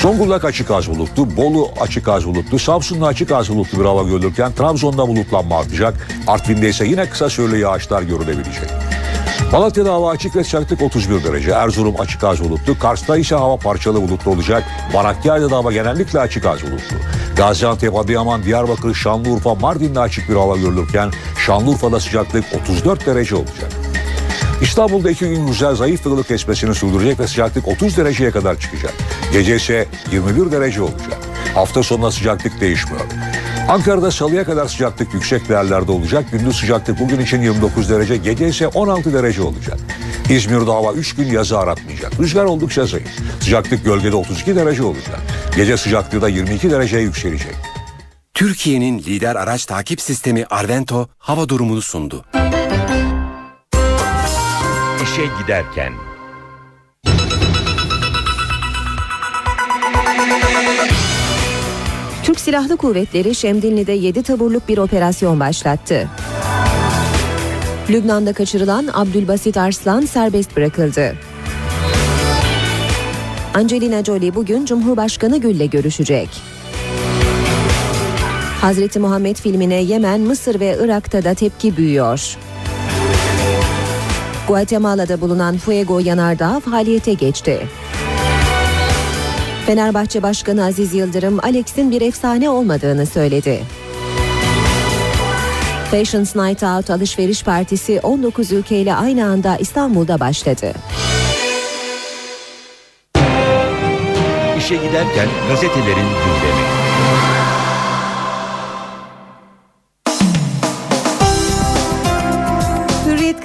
Zonguldak 0.02 0.46
açık 0.46 0.72
az 0.72 0.90
bulutlu, 0.90 1.38
Bolu 1.38 1.70
açık 1.82 2.08
az 2.08 2.26
bulutlu, 2.26 2.60
Samsun'da 2.60 3.08
açık 3.08 3.32
az 3.32 3.50
bulutlu 3.50 3.80
bir 3.80 3.86
hava 3.86 4.04
görülürken 4.04 4.52
Trabzon'da 4.54 5.08
bulutlanma 5.08 5.60
artacak. 5.60 6.08
Artvin'de 6.28 6.70
ise 6.70 6.86
yine 6.86 7.10
kısa 7.10 7.30
süreli 7.30 7.60
yağışlar 7.60 8.02
görülebilecek. 8.02 8.91
Malatya'da 9.52 9.94
hava 9.94 10.10
açık 10.10 10.36
ve 10.36 10.44
sıcaklık 10.44 10.82
31 10.82 11.24
derece. 11.24 11.52
Erzurum 11.52 12.00
açık 12.00 12.24
az 12.24 12.44
bulutlu. 12.44 12.80
Kars'ta 12.80 13.18
ise 13.18 13.36
hava 13.36 13.58
parçalı 13.58 14.02
bulutlu 14.02 14.32
olacak. 14.32 14.64
Barakkaya'da 14.94 15.50
da 15.50 15.56
hava 15.56 15.72
genellikle 15.72 16.20
açık 16.20 16.46
az 16.46 16.62
bulutlu. 16.62 16.98
Gaziantep, 17.36 17.96
Adıyaman, 17.96 18.44
Diyarbakır, 18.44 18.94
Şanlıurfa, 18.94 19.56
Mardin'de 19.56 20.00
açık 20.00 20.30
bir 20.30 20.36
hava 20.36 20.58
görülürken 20.58 21.12
Şanlıurfa'da 21.46 22.00
sıcaklık 22.00 22.46
34 22.62 23.06
derece 23.06 23.36
olacak. 23.36 23.72
İstanbul'da 24.62 25.12
iki 25.12 25.30
gün 25.30 25.48
güzel 25.48 25.76
zayıf 25.76 26.06
ılık 26.06 26.28
kesmesini 26.28 26.76
sürdürecek 26.76 27.20
ve 27.20 27.28
sıcaklık 27.28 27.68
30 27.68 27.98
dereceye 27.98 28.32
kadar 28.32 28.60
çıkacak. 28.60 28.94
Gece 29.34 29.56
ise 29.56 29.88
21 30.12 30.52
derece 30.52 30.82
olacak. 30.82 31.20
Hafta 31.54 31.84
sonunda 31.84 32.12
sıcaklık 32.12 32.62
değişmiyor. 32.62 33.06
Ankara'da 33.72 34.12
salıya 34.12 34.46
kadar 34.46 34.68
sıcaklık 34.68 35.14
yüksek 35.14 35.50
değerlerde 35.50 35.92
olacak. 35.92 36.26
Gündüz 36.32 36.56
sıcaklık 36.56 37.00
bugün 37.00 37.20
için 37.20 37.42
29 37.42 37.90
derece, 37.90 38.18
gece 38.18 38.48
ise 38.48 38.68
16 38.68 39.14
derece 39.14 39.42
olacak. 39.42 39.80
İzmir'de 40.30 40.72
hava 40.72 40.94
3 40.94 41.16
gün 41.16 41.28
yazı 41.28 41.60
aratmayacak. 41.60 42.20
Rüzgar 42.20 42.44
oldukça 42.44 42.86
zayıf. 42.86 43.08
Sıcaklık 43.40 43.86
gölgede 43.86 44.16
32 44.16 44.56
derece 44.56 44.84
olacak. 44.84 45.20
Gece 45.56 45.78
sıcaklığı 45.78 46.22
da 46.22 46.30
22 46.30 46.72
dereceye 46.72 47.04
yükselecek. 47.04 47.56
Türkiye'nin 48.34 49.00
lider 49.00 49.36
araç 49.36 49.66
takip 49.66 50.02
sistemi 50.02 50.46
Arvento 50.46 51.08
hava 51.18 51.50
durumunu 51.50 51.82
sundu. 51.82 52.26
İşe 55.04 55.26
giderken. 55.42 56.11
Türk 62.24 62.40
Silahlı 62.40 62.78
Kuvvetleri 62.78 63.36
Şemdinli'de 63.36 63.92
7 63.92 64.24
taburluk 64.24 64.68
bir 64.68 64.78
operasyon 64.78 65.40
başlattı. 65.40 66.08
Lübnan'da 67.90 68.34
kaçırılan 68.34 68.88
Abdülbasit 68.94 69.58
Arslan 69.58 70.02
serbest 70.02 70.58
bırakıldı. 70.58 71.16
Angelina 73.54 74.04
Jolie 74.04 74.36
bugün 74.36 74.66
Cumhurbaşkanı 74.66 75.38
Gül'le 75.38 75.70
görüşecek. 75.70 76.30
Hazreti 78.62 79.00
Muhammed 79.00 79.36
filmine 79.36 79.76
Yemen, 79.76 80.22
Mısır 80.22 80.60
ve 80.60 80.78
Irak'ta 80.82 81.24
da 81.24 81.34
tepki 81.34 81.78
büyüyor. 81.78 82.38
Guatemala'da 84.48 85.22
bulunan 85.22 85.58
Fuego 85.58 86.00
yanardağı 86.00 86.60
faaliyete 86.60 87.14
geçti. 87.14 87.68
Fenerbahçe 89.72 90.24
Başkanı 90.24 90.66
Aziz 90.66 90.94
Yıldırım, 90.94 91.40
Alex'in 91.44 91.92
bir 91.92 92.02
efsane 92.02 92.50
olmadığını 92.50 93.06
söyledi. 93.06 93.64
Fashions 95.92 96.36
Night 96.36 96.64
Out 96.64 96.90
alışveriş 96.90 97.44
partisi 97.44 98.00
19 98.04 98.52
ülkeyle 98.52 98.96
aynı 98.96 99.26
anda 99.26 99.58
İstanbul'da 99.58 100.20
başladı. 100.20 100.74
İşe 104.58 104.76
giderken 104.76 105.28
gazetelerin 105.50 105.96
gündemi. 105.96 106.81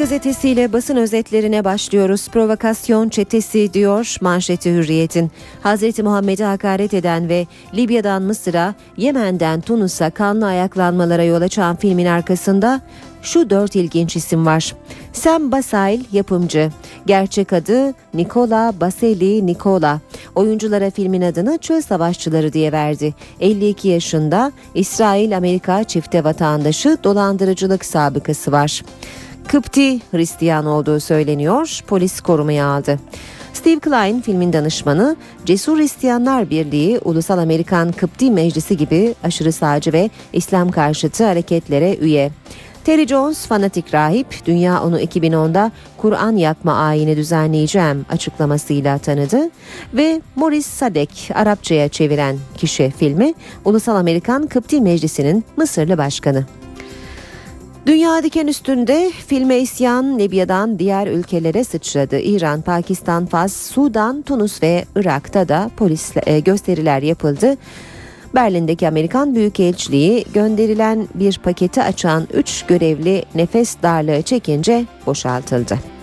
Gazetesiyle 0.06 0.72
basın 0.72 0.96
özetlerine 0.96 1.64
başlıyoruz. 1.64 2.28
Provokasyon 2.28 3.08
çetesi 3.08 3.72
diyor 3.72 4.16
manşeti 4.20 4.72
Hürriyet'in. 4.72 5.30
Hazreti 5.62 6.02
Muhammed'e 6.02 6.44
hakaret 6.44 6.94
eden 6.94 7.28
ve 7.28 7.46
Libya'dan 7.74 8.22
Mısır'a, 8.22 8.74
Yemen'den 8.96 9.60
Tunus'a 9.60 10.10
kanlı 10.10 10.46
ayaklanmalara 10.46 11.24
yol 11.24 11.42
açan 11.42 11.76
filmin 11.76 12.06
arkasında 12.06 12.80
şu 13.22 13.50
dört 13.50 13.76
ilginç 13.76 14.16
isim 14.16 14.46
var. 14.46 14.74
Sam 15.12 15.52
Basail 15.52 16.04
yapımcı. 16.12 16.70
Gerçek 17.06 17.52
adı 17.52 17.94
Nicola 18.14 18.74
Baseli 18.80 19.46
Nicola. 19.46 20.00
Oyunculara 20.34 20.90
filmin 20.90 21.22
adını 21.22 21.58
Çöl 21.58 21.80
Savaşçıları 21.80 22.52
diye 22.52 22.72
verdi. 22.72 23.14
52 23.40 23.88
yaşında 23.88 24.52
İsrail-Amerika 24.74 25.84
çifte 25.84 26.24
vatandaşı 26.24 26.98
dolandırıcılık 27.04 27.84
sabıkası 27.84 28.52
var. 28.52 28.82
Kıpti 29.48 29.98
Hristiyan 30.10 30.66
olduğu 30.66 31.00
söyleniyor. 31.00 31.80
Polis 31.86 32.20
korumaya 32.20 32.66
aldı. 32.66 32.98
Steve 33.52 33.80
Klein 33.80 34.20
filmin 34.20 34.52
danışmanı, 34.52 35.16
Cesur 35.44 35.78
Hristiyanlar 35.78 36.50
Birliği, 36.50 36.98
Ulusal 37.04 37.38
Amerikan 37.38 37.92
Kıpti 37.92 38.30
Meclisi 38.30 38.76
gibi 38.76 39.14
aşırı 39.24 39.52
sağcı 39.52 39.92
ve 39.92 40.10
İslam 40.32 40.70
karşıtı 40.70 41.24
hareketlere 41.24 41.96
üye. 41.96 42.30
Terry 42.84 43.06
Jones 43.06 43.46
fanatik 43.46 43.94
rahip, 43.94 44.26
dünya 44.46 44.82
onu 44.82 45.00
2010'da 45.00 45.72
Kur'an 45.96 46.36
yakma 46.36 46.72
ayini 46.74 47.16
düzenleyeceğim 47.16 48.06
açıklamasıyla 48.10 48.98
tanıdı 48.98 49.50
ve 49.94 50.20
Morris 50.36 50.66
Sadek 50.66 51.30
Arapçaya 51.34 51.88
çeviren 51.88 52.36
kişi 52.56 52.92
filmi 52.98 53.34
Ulusal 53.64 53.96
Amerikan 53.96 54.46
Kıpti 54.46 54.80
Meclisi'nin 54.80 55.44
Mısırlı 55.56 55.98
başkanı. 55.98 56.46
Dünya 57.86 58.22
diken 58.22 58.46
üstünde 58.46 59.10
filme 59.26 59.58
isyan 59.58 60.18
Libya'dan 60.18 60.78
diğer 60.78 61.06
ülkelere 61.06 61.64
sıçradı. 61.64 62.18
İran, 62.18 62.62
Pakistan, 62.62 63.26
Fas, 63.26 63.52
Sudan, 63.52 64.22
Tunus 64.22 64.62
ve 64.62 64.84
Irak'ta 64.96 65.48
da 65.48 65.70
polis 65.76 66.12
e, 66.26 66.40
gösteriler 66.40 67.02
yapıldı. 67.02 67.56
Berlin'deki 68.34 68.88
Amerikan 68.88 69.34
Büyükelçiliği 69.34 70.24
gönderilen 70.34 71.08
bir 71.14 71.38
paketi 71.38 71.82
açan 71.82 72.28
3 72.34 72.64
görevli 72.68 73.24
nefes 73.34 73.76
darlığı 73.82 74.22
çekince 74.22 74.84
boşaltıldı. 75.06 75.95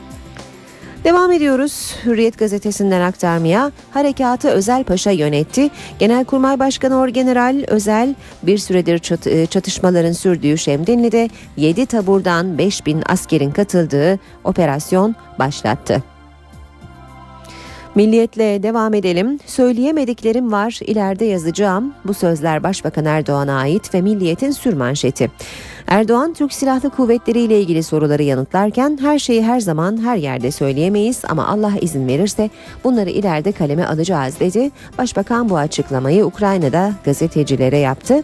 Devam 1.04 1.32
ediyoruz. 1.32 1.96
Hürriyet 2.06 2.40
gazetesinden 2.40 3.02
aktarmaya 3.02 3.72
Harekatı 3.92 4.50
Özel 4.50 4.84
Paşa 4.84 5.12
yönetti. 5.12 5.70
Genelkurmay 6.00 6.60
Başkanı 6.60 6.98
Orgeneral 6.98 7.64
Özel 7.68 8.16
bir 8.44 8.58
süredir 8.58 9.28
e, 9.28 9.46
çatışmaların 9.46 10.12
sürdüğü 10.12 10.58
Şemdinli'de 10.58 11.30
7 11.58 11.86
taburdan 11.86 12.58
5000 12.58 13.04
askerin 13.06 13.52
katıldığı 13.52 14.20
operasyon 14.44 15.16
başlattı. 15.40 16.13
Milliyetle 17.96 18.64
devam 18.64 18.94
edelim. 18.94 19.40
Söyleyemediklerim 19.46 20.52
var, 20.52 20.80
ileride 20.86 21.26
yazacağım. 21.26 21.94
Bu 22.06 22.14
sözler 22.14 22.64
Başbakan 22.64 23.06
Erdoğan'a 23.06 23.60
ait 23.60 23.94
ve 23.94 24.02
Milliyet'in 24.02 24.52
sürmanşeti. 24.52 25.32
Erdoğan 25.88 26.34
Türk 26.34 26.54
Silahlı 26.54 26.90
Kuvvetleri 26.90 27.40
ile 27.40 27.62
ilgili 27.62 27.84
soruları 27.84 28.24
yanıtlarken 28.24 28.98
her 29.02 29.20
şeyi 29.20 29.44
her 29.44 29.60
zaman 29.60 30.06
her 30.06 30.18
yerde 30.18 30.52
söyleyemeyiz 30.52 31.22
ama 31.30 31.48
Allah 31.48 31.74
izin 31.82 32.08
verirse 32.08 32.50
bunları 32.84 33.10
ileride 33.10 33.52
kaleme 33.52 33.86
alacağız 33.86 34.40
dedi. 34.40 34.72
Başbakan 34.98 35.50
bu 35.50 35.58
açıklamayı 35.58 36.26
Ukrayna'da 36.26 36.94
gazetecilere 37.06 37.78
yaptı. 37.78 38.24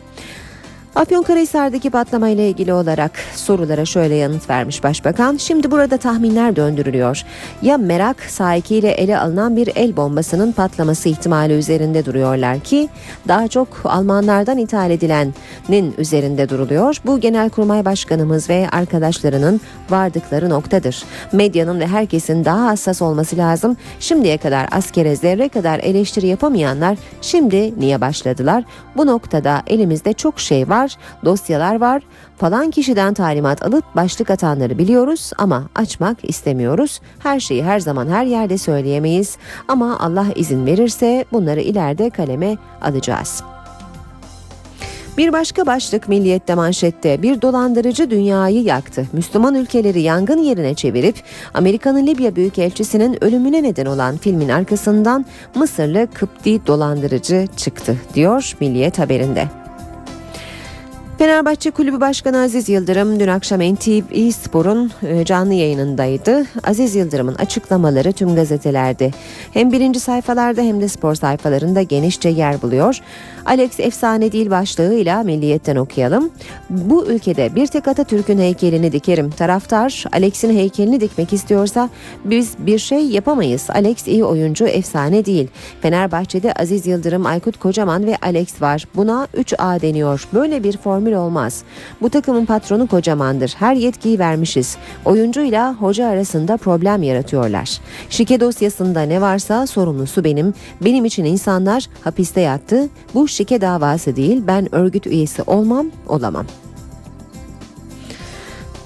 Afyonkarahisar'daki 0.95 1.89
patlama 1.89 2.29
ile 2.29 2.49
ilgili 2.49 2.73
olarak 2.73 3.11
sorulara 3.35 3.85
şöyle 3.85 4.15
yanıt 4.15 4.49
vermiş 4.49 4.83
Başbakan. 4.83 5.37
Şimdi 5.37 5.71
burada 5.71 5.97
tahminler 5.97 6.55
döndürülüyor. 6.55 7.23
Ya 7.61 7.77
merak 7.77 8.21
sahikiyle 8.21 8.91
ele 8.91 9.19
alınan 9.19 9.55
bir 9.55 9.69
el 9.75 9.97
bombasının 9.97 10.51
patlaması 10.51 11.09
ihtimali 11.09 11.53
üzerinde 11.53 12.05
duruyorlar 12.05 12.59
ki 12.59 12.89
daha 13.27 13.47
çok 13.47 13.67
Almanlardan 13.83 14.57
ithal 14.57 14.91
edilenin 14.91 15.95
üzerinde 15.97 16.49
duruluyor. 16.49 17.01
Bu 17.05 17.19
Genelkurmay 17.19 17.85
Başkanımız 17.85 18.49
ve 18.49 18.67
arkadaşlarının 18.71 19.61
vardıkları 19.89 20.49
noktadır. 20.49 21.03
Medyanın 21.31 21.79
ve 21.79 21.87
herkesin 21.87 22.45
daha 22.45 22.65
hassas 22.65 23.01
olması 23.01 23.37
lazım. 23.37 23.77
Şimdiye 23.99 24.37
kadar 24.37 24.67
askere 24.71 25.15
zerre 25.15 25.49
kadar 25.49 25.79
eleştiri 25.79 26.27
yapamayanlar 26.27 26.97
şimdi 27.21 27.79
niye 27.79 28.01
başladılar? 28.01 28.63
Bu 28.97 29.07
noktada 29.07 29.63
elimizde 29.67 30.13
çok 30.13 30.39
şey 30.39 30.69
var, 30.69 30.78
dosyalar 31.25 31.79
var. 31.79 32.01
Falan 32.37 32.71
kişiden 32.71 33.13
talimat 33.13 33.63
alıp 33.63 33.83
başlık 33.95 34.29
atanları 34.29 34.77
biliyoruz 34.77 35.31
ama 35.37 35.63
açmak 35.75 36.29
istemiyoruz. 36.29 37.01
Her 37.19 37.39
şeyi 37.39 37.63
her 37.63 37.79
zaman 37.79 38.07
her 38.07 38.25
yerde 38.25 38.57
söyleyemeyiz 38.57 39.37
ama 39.67 39.99
Allah 39.99 40.25
izin 40.35 40.65
verirse 40.65 41.25
bunları 41.31 41.61
ileride 41.61 42.09
kaleme 42.09 42.57
alacağız. 42.81 43.43
Bir 45.19 45.33
başka 45.33 45.65
başlık 45.65 46.09
Milliyet'te 46.09 46.55
manşette 46.55 47.21
bir 47.21 47.41
dolandırıcı 47.41 48.09
dünyayı 48.09 48.63
yaktı. 48.63 49.07
Müslüman 49.13 49.55
ülkeleri 49.55 50.01
yangın 50.01 50.37
yerine 50.37 50.73
çevirip 50.73 51.15
Amerika'nın 51.53 52.07
Libya 52.07 52.35
Büyükelçisi'nin 52.35 53.23
ölümüne 53.23 53.63
neden 53.63 53.85
olan 53.85 54.17
filmin 54.17 54.49
arkasından 54.49 55.25
Mısırlı 55.55 56.07
Kıpti 56.13 56.67
dolandırıcı 56.67 57.47
çıktı 57.57 57.97
diyor 58.13 58.53
Milliyet 58.59 58.99
haberinde. 58.99 59.58
Fenerbahçe 61.19 61.71
Kulübü 61.71 61.99
Başkanı 61.99 62.41
Aziz 62.41 62.69
Yıldırım 62.69 63.19
dün 63.19 63.27
akşam 63.27 63.59
NTV 63.59 64.31
Spor'un 64.31 64.91
e, 65.03 65.25
canlı 65.25 65.53
yayınındaydı. 65.53 66.45
Aziz 66.63 66.95
Yıldırım'ın 66.95 67.35
açıklamaları 67.35 68.13
tüm 68.13 68.35
gazetelerde 68.35 69.11
hem 69.53 69.71
birinci 69.71 69.99
sayfalarda 69.99 70.61
hem 70.61 70.81
de 70.81 70.87
spor 70.87 71.15
sayfalarında 71.15 71.81
genişçe 71.81 72.29
yer 72.29 72.61
buluyor. 72.61 72.99
Alex 73.45 73.79
efsane 73.79 74.31
değil 74.31 74.49
başlığıyla 74.49 75.23
Milliyet'ten 75.23 75.75
okuyalım. 75.75 76.29
Bu 76.69 77.05
ülkede 77.05 77.55
bir 77.55 77.67
tek 77.67 77.87
Atatürk'ün 77.87 78.39
heykelini 78.39 78.91
dikerim. 78.91 79.29
Taraftar 79.29 80.05
Alex'in 80.13 80.57
heykelini 80.57 81.01
dikmek 81.01 81.33
istiyorsa 81.33 81.89
biz 82.25 82.53
bir 82.59 82.79
şey 82.79 83.05
yapamayız. 83.07 83.69
Alex 83.69 84.07
iyi 84.07 84.23
oyuncu, 84.23 84.67
efsane 84.67 85.25
değil. 85.25 85.47
Fenerbahçe'de 85.81 86.53
Aziz 86.53 86.87
Yıldırım, 86.87 87.25
Aykut 87.25 87.59
Kocaman 87.59 88.05
ve 88.05 88.17
Alex 88.21 88.61
var. 88.61 88.85
Buna 88.95 89.27
3A 89.37 89.81
deniyor. 89.81 90.27
Böyle 90.33 90.63
bir 90.63 90.77
formül 90.77 91.08
olmaz. 91.11 91.63
Bu 92.01 92.09
takımın 92.09 92.45
patronu 92.45 92.87
Kocaman'dır. 92.87 93.55
Her 93.59 93.75
yetkiyi 93.75 94.19
vermişiz. 94.19 94.77
Oyuncuyla 95.05 95.73
hoca 95.73 96.07
arasında 96.07 96.57
problem 96.57 97.03
yaratıyorlar. 97.03 97.79
Şike 98.09 98.39
dosyasında 98.39 99.01
ne 99.01 99.21
varsa 99.21 99.67
sorumlusu 99.67 100.23
benim. 100.23 100.53
Benim 100.81 101.05
için 101.05 101.25
insanlar 101.25 101.85
hapiste 102.03 102.41
yattı. 102.41 102.89
Bu 103.13 103.27
şike 103.27 103.61
davası 103.61 104.15
değil. 104.15 104.43
Ben 104.47 104.75
örgüt 104.75 105.07
üyesi 105.07 105.43
olmam, 105.43 105.87
olamam. 106.07 106.45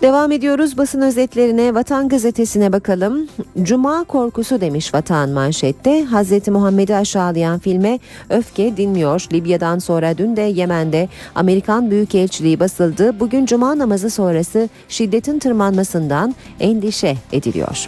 Devam 0.04 0.32
ediyoruz 0.32 0.78
basın 0.78 1.02
özetlerine 1.02 1.76
Vatan 1.76 2.10
Gazetesi'ne 2.10 2.74
bakalım. 2.74 3.28
Cuma 3.62 4.04
korkusu 4.04 4.62
demiş 4.62 4.94
Vatan 4.94 5.30
manşette. 5.30 6.04
Hazreti 6.04 6.52
Muhammed'i 6.52 6.96
aşağılayan 6.96 7.60
filme 7.60 8.00
öfke 8.30 8.78
dinmiyor. 8.78 9.28
Libya'dan 9.34 9.80
sonra 9.80 10.18
dün 10.18 10.36
de 10.36 10.42
Yemen'de 10.42 11.10
Amerikan 11.36 11.92
Büyükelçiliği 11.92 12.60
basıldı. 12.60 13.20
Bugün 13.20 13.46
Cuma 13.46 13.78
namazı 13.78 14.10
sonrası 14.10 14.70
şiddetin 14.90 15.40
tırmanmasından 15.40 16.36
endişe 16.60 17.16
ediliyor. 17.32 17.88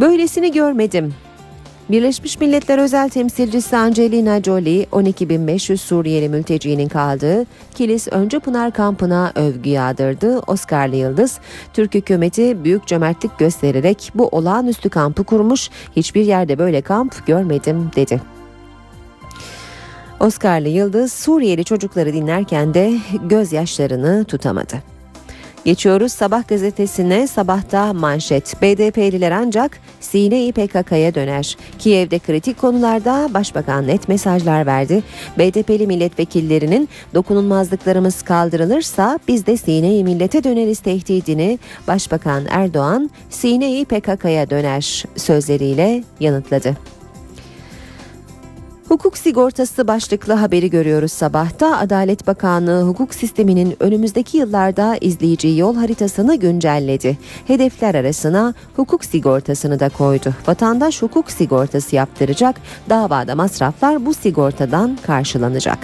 Böylesini 0.00 0.52
görmedim. 0.52 1.14
Birleşmiş 1.90 2.40
Milletler 2.40 2.78
Özel 2.78 3.08
Temsilcisi 3.08 3.76
Angelina 3.76 4.42
Jolie, 4.42 4.84
12.500 4.84 5.76
Suriyeli 5.76 6.28
mültecinin 6.28 6.88
kaldığı 6.88 7.46
Kilis 7.74 8.08
Önce 8.08 8.38
Pınar 8.38 8.72
kampına 8.72 9.32
övgü 9.34 9.70
yağdırdı. 9.70 10.38
Oscar'lı 10.46 10.96
Yıldız, 10.96 11.38
Türk 11.72 11.94
hükümeti 11.94 12.64
büyük 12.64 12.86
cömertlik 12.86 13.38
göstererek 13.38 14.12
bu 14.14 14.28
olağanüstü 14.28 14.88
kampı 14.88 15.24
kurmuş, 15.24 15.70
hiçbir 15.96 16.24
yerde 16.24 16.58
böyle 16.58 16.80
kamp 16.80 17.26
görmedim 17.26 17.90
dedi. 17.96 18.20
Oscar'lı 20.20 20.68
Yıldız 20.68 21.12
Suriyeli 21.12 21.64
çocukları 21.64 22.12
dinlerken 22.12 22.74
de 22.74 22.98
gözyaşlarını 23.28 24.24
tutamadı. 24.24 24.91
Geçiyoruz 25.64 26.12
Sabah 26.12 26.48
gazetesine 26.48 27.26
sabahta 27.26 27.92
manşet. 27.92 28.62
BDP'liler 28.62 29.30
ancak 29.30 29.78
Sine-i 30.00 30.52
PKK'ya 30.52 31.14
döner. 31.14 31.56
Kiev'de 31.78 32.18
kritik 32.18 32.58
konularda 32.58 33.28
başbakan 33.34 33.86
net 33.86 34.08
mesajlar 34.08 34.66
verdi. 34.66 35.02
BDP'li 35.38 35.86
milletvekillerinin 35.86 36.88
dokunulmazlıklarımız 37.14 38.22
kaldırılırsa 38.22 39.18
biz 39.28 39.46
de 39.46 39.56
Sine-i 39.56 40.04
millete 40.04 40.44
döneriz 40.44 40.80
tehdidini 40.80 41.58
Başbakan 41.88 42.46
Erdoğan 42.50 43.10
Sine-i 43.30 43.84
PKK'ya 43.84 44.50
döner 44.50 45.04
sözleriyle 45.16 46.04
yanıtladı. 46.20 46.76
Hukuk 48.92 49.18
sigortası 49.18 49.88
başlıklı 49.88 50.32
haberi 50.32 50.70
görüyoruz 50.70 51.12
sabahta. 51.12 51.78
Adalet 51.78 52.26
Bakanlığı 52.26 52.82
hukuk 52.82 53.14
sisteminin 53.14 53.76
önümüzdeki 53.80 54.38
yıllarda 54.38 54.96
izleyeceği 55.00 55.58
yol 55.58 55.76
haritasını 55.76 56.34
güncelledi. 56.34 57.18
Hedefler 57.46 57.94
arasına 57.94 58.54
hukuk 58.76 59.04
sigortasını 59.04 59.80
da 59.80 59.88
koydu. 59.88 60.34
Vatandaş 60.46 61.02
hukuk 61.02 61.30
sigortası 61.30 61.96
yaptıracak. 61.96 62.56
Davada 62.90 63.34
masraflar 63.34 64.06
bu 64.06 64.14
sigortadan 64.14 64.98
karşılanacak. 65.06 65.78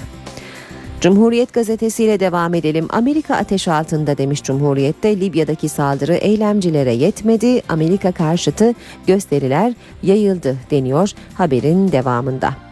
Cumhuriyet 1.01 1.53
gazetesiyle 1.53 2.21
devam 2.21 2.55
edelim. 2.55 2.87
Amerika 2.91 3.37
ateş 3.37 3.69
altında 3.69 4.19
demiş 4.19 4.43
Cumhuriyet'te 4.43 5.21
Libya'daki 5.21 5.69
saldırı 5.69 6.15
eylemcilere 6.15 6.93
yetmedi. 6.93 7.63
Amerika 7.69 8.13
karşıtı 8.13 8.75
gösteriler 9.07 9.73
yayıldı 10.03 10.57
deniyor 10.71 11.11
haberin 11.35 11.93
devamında. 11.93 12.68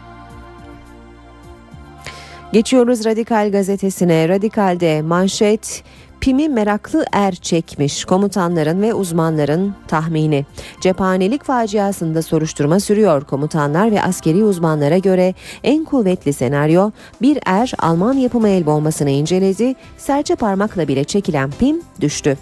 Geçiyoruz 2.53 3.05
Radikal 3.05 3.51
gazetesine. 3.51 4.29
Radikal'de 4.29 5.01
manşet 5.01 5.83
Pimi 6.21 6.49
meraklı 6.49 7.05
er 7.11 7.35
çekmiş 7.35 8.05
komutanların 8.05 8.81
ve 8.81 8.93
uzmanların 8.93 9.75
tahmini. 9.87 10.45
Cephanelik 10.81 11.43
faciasında 11.43 12.21
soruşturma 12.21 12.79
sürüyor. 12.79 13.23
Komutanlar 13.23 13.91
ve 13.91 14.03
askeri 14.03 14.43
uzmanlara 14.43 14.97
göre 14.97 15.33
en 15.63 15.85
kuvvetli 15.85 16.33
senaryo 16.33 16.91
bir 17.21 17.39
er 17.45 17.73
Alman 17.79 18.13
yapımı 18.13 18.49
el 18.49 18.65
bombasını 18.65 19.09
inceledi. 19.09 19.75
Serçe 19.97 20.35
parmakla 20.35 20.87
bile 20.87 21.03
çekilen 21.03 21.51
pim 21.59 21.81
düştü. 22.01 22.37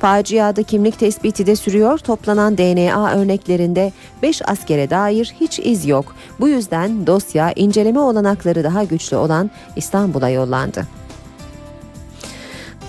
Faciada 0.00 0.62
kimlik 0.62 0.98
tespiti 0.98 1.46
de 1.46 1.56
sürüyor. 1.56 1.98
Toplanan 1.98 2.58
DNA 2.58 3.12
örneklerinde 3.12 3.92
5 4.22 4.48
askere 4.48 4.90
dair 4.90 5.34
hiç 5.40 5.58
iz 5.58 5.86
yok. 5.86 6.14
Bu 6.40 6.48
yüzden 6.48 7.06
dosya 7.06 7.52
inceleme 7.52 8.00
olanakları 8.00 8.64
daha 8.64 8.84
güçlü 8.84 9.16
olan 9.16 9.50
İstanbul'a 9.76 10.28
yollandı. 10.28 10.99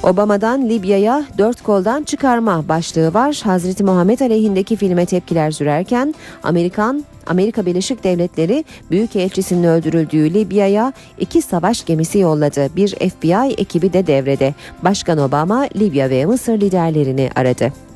Obama'dan 0.04 0.70
Libya'ya 0.70 1.26
dört 1.38 1.62
koldan 1.62 2.04
çıkarma 2.04 2.68
başlığı 2.68 3.14
var. 3.14 3.42
Hazreti 3.44 3.84
Muhammed 3.84 4.20
aleyhindeki 4.20 4.76
filme 4.76 5.06
tepkiler 5.06 5.52
sürerken 5.52 6.14
Amerikan 6.44 7.06
Amerika 7.28 7.66
Birleşik 7.66 8.04
Devletleri 8.04 8.66
Büyükelçisinin 8.92 9.64
öldürüldüğü 9.64 10.34
Libya'ya 10.34 10.94
iki 11.20 11.42
savaş 11.42 11.86
gemisi 11.86 12.20
yolladı. 12.20 12.76
Bir 12.76 12.90
FBI 12.90 13.54
ekibi 13.58 13.94
de 13.94 14.08
devrede. 14.08 14.54
Başkan 14.84 15.18
Obama 15.18 15.68
Libya 15.76 16.10
ve 16.10 16.26
Mısır 16.26 16.54
liderlerini 16.54 17.30
aradı. 17.36 17.91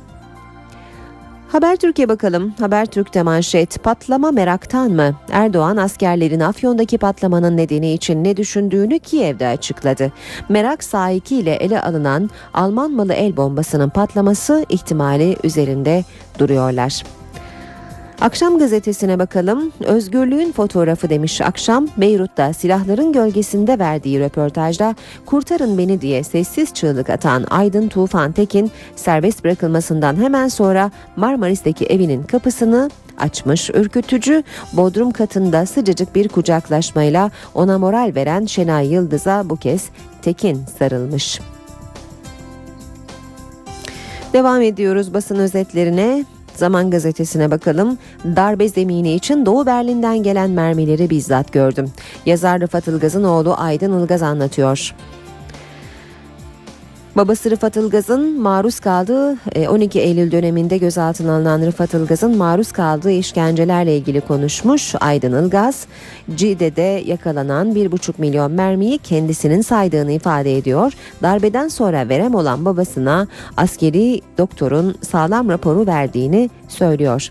Haber 1.48 1.76
Türkiye 1.76 2.08
bakalım. 2.08 2.54
Haber 2.60 2.86
Türk'te 2.86 3.22
manşet 3.22 3.82
patlama 3.82 4.30
meraktan 4.30 4.90
mı? 4.90 5.14
Erdoğan 5.30 5.76
askerlerin 5.76 6.40
Afyon'daki 6.40 6.98
patlamanın 6.98 7.56
nedeni 7.56 7.92
için 7.92 8.24
ne 8.24 8.36
düşündüğünü 8.36 8.98
Kiev'de 8.98 9.46
açıkladı. 9.46 10.12
Merak 10.48 10.84
sahiki 10.84 11.36
ile 11.36 11.54
ele 11.54 11.82
alınan 11.82 12.30
Alman 12.54 12.90
malı 12.90 13.12
el 13.12 13.36
bombasının 13.36 13.88
patlaması 13.88 14.66
ihtimali 14.68 15.36
üzerinde 15.44 16.04
duruyorlar. 16.38 17.02
Akşam 18.20 18.58
gazetesine 18.58 19.18
bakalım. 19.18 19.72
Özgürlüğün 19.80 20.52
fotoğrafı 20.52 21.10
demiş 21.10 21.40
Akşam. 21.40 21.86
Beyrut'ta 21.96 22.52
silahların 22.52 23.12
gölgesinde 23.12 23.78
verdiği 23.78 24.20
röportajda 24.20 24.94
kurtarın 25.26 25.78
beni 25.78 26.00
diye 26.00 26.24
sessiz 26.24 26.74
çığlık 26.74 27.10
atan 27.10 27.44
Aydın 27.50 27.88
Tufan 27.88 28.32
Tekin 28.32 28.70
serbest 28.96 29.44
bırakılmasından 29.44 30.16
hemen 30.22 30.48
sonra 30.48 30.90
Marmaris'teki 31.16 31.86
evinin 31.86 32.22
kapısını 32.22 32.90
açmış. 33.18 33.70
Ürkütücü 33.70 34.42
bodrum 34.72 35.10
katında 35.10 35.66
sıcacık 35.66 36.14
bir 36.14 36.28
kucaklaşmayla 36.28 37.30
ona 37.54 37.78
moral 37.78 38.12
veren 38.14 38.46
Şenay 38.46 38.92
Yıldız'a 38.92 39.50
bu 39.50 39.56
kez 39.56 39.84
Tekin 40.22 40.64
sarılmış. 40.78 41.40
Devam 44.32 44.62
ediyoruz 44.62 45.14
basın 45.14 45.36
özetlerine. 45.36 46.24
Zaman 46.56 46.90
gazetesine 46.90 47.50
bakalım. 47.50 47.98
Darbe 48.24 48.68
zemini 48.68 49.12
için 49.14 49.46
Doğu 49.46 49.66
Berlin'den 49.66 50.22
gelen 50.22 50.50
mermileri 50.50 51.10
bizzat 51.10 51.52
gördüm. 51.52 51.90
Yazar 52.26 52.60
Rıfat 52.60 52.88
Ilgaz'ın 52.88 53.24
oğlu 53.24 53.54
Aydın 53.58 54.00
Ilgaz 54.00 54.22
anlatıyor. 54.22 54.94
Babası 57.16 57.50
Rıfat 57.50 57.76
Ilgaz'ın 57.76 58.40
maruz 58.40 58.80
kaldığı 58.80 59.36
12 59.68 60.00
Eylül 60.00 60.32
döneminde 60.32 60.78
gözaltına 60.78 61.36
alınan 61.36 61.60
Rıfat 61.60 61.94
Ilgaz'ın 61.94 62.36
maruz 62.36 62.72
kaldığı 62.72 63.10
işkencelerle 63.10 63.96
ilgili 63.96 64.20
konuşmuş 64.20 64.94
Aydın 65.00 65.44
Ilgaz. 65.44 65.86
Cide'de 66.34 67.02
yakalanan 67.06 67.74
1,5 67.74 68.12
milyon 68.18 68.52
mermiyi 68.52 68.98
kendisinin 68.98 69.60
saydığını 69.60 70.12
ifade 70.12 70.56
ediyor. 70.56 70.92
Darbeden 71.22 71.68
sonra 71.68 72.08
verem 72.08 72.34
olan 72.34 72.64
babasına 72.64 73.26
askeri 73.56 74.20
doktorun 74.38 74.94
sağlam 75.02 75.48
raporu 75.48 75.86
verdiğini 75.86 76.50
söylüyor. 76.68 77.30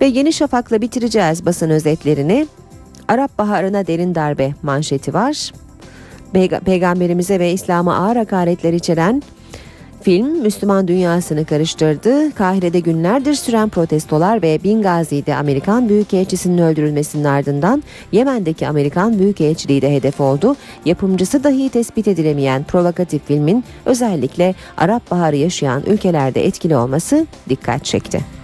Ve 0.00 0.06
Yeni 0.06 0.32
Şafak'la 0.32 0.80
bitireceğiz 0.80 1.46
basın 1.46 1.70
özetlerini. 1.70 2.46
Arap 3.08 3.38
Baharı'na 3.38 3.86
derin 3.86 4.14
darbe 4.14 4.54
manşeti 4.62 5.14
var 5.14 5.52
peygamberimize 6.64 7.38
ve 7.38 7.52
İslam'a 7.52 7.96
ağır 7.96 8.16
hakaretler 8.16 8.72
içeren 8.72 9.22
Film 10.04 10.42
Müslüman 10.42 10.88
dünyasını 10.88 11.44
karıştırdı. 11.44 12.34
Kahire'de 12.34 12.80
günlerdir 12.80 13.34
süren 13.34 13.68
protestolar 13.68 14.42
ve 14.42 14.58
Bingazi'de 14.64 15.34
Amerikan 15.34 15.88
Büyükelçisi'nin 15.88 16.58
öldürülmesinin 16.58 17.24
ardından 17.24 17.82
Yemen'deki 18.12 18.68
Amerikan 18.68 19.18
Büyükelçiliği 19.18 19.82
de 19.82 19.94
hedef 19.94 20.20
oldu. 20.20 20.56
Yapımcısı 20.84 21.44
dahi 21.44 21.68
tespit 21.68 22.08
edilemeyen 22.08 22.64
provokatif 22.64 23.26
filmin 23.26 23.64
özellikle 23.86 24.54
Arap 24.76 25.10
Baharı 25.10 25.36
yaşayan 25.36 25.82
ülkelerde 25.86 26.46
etkili 26.46 26.76
olması 26.76 27.26
dikkat 27.48 27.84
çekti. 27.84 28.43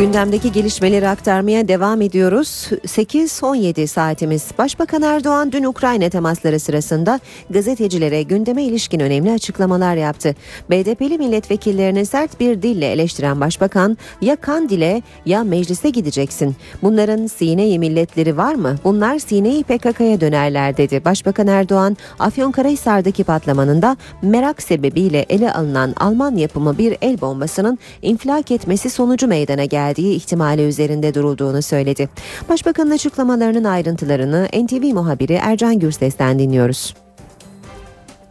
Gündemdeki 0.00 0.52
gelişmeleri 0.52 1.08
aktarmaya 1.08 1.68
devam 1.68 2.02
ediyoruz. 2.02 2.68
8-17 2.84 3.86
saatimiz. 3.86 4.50
Başbakan 4.58 5.02
Erdoğan 5.02 5.52
dün 5.52 5.64
Ukrayna 5.64 6.08
temasları 6.08 6.60
sırasında 6.60 7.20
gazetecilere 7.50 8.22
gündeme 8.22 8.62
ilişkin 8.62 9.00
önemli 9.00 9.32
açıklamalar 9.32 9.96
yaptı. 9.96 10.34
BDP'li 10.70 11.18
milletvekillerini 11.18 12.06
sert 12.06 12.40
bir 12.40 12.62
dille 12.62 12.92
eleştiren 12.92 13.40
başbakan 13.40 13.98
ya 14.20 14.36
Kandil'e 14.36 15.02
ya 15.26 15.44
meclise 15.44 15.90
gideceksin. 15.90 16.56
Bunların 16.82 17.26
sine 17.26 17.78
milletleri 17.78 18.36
var 18.36 18.54
mı? 18.54 18.76
Bunlar 18.84 19.18
sine 19.18 19.62
PKK'ya 19.62 20.20
dönerler 20.20 20.76
dedi. 20.76 21.04
Başbakan 21.04 21.46
Erdoğan 21.46 21.96
Afyonkarahisar'daki 22.18 23.24
patlamanın 23.24 23.82
da 23.82 23.96
merak 24.22 24.62
sebebiyle 24.62 25.26
ele 25.28 25.52
alınan 25.52 25.94
Alman 25.96 26.36
yapımı 26.36 26.78
bir 26.78 26.96
el 27.02 27.20
bombasının 27.20 27.78
infilak 28.02 28.50
etmesi 28.50 28.90
sonucu 28.90 29.26
meydana 29.26 29.64
geldi 29.64 29.89
geldiği 29.90 30.16
ihtimali 30.16 30.68
üzerinde 30.68 31.14
durulduğunu 31.14 31.62
söyledi. 31.62 32.08
Başbakanın 32.48 32.90
açıklamalarının 32.90 33.64
ayrıntılarını 33.64 34.44
NTV 34.44 34.94
muhabiri 34.94 35.32
Ercan 35.32 35.78
Gürses'ten 35.78 36.38
dinliyoruz. 36.38 36.94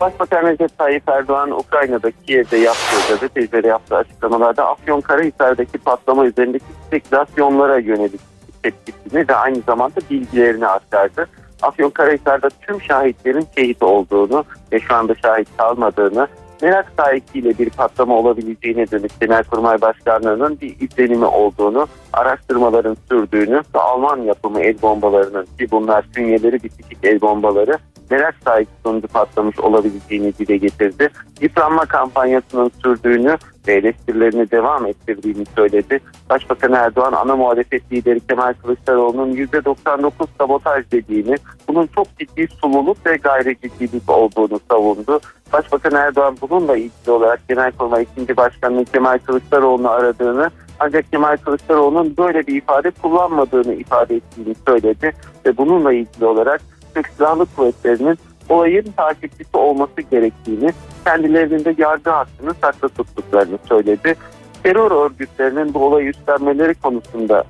Başbakan 0.02 0.44
Recep 0.48 0.78
Tayyip 0.78 1.10
Erdoğan 1.10 1.52
Ukrayna'da 1.52 2.12
Kiev'de 2.12 2.58
yaptığı 2.58 3.14
gazetecilere 3.14 3.68
yaptığı 3.68 3.96
açıklamalarda 3.96 4.68
Afyonkarahisar'daki 4.68 5.78
patlama 5.78 6.26
üzerindeki 6.26 6.66
spekülasyonlara 6.88 7.78
yönelik 7.80 8.22
tepkisini 8.64 9.28
ve 9.30 9.36
aynı 9.36 9.62
zamanda 9.68 10.00
bilgilerini 10.10 10.68
aktardı. 10.68 11.28
Afyonkarahisar'da 11.62 12.50
tüm 12.62 12.82
şahitlerin 12.82 13.48
şehit 13.58 13.84
olduğunu 13.84 14.44
ve 14.72 14.80
şu 14.80 14.96
anda 14.96 15.16
şahit 15.16 15.48
kalmadığını 15.58 16.28
merak 16.62 16.92
sahikiyle 16.98 17.58
bir 17.58 17.70
patlama 17.70 18.16
olabileceğine 18.16 18.92
dönük 18.92 19.20
Genelkurmay 19.22 19.82
Başkanlığı'nın 19.82 20.60
bir 20.62 20.76
izlenimi 20.80 21.26
olduğunu, 21.26 21.88
araştırmaların 22.14 22.98
sürdüğünü 23.10 23.62
Alman 23.74 24.22
yapımı 24.22 24.60
el 24.62 24.82
bombalarının 24.82 25.46
ki 25.60 25.72
bunlar 25.72 26.06
sünyeleri 26.16 26.64
bitişik 26.64 26.98
el 27.04 27.22
bombaları 27.22 27.78
merak 28.10 28.36
sahip 28.46 28.68
sonucu 28.84 29.08
patlamış 29.08 29.60
olabileceğini 29.60 30.34
dile 30.34 30.58
getirdi. 30.58 31.10
Yıpranma 31.42 31.86
kampanyasının 31.86 32.72
sürdüğünü 32.84 33.38
ve 33.68 33.74
eleştirilerini 33.74 34.52
devam 34.52 34.86
ettirdiğini 34.86 35.46
söyledi. 35.56 36.00
Başbakan 36.30 36.74
Erdoğan 36.74 37.14
ana 37.14 37.36
muhalefet 37.36 37.92
lideri 37.92 38.20
Kemal 38.20 38.54
Kılıçdaroğlu'nun 38.54 39.34
%99 39.34 40.12
sabotaj 40.38 40.92
dediğini, 40.92 41.36
bunun 41.68 41.88
çok 41.88 42.18
ciddi 42.20 42.48
sululuk 42.48 43.06
ve 43.06 43.16
gayri 43.16 43.58
ciddilik 43.64 44.10
olduğunu 44.10 44.60
savundu. 44.72 45.20
Başbakan 45.54 45.96
Erdoğan 45.96 46.38
bununla 46.42 46.78
ilgili 46.78 47.12
olarak 47.12 47.48
Genelkurmay 47.48 48.06
2. 48.18 48.38
Başkanı 48.38 48.86
Kemal 48.86 49.18
Kılıçdaroğlu'nu 49.18 49.90
aradığını 49.90 50.52
ancak 50.80 51.12
Kemal 51.12 51.38
Kılıçdaroğlu'nun 51.38 52.18
böyle 52.18 52.48
bir 52.48 52.56
ifade 52.56 52.92
kullanmadığını 52.92 53.74
ifade 53.74 54.16
ettiğini 54.16 54.56
söyledi 54.68 55.12
ve 55.46 55.58
bununla 55.58 55.94
ilgili 55.94 56.26
olarak 56.26 56.62
Türk 56.96 57.08
Silahlı 57.08 57.46
Kuvvetleri'nin 57.56 58.18
olayın 58.50 58.94
takipçisi 58.98 59.58
olması 59.58 60.02
gerektiğini, 60.02 60.70
kendilerinin 61.06 61.66
de 61.66 61.76
yargı 61.78 62.10
hakkını 62.10 62.54
saklı 62.62 62.90
tuttuklarını 62.90 63.58
söyledi. 63.70 64.16
Terör 64.64 64.92
örgütlerinin 64.92 65.74
bu 65.74 65.80
olayı 65.80 66.10
üstlenmeleri 66.10 66.74
konusunda 66.74 67.44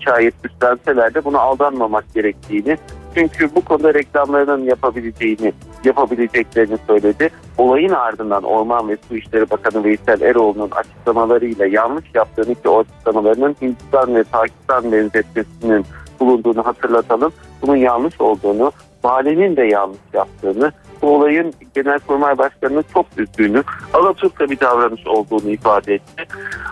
şayet 0.00 0.34
üstlenseler 0.44 1.14
de 1.14 1.24
buna 1.24 1.38
aldanmamak 1.38 2.14
gerektiğini, 2.14 2.76
çünkü 3.14 3.54
bu 3.54 3.60
konuda 3.60 3.94
reklamlarının 3.94 4.64
yapabileceğini, 4.64 5.52
yapabileceklerini 5.84 6.78
söyledi. 6.86 7.30
Olayın 7.58 7.92
ardından 7.92 8.42
Orman 8.42 8.88
ve 8.88 8.96
Su 9.08 9.16
İşleri 9.16 9.50
Bakanı 9.50 9.84
Veysel 9.84 10.20
Eroğlu'nun 10.20 10.70
açıklamalarıyla 10.70 11.66
yanlış 11.66 12.04
yaptığını 12.14 12.54
ki 12.54 12.68
o 12.68 12.78
açıklamalarının 12.80 13.56
Hindistan 13.62 14.14
ve 14.14 14.22
Pakistan 14.22 14.92
benzetmesinin 14.92 15.86
bulunduğunu 16.20 16.66
hatırlatalım. 16.66 17.32
Bunun 17.62 17.76
yanlış 17.76 18.20
olduğunu, 18.20 18.72
vali'nin 19.04 19.56
de 19.56 19.62
yanlış 19.62 19.98
yaptığını, 20.12 20.72
bu 21.02 21.14
olayın 21.16 21.52
Genelkurmay 21.74 22.38
Başkanı'nın 22.38 22.84
çok 22.94 23.06
üzdüğünü, 23.16 23.62
Alaturka 23.92 24.50
bir 24.50 24.60
davranış 24.60 25.06
olduğunu 25.06 25.50
ifade 25.50 25.94
etti. 25.94 26.24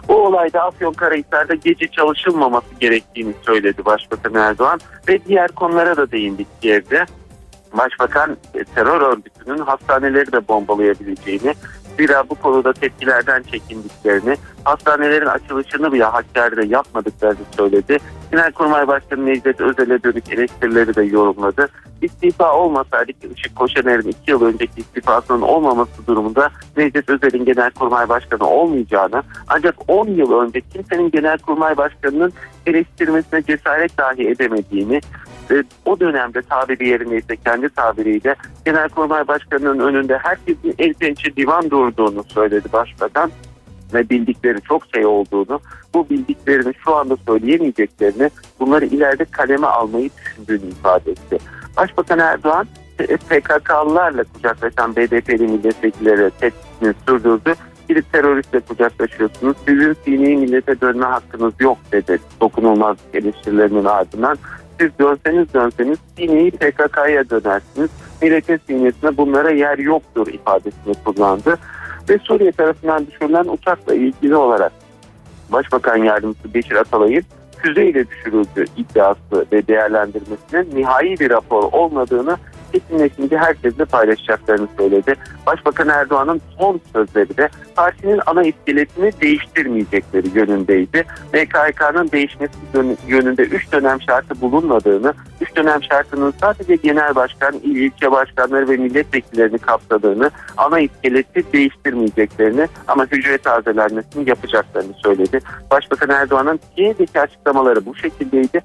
Bu 0.08 0.14
olayda 0.14 0.62
Afyonkarahisar'da 0.62 1.54
gece 1.54 1.88
çalışılmaması 1.88 2.74
gerektiğini 2.80 3.32
söyledi 3.42 3.84
Başbakan 3.84 4.34
Erdoğan 4.34 4.80
ve 5.08 5.24
diğer 5.24 5.48
konulara 5.48 5.96
da 5.96 6.10
değindik 6.10 6.46
Kiev'de. 6.62 7.04
Başbakan 7.72 8.36
e, 8.54 8.64
terör 8.64 9.00
örgütünün 9.00 9.58
hastaneleri 9.58 10.32
de 10.32 10.48
bombalayabileceğini, 10.48 11.54
zira 11.98 12.24
bu 12.30 12.34
konuda 12.34 12.72
tepkilerden 12.72 13.42
çekindiklerini, 13.42 14.36
hastanelerin 14.64 15.26
açılışını 15.26 15.92
bile 15.92 16.04
Hakkari'de 16.04 16.66
yapmadıklarını 16.66 17.44
söyledi. 17.56 17.98
Genelkurmay 18.30 18.88
Başkanı 18.88 19.26
Necdet 19.26 19.60
Özel'e 19.60 20.02
dönük 20.02 20.32
eleştirileri 20.32 20.94
de 20.94 21.02
yorumladı. 21.02 21.68
İstifa 22.02 22.54
olmasaydı 22.54 23.12
Işık 23.36 23.56
Koşaner'in 23.56 24.08
iki 24.08 24.30
yıl 24.30 24.44
önceki 24.44 24.80
istifasının 24.80 25.42
olmaması 25.42 26.06
durumunda 26.06 26.50
Necdet 26.76 27.08
Özel'in 27.08 27.44
Genelkurmay 27.44 28.08
Başkanı 28.08 28.48
olmayacağını 28.48 29.22
ancak 29.48 29.74
10 29.88 30.08
yıl 30.08 30.32
önce 30.32 30.60
kimsenin 30.60 31.10
Genelkurmay 31.10 31.76
Başkanı'nın 31.76 32.32
eleştirmesine 32.66 33.42
cesaret 33.42 33.98
dahi 33.98 34.28
edemediğini 34.28 35.00
ve 35.50 35.62
o 35.84 36.00
dönemde 36.00 36.42
tabiri 36.42 36.88
yerindeyse 36.88 37.36
kendi 37.36 37.68
tabiriyle 37.68 38.36
Genelkurmay 38.64 39.28
Başkanı'nın 39.28 39.78
önünde 39.78 40.18
herkesin 40.18 40.74
el 40.78 40.94
pençe 40.94 41.36
divan 41.36 41.70
durduğunu 41.70 42.24
söyledi 42.24 42.68
Başbakan 42.72 43.30
ve 43.94 44.10
bildikleri 44.10 44.60
çok 44.60 44.82
şey 44.94 45.06
olduğunu, 45.06 45.60
bu 45.94 46.08
bildiklerini 46.10 46.74
şu 46.84 46.94
anda 46.94 47.16
söyleyemeyeceklerini, 47.26 48.30
bunları 48.60 48.84
ileride 48.84 49.24
kaleme 49.24 49.66
almayı 49.66 50.10
düşündüğünü 50.18 50.70
ifade 50.70 51.10
etti. 51.10 51.38
Başbakan 51.76 52.18
Erdoğan 52.18 52.66
PKK'lılarla 52.98 54.24
kucaklaşan 54.24 54.96
BDP'li 54.96 55.46
milletvekilleri 55.46 56.30
tepkisini 56.40 56.94
sürdürdü. 57.06 57.54
Gidip 57.88 58.12
teröristle 58.12 58.60
kucaklaşıyorsunuz. 58.60 59.56
Sizin 59.68 59.96
sini 60.04 60.36
millete 60.36 60.80
dönme 60.80 61.06
hakkınız 61.06 61.54
yok 61.58 61.78
dedi 61.92 62.18
dokunulmaz 62.40 62.96
eleştirilerinin 63.14 63.84
ardından. 63.84 64.38
Siz 64.82 64.90
dönseniz 64.98 65.54
dönseniz 65.54 65.98
sineyi 66.16 66.50
PKK'ya 66.50 67.30
dönersiniz. 67.30 67.90
Milletin 68.22 68.60
sinesine 68.66 69.16
bunlara 69.16 69.50
yer 69.50 69.78
yoktur 69.78 70.26
ifadesini 70.26 70.94
kullandı 71.04 71.58
ve 72.08 72.18
Suriye 72.18 72.52
tarafından 72.52 73.06
düşürülen 73.06 73.44
uçakla 73.44 73.94
ilgili 73.94 74.36
olarak 74.36 74.72
Başbakan 75.52 75.96
Yardımcısı 75.96 76.54
Beşir 76.54 76.74
Atalay'ın 76.74 77.24
füzeyle 77.58 78.08
düşürüldüğü 78.08 78.64
iddiası 78.76 79.46
ve 79.52 79.66
değerlendirmesinin 79.66 80.76
nihai 80.80 81.18
bir 81.20 81.30
rapor 81.30 81.62
olmadığını 81.72 82.36
kesinleşince 82.72 83.36
herkesle 83.36 83.84
paylaşacaklarını 83.84 84.68
söyledi. 84.78 85.14
Başbakan 85.46 85.88
Erdoğan'ın 85.88 86.40
son 86.58 86.80
sözleri 86.92 87.36
de 87.36 87.48
partinin 87.76 88.20
ana 88.26 88.42
iskeletini 88.42 89.12
değiştirmeyecekleri 89.20 90.38
yönündeydi. 90.38 91.04
MKYK'nın 91.32 92.10
değişmesi 92.10 92.52
yönünde 93.08 93.42
3 93.42 93.72
dönem 93.72 94.02
şartı 94.02 94.40
bulunmadığını, 94.40 95.14
3 95.40 95.56
dönem 95.56 95.82
şartının 95.82 96.34
sadece 96.40 96.76
genel 96.76 97.14
başkan, 97.14 97.54
il 97.54 97.76
ilçe 97.76 98.12
başkanları 98.12 98.68
ve 98.68 98.76
milletvekillerini 98.76 99.58
kapsadığını, 99.58 100.30
ana 100.56 100.80
iskeleti 100.80 101.52
değiştirmeyeceklerini 101.52 102.68
ama 102.88 103.06
hücre 103.06 103.38
tazelenmesini 103.38 104.28
yapacaklarını 104.28 104.92
söyledi. 104.94 105.40
Başbakan 105.70 106.10
Erdoğan'ın 106.10 106.60
Kiev'deki 106.76 107.20
açıklamaları 107.20 107.86
bu 107.86 107.94
şekildeydi. 107.94 108.62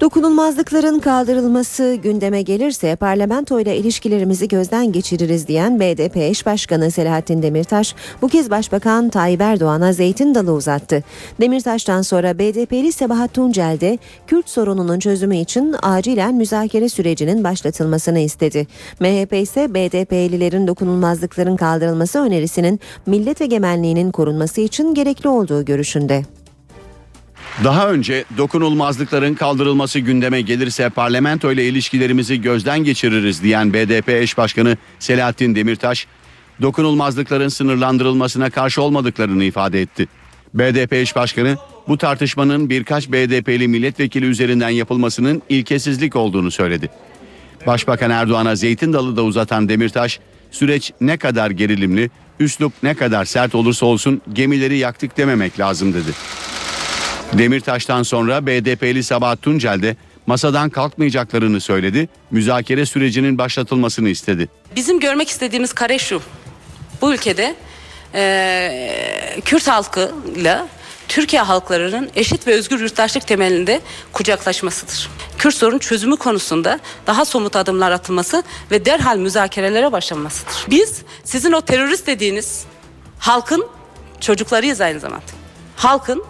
Dokunulmazlıkların 0.00 0.98
kaldırılması 0.98 1.98
gündeme 2.02 2.42
gelirse 2.42 2.96
parlamento 2.96 3.60
ile 3.60 3.76
ilişkilerimizi 3.76 4.48
gözden 4.48 4.92
geçiririz 4.92 5.48
diyen 5.48 5.80
BDP 5.80 6.16
eş 6.16 6.46
başkanı 6.46 6.90
Selahattin 6.90 7.42
Demirtaş 7.42 7.94
bu 8.22 8.28
kez 8.28 8.50
Başbakan 8.50 9.08
Tayyip 9.08 9.40
Erdoğan'a 9.40 9.92
zeytin 9.92 10.34
dalı 10.34 10.52
uzattı. 10.52 11.04
Demirtaş'tan 11.40 12.02
sonra 12.02 12.38
BDP'li 12.38 12.92
Sebahat 12.92 13.34
Tuncel 13.34 13.80
de 13.80 13.98
Kürt 14.26 14.48
sorununun 14.48 14.98
çözümü 14.98 15.36
için 15.36 15.74
acilen 15.82 16.34
müzakere 16.34 16.88
sürecinin 16.88 17.44
başlatılmasını 17.44 18.18
istedi. 18.18 18.66
MHP 19.00 19.32
ise 19.32 19.74
BDP'lilerin 19.74 20.66
dokunulmazlıkların 20.66 21.56
kaldırılması 21.56 22.18
önerisinin 22.18 22.80
millet 23.06 23.40
egemenliğinin 23.40 24.10
korunması 24.10 24.60
için 24.60 24.94
gerekli 24.94 25.28
olduğu 25.28 25.64
görüşünde. 25.64 26.35
Daha 27.64 27.90
önce 27.90 28.24
dokunulmazlıkların 28.38 29.34
kaldırılması 29.34 29.98
gündeme 29.98 30.40
gelirse 30.40 30.88
parlamento 30.88 31.52
ile 31.52 31.68
ilişkilerimizi 31.68 32.40
gözden 32.40 32.84
geçiririz 32.84 33.42
diyen 33.42 33.72
BDP 33.72 34.08
eş 34.08 34.38
başkanı 34.38 34.76
Selahattin 34.98 35.54
Demirtaş, 35.54 36.06
dokunulmazlıkların 36.62 37.48
sınırlandırılmasına 37.48 38.50
karşı 38.50 38.82
olmadıklarını 38.82 39.44
ifade 39.44 39.80
etti. 39.80 40.08
BDP 40.54 40.92
eş 40.92 41.16
başkanı 41.16 41.56
bu 41.88 41.98
tartışmanın 41.98 42.70
birkaç 42.70 43.08
BDP'li 43.08 43.68
milletvekili 43.68 44.26
üzerinden 44.26 44.70
yapılmasının 44.70 45.42
ilkesizlik 45.48 46.16
olduğunu 46.16 46.50
söyledi. 46.50 46.90
Başbakan 47.66 48.10
Erdoğan'a 48.10 48.56
zeytin 48.56 48.92
dalı 48.92 49.16
da 49.16 49.22
uzatan 49.22 49.68
Demirtaş, 49.68 50.20
süreç 50.50 50.92
ne 51.00 51.16
kadar 51.16 51.50
gerilimli, 51.50 52.10
üslup 52.40 52.72
ne 52.82 52.94
kadar 52.94 53.24
sert 53.24 53.54
olursa 53.54 53.86
olsun 53.86 54.22
gemileri 54.32 54.78
yaktık 54.78 55.16
dememek 55.16 55.60
lazım 55.60 55.94
dedi. 55.94 56.10
Demirtaş'tan 57.32 58.02
sonra 58.02 58.46
BDP'li 58.46 59.02
Sabahat 59.02 59.42
Tuncel 59.42 59.82
de 59.82 59.96
masadan 60.26 60.70
kalkmayacaklarını 60.70 61.60
söyledi, 61.60 62.08
müzakere 62.30 62.86
sürecinin 62.86 63.38
başlatılmasını 63.38 64.08
istedi. 64.08 64.48
Bizim 64.76 65.00
görmek 65.00 65.28
istediğimiz 65.28 65.72
kare 65.72 65.98
şu, 65.98 66.22
bu 67.02 67.14
ülkede 67.14 67.54
e, 68.14 69.40
Kürt 69.44 69.68
halkıyla 69.68 70.68
Türkiye 71.08 71.42
halklarının 71.42 72.10
eşit 72.14 72.46
ve 72.46 72.54
özgür 72.54 72.80
yurttaşlık 72.80 73.26
temelinde 73.26 73.80
kucaklaşmasıdır. 74.12 75.10
Kürt 75.38 75.54
sorun 75.54 75.78
çözümü 75.78 76.16
konusunda 76.16 76.80
daha 77.06 77.24
somut 77.24 77.56
adımlar 77.56 77.90
atılması 77.90 78.42
ve 78.70 78.84
derhal 78.84 79.16
müzakerelere 79.16 79.92
başlanmasıdır. 79.92 80.66
Biz 80.70 81.02
sizin 81.24 81.52
o 81.52 81.60
terörist 81.60 82.06
dediğiniz 82.06 82.64
halkın 83.18 83.66
çocuklarıyız 84.20 84.80
aynı 84.80 85.00
zamanda. 85.00 85.24
Halkın 85.76 86.24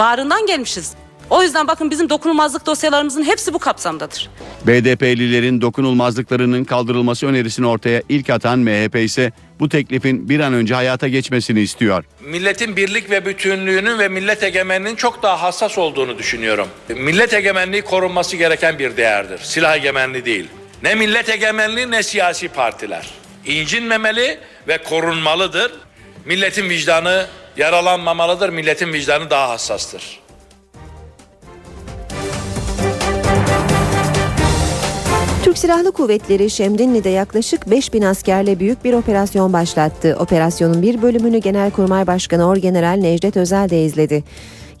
bağrından 0.00 0.46
gelmişiz. 0.46 0.92
O 1.30 1.42
yüzden 1.42 1.68
bakın 1.68 1.90
bizim 1.90 2.08
dokunulmazlık 2.10 2.66
dosyalarımızın 2.66 3.22
hepsi 3.24 3.54
bu 3.54 3.58
kapsamdadır. 3.58 4.30
BDP'lilerin 4.66 5.60
dokunulmazlıklarının 5.60 6.64
kaldırılması 6.64 7.26
önerisini 7.26 7.66
ortaya 7.66 8.02
ilk 8.08 8.30
atan 8.30 8.58
MHP 8.58 8.96
ise 8.96 9.32
bu 9.60 9.68
teklifin 9.68 10.28
bir 10.28 10.40
an 10.40 10.54
önce 10.54 10.74
hayata 10.74 11.08
geçmesini 11.08 11.60
istiyor. 11.60 12.04
Milletin 12.24 12.76
birlik 12.76 13.10
ve 13.10 13.26
bütünlüğünün 13.26 13.98
ve 13.98 14.08
millet 14.08 14.42
egemenliğinin 14.42 14.96
çok 14.96 15.22
daha 15.22 15.42
hassas 15.42 15.78
olduğunu 15.78 16.18
düşünüyorum. 16.18 16.68
Millet 16.88 17.34
egemenliği 17.34 17.82
korunması 17.82 18.36
gereken 18.36 18.78
bir 18.78 18.96
değerdir. 18.96 19.38
Silah 19.42 19.76
egemenliği 19.76 20.24
değil. 20.24 20.48
Ne 20.82 20.94
millet 20.94 21.28
egemenliği 21.28 21.90
ne 21.90 22.02
siyasi 22.02 22.48
partiler. 22.48 23.10
incinmemeli 23.46 24.38
ve 24.68 24.78
korunmalıdır. 24.78 25.72
Milletin 26.24 26.68
vicdanı 26.68 27.26
yaralanmamalıdır. 27.56 28.48
Milletin 28.48 28.92
vicdanı 28.92 29.30
daha 29.30 29.48
hassastır. 29.48 30.20
Türk 35.44 35.58
Silahlı 35.58 35.92
Kuvvetleri 35.92 36.50
Şemdinli'de 36.50 37.08
yaklaşık 37.08 37.70
5000 37.70 38.02
askerle 38.02 38.60
büyük 38.60 38.84
bir 38.84 38.94
operasyon 38.94 39.52
başlattı. 39.52 40.16
Operasyonun 40.20 40.82
bir 40.82 41.02
bölümünü 41.02 41.38
Genelkurmay 41.38 42.06
Başkanı 42.06 42.48
Orgeneral 42.48 42.96
Necdet 42.96 43.36
Özel 43.36 43.70
de 43.70 43.82
izledi. 43.82 44.24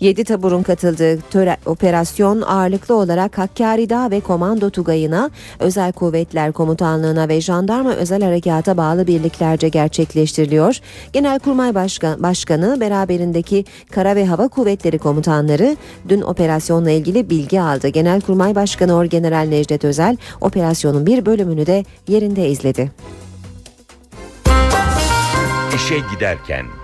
7 0.00 0.24
taburun 0.24 0.62
katıldığı 0.62 1.20
töre, 1.20 1.56
operasyon 1.66 2.40
ağırlıklı 2.42 2.94
olarak 2.94 3.38
Hakkari 3.38 3.90
Dağ 3.90 4.10
ve 4.10 4.20
Komando 4.20 4.70
Tugayı'na, 4.70 5.30
Özel 5.58 5.92
Kuvvetler 5.92 6.52
Komutanlığı'na 6.52 7.28
ve 7.28 7.40
Jandarma 7.40 7.92
Özel 7.92 8.22
Harekata 8.22 8.76
bağlı 8.76 9.06
birliklerce 9.06 9.68
gerçekleştiriliyor. 9.68 10.78
Genelkurmay 11.12 11.74
Başkan, 11.74 12.22
Başkanı 12.22 12.80
beraberindeki 12.80 13.64
Kara 13.90 14.16
ve 14.16 14.26
Hava 14.26 14.48
Kuvvetleri 14.48 14.98
Komutanları 14.98 15.76
dün 16.08 16.20
operasyonla 16.20 16.90
ilgili 16.90 17.30
bilgi 17.30 17.60
aldı. 17.60 17.88
Genelkurmay 17.88 18.54
Başkanı 18.54 18.94
Orgeneral 18.94 19.48
Necdet 19.48 19.84
Özel 19.84 20.16
operasyonun 20.40 21.06
bir 21.06 21.26
bölümünü 21.26 21.66
de 21.66 21.84
yerinde 22.08 22.48
izledi. 22.48 22.92
İşe 25.74 25.96
giderken 26.14 26.79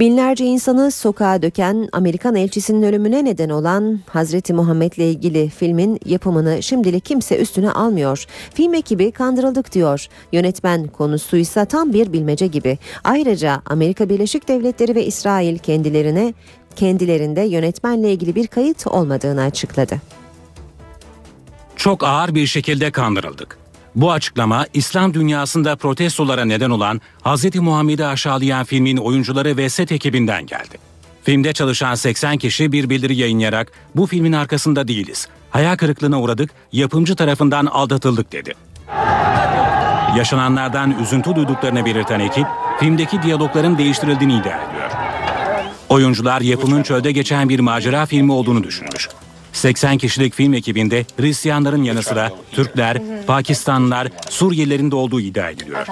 Binlerce 0.00 0.44
insanı 0.44 0.90
sokağa 0.90 1.42
döken 1.42 1.88
Amerikan 1.92 2.36
elçisinin 2.36 2.82
ölümüne 2.82 3.24
neden 3.24 3.48
olan 3.48 4.00
Hazreti 4.08 4.54
Muhammed'le 4.54 4.98
ilgili 4.98 5.48
filmin 5.48 6.00
yapımını 6.04 6.62
şimdilik 6.62 7.04
kimse 7.04 7.38
üstüne 7.38 7.70
almıyor. 7.70 8.24
Film 8.54 8.74
ekibi 8.74 9.12
kandırıldık 9.12 9.72
diyor. 9.72 10.06
Yönetmen 10.32 10.86
konusuysa 10.86 11.64
tam 11.64 11.92
bir 11.92 12.12
bilmece 12.12 12.46
gibi. 12.46 12.78
Ayrıca 13.04 13.62
Amerika 13.66 14.08
Birleşik 14.08 14.48
Devletleri 14.48 14.94
ve 14.94 15.06
İsrail 15.06 15.58
kendilerine 15.58 16.34
kendilerinde 16.76 17.40
yönetmenle 17.40 18.12
ilgili 18.12 18.34
bir 18.34 18.46
kayıt 18.46 18.86
olmadığını 18.86 19.42
açıkladı. 19.42 19.96
Çok 21.76 22.04
ağır 22.04 22.34
bir 22.34 22.46
şekilde 22.46 22.90
kandırıldık. 22.90 23.59
Bu 23.94 24.12
açıklama 24.12 24.66
İslam 24.74 25.14
dünyasında 25.14 25.76
protestolara 25.76 26.44
neden 26.44 26.70
olan 26.70 27.00
Hz. 27.24 27.56
Muhammed'i 27.56 28.06
aşağılayan 28.06 28.64
filmin 28.64 28.96
oyuncuları 28.96 29.56
ve 29.56 29.68
set 29.68 29.92
ekibinden 29.92 30.46
geldi. 30.46 30.78
Filmde 31.24 31.52
çalışan 31.52 31.94
80 31.94 32.38
kişi 32.38 32.72
bir 32.72 32.90
bildiri 32.90 33.16
yayınlayarak 33.16 33.72
bu 33.96 34.06
filmin 34.06 34.32
arkasında 34.32 34.88
değiliz. 34.88 35.28
Hayal 35.50 35.76
kırıklığına 35.76 36.20
uğradık, 36.20 36.50
yapımcı 36.72 37.16
tarafından 37.16 37.66
aldatıldık 37.66 38.32
dedi. 38.32 38.54
Yaşananlardan 40.16 41.00
üzüntü 41.02 41.36
duyduklarını 41.36 41.84
belirten 41.84 42.20
ekip, 42.20 42.46
filmdeki 42.80 43.22
diyalogların 43.22 43.78
değiştirildiğini 43.78 44.32
iddia 44.32 44.56
ediyor. 44.56 44.90
Oyuncular 45.88 46.40
yapımın 46.40 46.82
çölde 46.82 47.12
geçen 47.12 47.48
bir 47.48 47.60
macera 47.60 48.06
filmi 48.06 48.32
olduğunu 48.32 48.64
düşünmüş. 48.64 49.08
80 49.52 49.98
kişilik 49.98 50.34
film 50.34 50.54
ekibinde 50.54 51.04
Hristiyanların 51.16 51.82
yanı 51.82 52.02
sıra 52.02 52.32
Türkler, 52.52 52.98
Pakistanlılar, 53.26 54.08
Suriyelilerin 54.30 54.90
de 54.90 54.96
olduğu 54.96 55.20
iddia 55.20 55.50
ediliyor. 55.50 55.86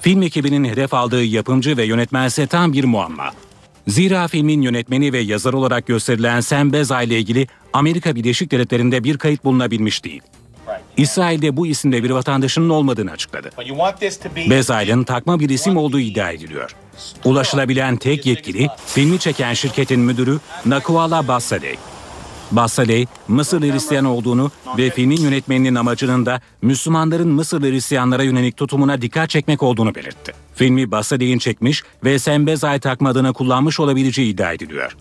Film 0.00 0.22
ekibinin 0.22 0.64
hedef 0.64 0.94
aldığı 0.94 1.24
yapımcı 1.24 1.76
ve 1.76 1.84
yönetmense 1.84 2.46
tam 2.46 2.72
bir 2.72 2.84
muamma. 2.84 3.30
Zira 3.88 4.28
filmin 4.28 4.62
yönetmeni 4.62 5.12
ve 5.12 5.18
yazar 5.18 5.52
olarak 5.52 5.86
gösterilen 5.86 6.40
Sam 6.40 6.72
Beza 6.72 7.02
ile 7.02 7.18
ilgili 7.18 7.46
Amerika 7.72 8.14
Birleşik 8.14 8.50
Devletleri'nde 8.50 9.04
bir 9.04 9.18
kayıt 9.18 9.44
bulunabilmiş 9.44 10.04
değil. 10.04 10.22
İsrail'de 10.96 11.56
bu 11.56 11.66
isimde 11.66 12.04
bir 12.04 12.10
vatandaşının 12.10 12.70
olmadığını 12.70 13.10
açıkladı. 13.10 13.50
Bezail'in 14.50 15.04
takma 15.04 15.40
bir 15.40 15.48
isim 15.48 15.76
olduğu 15.76 16.00
iddia 16.00 16.30
ediliyor. 16.30 16.76
Ulaşılabilen 17.24 17.96
tek 17.96 18.26
yetkili 18.26 18.68
filmi 18.86 19.18
çeken 19.18 19.54
şirketin 19.54 20.00
müdürü 20.00 20.38
Nakuala 20.66 21.28
Bassadeh. 21.28 21.76
Bassaley, 22.52 23.06
Mısırlı 23.28 23.72
Hristiyan 23.72 24.04
olduğunu 24.04 24.50
ve 24.78 24.90
filmin 24.90 25.20
yönetmeninin 25.20 25.74
amacının 25.74 26.26
da 26.26 26.40
Müslümanların 26.62 27.28
Mısırlı 27.28 27.70
Hristiyanlara 27.70 28.22
yönelik 28.22 28.56
tutumuna 28.56 29.02
dikkat 29.02 29.30
çekmek 29.30 29.62
olduğunu 29.62 29.94
belirtti. 29.94 30.32
Filmi 30.54 30.90
Bassaley'in 30.90 31.38
çekmiş 31.38 31.82
ve 32.04 32.18
Sembezay 32.18 32.80
takmadığını 32.80 33.32
kullanmış 33.32 33.80
olabileceği 33.80 34.34
iddia 34.34 34.52
ediliyor. 34.52 34.96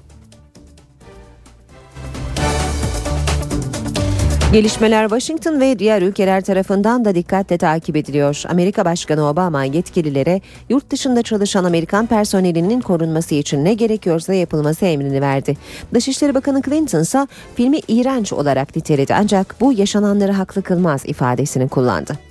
Gelişmeler 4.51 5.03
Washington 5.09 5.59
ve 5.59 5.79
diğer 5.79 6.01
ülkeler 6.01 6.43
tarafından 6.43 7.05
da 7.05 7.15
dikkatle 7.15 7.57
takip 7.57 7.95
ediliyor. 7.95 8.43
Amerika 8.49 8.85
Başkanı 8.85 9.29
Obama 9.29 9.63
yetkililere 9.63 10.41
yurt 10.69 10.89
dışında 10.89 11.21
çalışan 11.21 11.63
Amerikan 11.63 12.07
personelinin 12.07 12.81
korunması 12.81 13.35
için 13.35 13.65
ne 13.65 13.73
gerekiyorsa 13.73 14.33
yapılması 14.33 14.85
emrini 14.85 15.21
verdi. 15.21 15.57
Dışişleri 15.93 16.35
Bakanı 16.35 16.61
Clinton 16.61 16.99
ise 16.99 17.27
filmi 17.55 17.79
iğrenç 17.87 18.33
olarak 18.33 18.75
niteledi 18.75 19.13
ancak 19.15 19.55
bu 19.61 19.73
yaşananları 19.73 20.31
haklı 20.31 20.61
kılmaz 20.61 21.05
ifadesini 21.05 21.67
kullandı. 21.69 22.30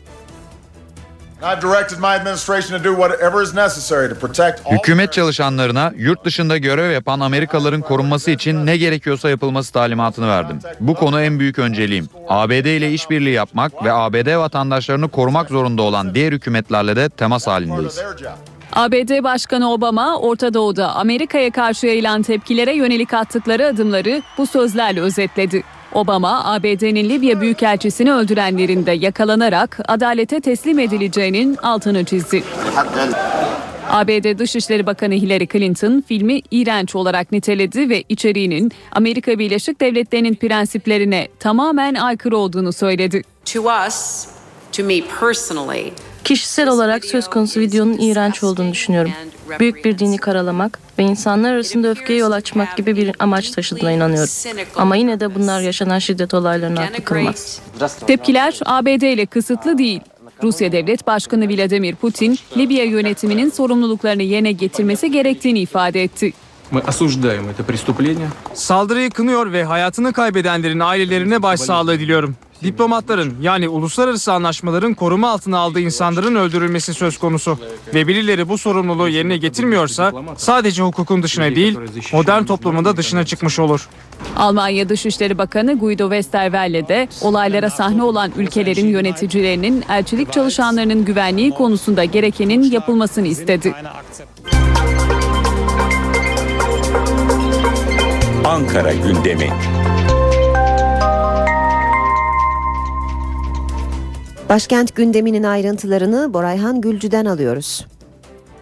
Hükümet 4.70 5.12
çalışanlarına 5.12 5.92
yurt 5.96 6.24
dışında 6.24 6.58
görev 6.58 6.90
yapan 6.90 7.20
Amerikalıların 7.20 7.80
korunması 7.80 8.30
için 8.30 8.66
ne 8.66 8.76
gerekiyorsa 8.76 9.30
yapılması 9.30 9.72
talimatını 9.72 10.28
verdim. 10.28 10.58
Bu 10.80 10.94
konu 10.94 11.20
en 11.20 11.38
büyük 11.38 11.58
önceliğim. 11.58 12.08
ABD 12.28 12.50
ile 12.66 12.92
işbirliği 12.92 13.34
yapmak 13.34 13.84
ve 13.84 13.92
ABD 13.92 14.36
vatandaşlarını 14.36 15.08
korumak 15.08 15.48
zorunda 15.48 15.82
olan 15.82 16.14
diğer 16.14 16.32
hükümetlerle 16.32 16.96
de 16.96 17.08
temas 17.08 17.46
halindeyiz. 17.46 17.98
ABD 18.72 19.24
Başkanı 19.24 19.72
Obama, 19.72 20.18
Orta 20.18 20.54
Doğu'da 20.54 20.94
Amerika'ya 20.94 21.50
karşı 21.50 21.86
yayılan 21.86 22.22
tepkilere 22.22 22.74
yönelik 22.74 23.14
attıkları 23.14 23.66
adımları 23.66 24.22
bu 24.38 24.46
sözlerle 24.46 25.00
özetledi. 25.00 25.62
Obama, 25.94 26.44
ABD'nin 26.44 27.08
Libya 27.08 27.40
Büyükelçisini 27.40 28.12
öldürenlerin 28.12 28.86
de 28.86 28.92
yakalanarak 28.92 29.78
adalete 29.88 30.40
teslim 30.40 30.78
edileceğinin 30.78 31.56
altını 31.62 32.04
çizdi. 32.04 32.42
ABD 33.90 34.38
Dışişleri 34.38 34.86
Bakanı 34.86 35.14
Hillary 35.14 35.46
Clinton 35.46 36.04
filmi 36.08 36.40
iğrenç 36.50 36.94
olarak 36.94 37.32
niteledi 37.32 37.88
ve 37.88 38.04
içeriğinin 38.08 38.72
Amerika 38.92 39.38
Birleşik 39.38 39.80
Devletleri'nin 39.80 40.34
prensiplerine 40.34 41.28
tamamen 41.38 41.94
aykırı 41.94 42.36
olduğunu 42.36 42.72
söyledi. 42.72 43.22
To 43.44 43.60
us, 43.86 44.26
Kişisel 46.24 46.68
olarak 46.68 47.04
söz 47.04 47.28
konusu 47.30 47.60
videonun 47.60 47.98
iğrenç 47.98 48.42
olduğunu 48.42 48.72
düşünüyorum. 48.72 49.10
Büyük 49.60 49.84
bir 49.84 49.98
dini 49.98 50.16
karalamak 50.16 50.78
ve 50.98 51.02
insanlar 51.02 51.52
arasında 51.52 51.88
öfkeye 51.88 52.18
yol 52.18 52.30
açmak 52.32 52.76
gibi 52.76 52.96
bir 52.96 53.12
amaç 53.18 53.50
taşıdığına 53.50 53.92
inanıyorum. 53.92 54.28
Ama 54.76 54.96
yine 54.96 55.20
de 55.20 55.34
bunlar 55.34 55.60
yaşanan 55.60 55.98
şiddet 55.98 56.34
olaylarına 56.34 56.80
haklı 56.90 57.04
kılmaz. 57.04 57.60
Tepkiler 58.06 58.58
ABD 58.64 59.02
ile 59.02 59.26
kısıtlı 59.26 59.78
değil. 59.78 60.00
Rusya 60.42 60.72
Devlet 60.72 61.06
Başkanı 61.06 61.48
Vladimir 61.48 61.94
Putin, 61.94 62.38
Libya 62.56 62.84
yönetiminin 62.84 63.50
sorumluluklarını 63.50 64.22
yerine 64.22 64.52
getirmesi 64.52 65.10
gerektiğini 65.10 65.60
ifade 65.60 66.02
etti. 66.02 66.32
Saldırıyı 68.54 69.10
kınıyor 69.10 69.52
ve 69.52 69.64
hayatını 69.64 70.12
kaybedenlerin 70.12 70.80
ailelerine 70.80 71.42
başsağlığı 71.42 71.98
diliyorum. 71.98 72.36
Diplomatların 72.62 73.34
yani 73.42 73.68
uluslararası 73.68 74.32
anlaşmaların 74.32 74.94
koruma 74.94 75.30
altına 75.30 75.58
aldığı 75.58 75.80
insanların 75.80 76.34
öldürülmesi 76.34 76.94
söz 76.94 77.18
konusu. 77.18 77.58
Ve 77.94 78.06
birileri 78.06 78.48
bu 78.48 78.58
sorumluluğu 78.58 79.08
yerine 79.08 79.36
getirmiyorsa 79.36 80.12
sadece 80.36 80.82
hukukun 80.82 81.22
dışına 81.22 81.54
değil 81.54 81.78
modern 82.12 82.44
toplumun 82.44 82.84
da 82.84 82.96
dışına 82.96 83.24
çıkmış 83.24 83.58
olur. 83.58 83.88
Almanya 84.36 84.88
Dışişleri 84.88 85.38
Bakanı 85.38 85.78
Guido 85.78 86.04
Westerwelle 86.04 86.88
de 86.88 87.08
olaylara 87.20 87.70
sahne 87.70 88.02
olan 88.02 88.32
ülkelerin 88.36 88.86
yöneticilerinin 88.86 89.84
elçilik 89.90 90.32
çalışanlarının 90.32 91.04
güvenliği 91.04 91.50
konusunda 91.50 92.04
gerekenin 92.04 92.62
yapılmasını 92.62 93.26
istedi. 93.26 93.74
Ankara 98.44 98.92
gündemi. 98.92 99.50
Başkent 104.50 104.94
gündeminin 104.96 105.42
ayrıntılarını 105.42 106.34
Borayhan 106.34 106.80
Gülcü'den 106.80 107.24
alıyoruz. 107.24 107.86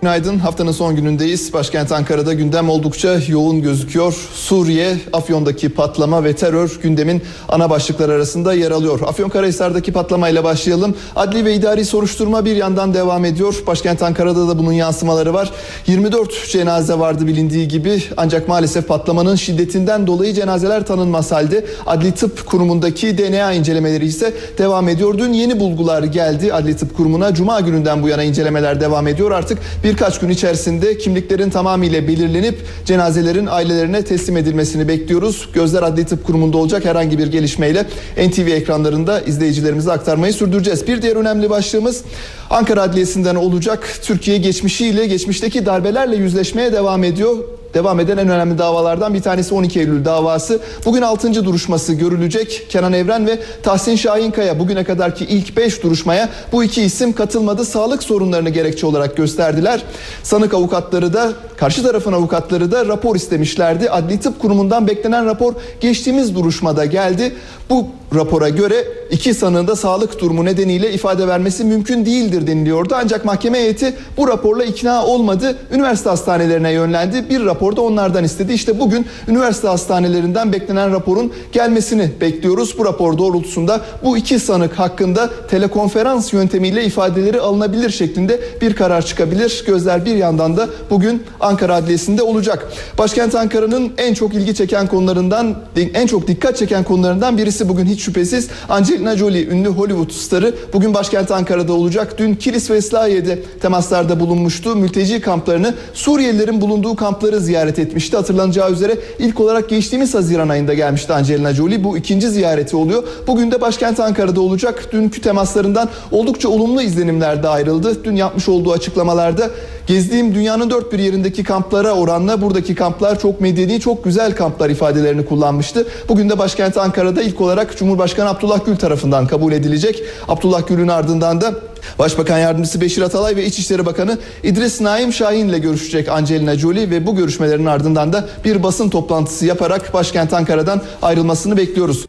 Günaydın. 0.02 0.38
Haftanın 0.38 0.72
son 0.72 0.96
günündeyiz. 0.96 1.52
Başkent 1.52 1.92
Ankara'da 1.92 2.32
gündem 2.32 2.68
oldukça 2.68 3.20
yoğun 3.28 3.62
gözüküyor. 3.62 4.14
Suriye, 4.34 4.96
Afyon'daki 5.12 5.68
patlama 5.68 6.24
ve 6.24 6.32
terör 6.32 6.78
gündemin 6.82 7.22
ana 7.48 7.70
başlıkları 7.70 8.12
arasında 8.12 8.54
yer 8.54 8.70
alıyor. 8.70 9.00
Afyonkarahisar'daki 9.00 9.92
patlamayla 9.92 10.44
başlayalım. 10.44 10.96
Adli 11.16 11.44
ve 11.44 11.54
idari 11.54 11.84
soruşturma 11.84 12.44
bir 12.44 12.56
yandan 12.56 12.94
devam 12.94 13.24
ediyor. 13.24 13.62
Başkent 13.66 14.02
Ankara'da 14.02 14.48
da 14.48 14.58
bunun 14.58 14.72
yansımaları 14.72 15.34
var. 15.34 15.50
24 15.86 16.48
cenaze 16.50 16.98
vardı 16.98 17.26
bilindiği 17.26 17.68
gibi 17.68 18.02
ancak 18.16 18.48
maalesef 18.48 18.88
patlamanın 18.88 19.36
şiddetinden 19.36 20.06
dolayı 20.06 20.34
cenazeler 20.34 20.86
tanınmaz 20.86 21.32
halde. 21.32 21.64
Adli 21.86 22.12
Tıp 22.12 22.46
Kurumu'ndaki 22.46 23.18
DNA 23.18 23.52
incelemeleri 23.52 24.06
ise 24.06 24.34
devam 24.58 24.88
ediyor. 24.88 25.18
Dün 25.18 25.32
yeni 25.32 25.60
bulgular 25.60 26.02
geldi 26.02 26.52
Adli 26.52 26.76
Tıp 26.76 26.96
Kurumu'na. 26.96 27.34
Cuma 27.34 27.60
gününden 27.60 28.02
bu 28.02 28.08
yana 28.08 28.22
incelemeler 28.22 28.80
devam 28.80 29.08
ediyor. 29.08 29.30
Artık 29.30 29.58
birkaç 29.88 30.20
gün 30.20 30.28
içerisinde 30.28 30.98
kimliklerin 30.98 31.50
tamamıyla 31.50 32.08
belirlenip 32.08 32.58
cenazelerin 32.84 33.46
ailelerine 33.46 34.04
teslim 34.04 34.36
edilmesini 34.36 34.88
bekliyoruz. 34.88 35.48
Gözler 35.54 35.82
Adli 35.82 36.04
Tıp 36.06 36.24
Kurumu'nda 36.26 36.56
olacak 36.56 36.84
herhangi 36.84 37.18
bir 37.18 37.26
gelişmeyle 37.26 37.86
NTV 38.28 38.46
ekranlarında 38.46 39.20
izleyicilerimize 39.20 39.92
aktarmayı 39.92 40.32
sürdüreceğiz. 40.32 40.86
Bir 40.86 41.02
diğer 41.02 41.16
önemli 41.16 41.50
başlığımız 41.50 42.04
Ankara 42.50 42.82
Adliyesi'nden 42.82 43.34
olacak. 43.34 43.98
Türkiye 44.02 44.38
geçmişiyle, 44.38 45.06
geçmişteki 45.06 45.66
darbelerle 45.66 46.16
yüzleşmeye 46.16 46.72
devam 46.72 47.04
ediyor 47.04 47.36
devam 47.74 48.00
eden 48.00 48.16
en 48.16 48.28
önemli 48.28 48.58
davalardan 48.58 49.14
bir 49.14 49.22
tanesi 49.22 49.54
12 49.54 49.80
Eylül 49.80 50.04
davası. 50.04 50.60
Bugün 50.84 51.02
6. 51.02 51.44
duruşması 51.44 51.92
görülecek. 51.92 52.66
Kenan 52.68 52.92
Evren 52.92 53.26
ve 53.26 53.38
Tahsin 53.62 53.96
Şahinkaya 53.96 54.58
bugüne 54.58 54.84
kadarki 54.84 55.24
ilk 55.24 55.56
5 55.56 55.82
duruşmaya 55.82 56.28
bu 56.52 56.64
iki 56.64 56.82
isim 56.82 57.12
katılmadı. 57.12 57.64
Sağlık 57.64 58.02
sorunlarını 58.02 58.50
gerekçe 58.50 58.86
olarak 58.86 59.16
gösterdiler. 59.16 59.82
Sanık 60.22 60.54
avukatları 60.54 61.12
da 61.12 61.32
karşı 61.56 61.82
tarafın 61.82 62.12
avukatları 62.12 62.72
da 62.72 62.86
rapor 62.86 63.16
istemişlerdi. 63.16 63.90
Adli 63.90 64.20
Tıp 64.20 64.40
Kurumu'ndan 64.40 64.86
beklenen 64.86 65.26
rapor 65.26 65.54
geçtiğimiz 65.80 66.34
duruşmada 66.34 66.84
geldi. 66.84 67.34
Bu 67.70 67.86
rapora 68.14 68.48
göre 68.48 68.84
iki 69.10 69.34
sanığın 69.34 69.66
da 69.66 69.76
sağlık 69.76 70.20
durumu 70.20 70.44
nedeniyle 70.44 70.92
ifade 70.92 71.28
vermesi 71.28 71.64
mümkün 71.64 72.06
değildir 72.06 72.46
deniliyordu. 72.46 72.94
Ancak 72.96 73.24
mahkeme 73.24 73.58
heyeti 73.58 73.94
bu 74.16 74.28
raporla 74.28 74.64
ikna 74.64 75.06
olmadı. 75.06 75.58
Üniversite 75.72 76.10
hastanelerine 76.10 76.72
yönlendi. 76.72 77.30
Bir 77.30 77.46
raporda 77.58 77.82
onlardan 77.82 78.24
istedi. 78.24 78.52
İşte 78.52 78.80
bugün 78.80 79.06
üniversite 79.28 79.68
hastanelerinden 79.68 80.52
beklenen 80.52 80.92
raporun 80.92 81.32
gelmesini 81.52 82.10
bekliyoruz. 82.20 82.78
Bu 82.78 82.84
rapor 82.84 83.18
doğrultusunda 83.18 83.80
bu 84.04 84.16
iki 84.16 84.38
sanık 84.38 84.78
hakkında 84.78 85.30
telekonferans 85.50 86.32
yöntemiyle 86.32 86.84
ifadeleri 86.84 87.40
alınabilir 87.40 87.90
şeklinde 87.90 88.40
bir 88.60 88.74
karar 88.74 89.02
çıkabilir. 89.02 89.64
Gözler 89.66 90.04
bir 90.04 90.16
yandan 90.16 90.56
da 90.56 90.68
bugün 90.90 91.22
Ankara 91.40 91.74
Adliyesi'nde 91.74 92.22
olacak. 92.22 92.72
Başkent 92.98 93.34
Ankara'nın 93.34 93.92
en 93.98 94.14
çok 94.14 94.34
ilgi 94.34 94.54
çeken 94.54 94.86
konularından, 94.86 95.56
en 95.94 96.06
çok 96.06 96.26
dikkat 96.26 96.56
çeken 96.56 96.84
konularından 96.84 97.38
birisi 97.38 97.68
bugün 97.68 97.86
hiç 97.86 98.00
şüphesiz 98.02 98.48
Angelina 98.68 99.16
Jolie 99.16 99.46
ünlü 99.46 99.68
Hollywood 99.68 100.10
starı 100.10 100.54
bugün 100.72 100.94
başkent 100.94 101.30
Ankara'da 101.30 101.72
olacak. 101.72 102.18
Dün 102.18 102.34
Kilis 102.34 102.70
ve 102.70 102.78
Islahiye'de 102.78 103.42
temaslarda 103.42 104.20
bulunmuştu. 104.20 104.76
Mülteci 104.76 105.20
kamplarını 105.20 105.74
Suriyelilerin 105.94 106.60
bulunduğu 106.60 106.96
kampları 106.96 107.40
ziyaret 107.48 107.78
etmişti. 107.78 108.16
Hatırlanacağı 108.16 108.72
üzere 108.72 108.98
ilk 109.18 109.40
olarak 109.40 109.68
geçtiğimiz 109.68 110.14
Haziran 110.14 110.48
ayında 110.48 110.74
gelmişti 110.74 111.12
Angelina 111.12 111.54
Jolie. 111.54 111.84
Bu 111.84 111.98
ikinci 111.98 112.28
ziyareti 112.28 112.76
oluyor. 112.76 113.02
Bugün 113.26 113.50
de 113.50 113.60
başkent 113.60 114.00
Ankara'da 114.00 114.40
olacak. 114.40 114.88
Dünkü 114.92 115.20
temaslarından 115.20 115.88
oldukça 116.10 116.48
olumlu 116.48 116.82
izlenimler 116.82 117.42
de 117.42 117.48
ayrıldı. 117.48 118.04
Dün 118.04 118.16
yapmış 118.16 118.48
olduğu 118.48 118.72
açıklamalarda 118.72 119.50
gezdiğim 119.86 120.34
dünyanın 120.34 120.70
dört 120.70 120.92
bir 120.92 120.98
yerindeki 120.98 121.44
kamplara 121.44 121.92
oranla 121.92 122.42
buradaki 122.42 122.74
kamplar 122.74 123.20
çok 123.20 123.40
medeni, 123.40 123.80
çok 123.80 124.04
güzel 124.04 124.36
kamplar 124.36 124.70
ifadelerini 124.70 125.24
kullanmıştı. 125.24 125.86
Bugün 126.08 126.30
de 126.30 126.38
başkent 126.38 126.76
Ankara'da 126.76 127.22
ilk 127.22 127.40
olarak 127.40 127.76
Cumhurbaşkanı 127.76 128.28
Abdullah 128.28 128.66
Gül 128.66 128.76
tarafından 128.76 129.26
kabul 129.26 129.52
edilecek. 129.52 130.02
Abdullah 130.28 130.66
Gül'ün 130.66 130.88
ardından 130.88 131.40
da 131.40 131.54
Başbakan 131.98 132.38
Yardımcısı 132.38 132.80
Beşir 132.80 133.02
Atalay 133.02 133.36
ve 133.36 133.44
İçişleri 133.44 133.86
Bakanı 133.86 134.18
İdris 134.42 134.80
Naim 134.80 135.12
Şahin 135.12 135.48
ile 135.48 135.58
görüşecek 135.58 136.08
Angelina 136.08 136.54
Jolie 136.54 136.90
ve 136.90 137.06
bu 137.06 137.16
görüşmelerin 137.16 137.66
ardından 137.66 138.12
da 138.12 138.28
bir 138.44 138.62
basın 138.62 138.90
toplantısı 138.90 139.46
yaparak 139.46 139.94
başkent 139.94 140.32
Ankara'dan 140.32 140.82
ayrılmasını 141.02 141.56
bekliyoruz. 141.56 142.06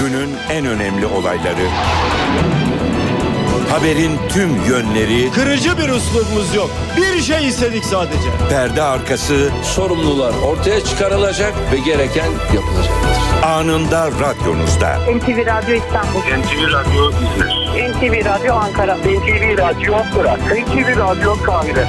Günün 0.00 0.30
en 0.50 0.66
önemli 0.66 1.06
olayları 1.06 1.68
Haberin 3.70 4.18
tüm 4.28 4.64
yönleri 4.68 5.30
Kırıcı 5.30 5.78
bir 5.78 5.88
üslubumuz 5.88 6.54
yok. 6.54 6.70
Bir 6.96 7.22
şey 7.22 7.48
istedik 7.48 7.84
sadece. 7.84 8.30
perde 8.50 8.82
arkası 8.82 9.50
sorumlular 9.62 10.32
ortaya 10.46 10.84
çıkarılacak 10.84 11.54
ve 11.72 11.78
gereken 11.78 12.30
yapılacaktır. 12.54 13.42
anında 13.42 14.10
radyonuzda. 14.10 14.96
NTV 14.96 15.46
Radyo 15.46 15.74
İstanbul. 15.74 16.20
NTV 16.20 16.72
Radyo 16.72 17.10
İzmir. 17.10 17.63
NTV 17.74 18.24
Radyo 18.24 18.54
Ankara. 18.54 18.96
NTV 18.96 19.58
Radyo 19.58 19.94
Irak. 20.20 20.38
NTV 20.38 20.96
Radyo 20.96 21.34
Kahire. 21.46 21.86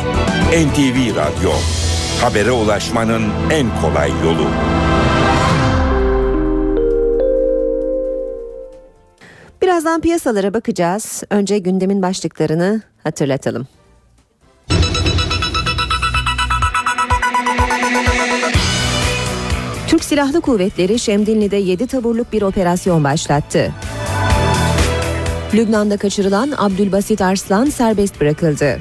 NTV 0.65 1.15
Radyo. 1.15 1.51
Habere 2.21 2.51
ulaşmanın 2.51 3.23
en 3.51 3.67
kolay 3.81 4.11
yolu. 4.23 4.47
Birazdan 9.61 10.01
piyasalara 10.01 10.53
bakacağız. 10.53 11.23
Önce 11.29 11.57
gündemin 11.57 12.01
başlıklarını 12.01 12.81
hatırlatalım. 13.03 13.67
Türk 19.87 20.03
Silahlı 20.03 20.41
Kuvvetleri 20.41 20.99
Şemdinli'de 20.99 21.57
7 21.57 21.87
taburluk 21.87 22.33
bir 22.33 22.41
operasyon 22.41 23.03
başlattı. 23.03 23.71
Lübnan'da 25.55 25.97
kaçırılan 25.97 26.53
Abdülbasit 26.57 27.21
Arslan 27.21 27.65
serbest 27.65 28.21
bırakıldı. 28.21 28.79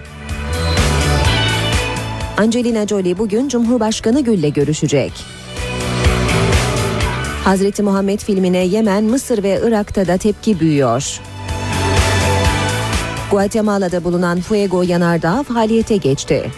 Angelina 2.36 2.86
Jolie 2.86 3.18
bugün 3.18 3.48
Cumhurbaşkanı 3.48 4.20
Gül'le 4.20 4.52
görüşecek. 4.52 5.12
Hazreti 7.44 7.82
Muhammed 7.82 8.20
filmine 8.20 8.58
Yemen, 8.58 9.04
Mısır 9.04 9.42
ve 9.42 9.60
Irak'ta 9.64 10.06
da 10.06 10.16
tepki 10.16 10.60
büyüyor. 10.60 11.20
Guatemala'da 13.30 14.04
bulunan 14.04 14.40
Fuego 14.40 14.82
yanardağı 14.82 15.42
faaliyete 15.42 15.96
geçti. 15.96 16.50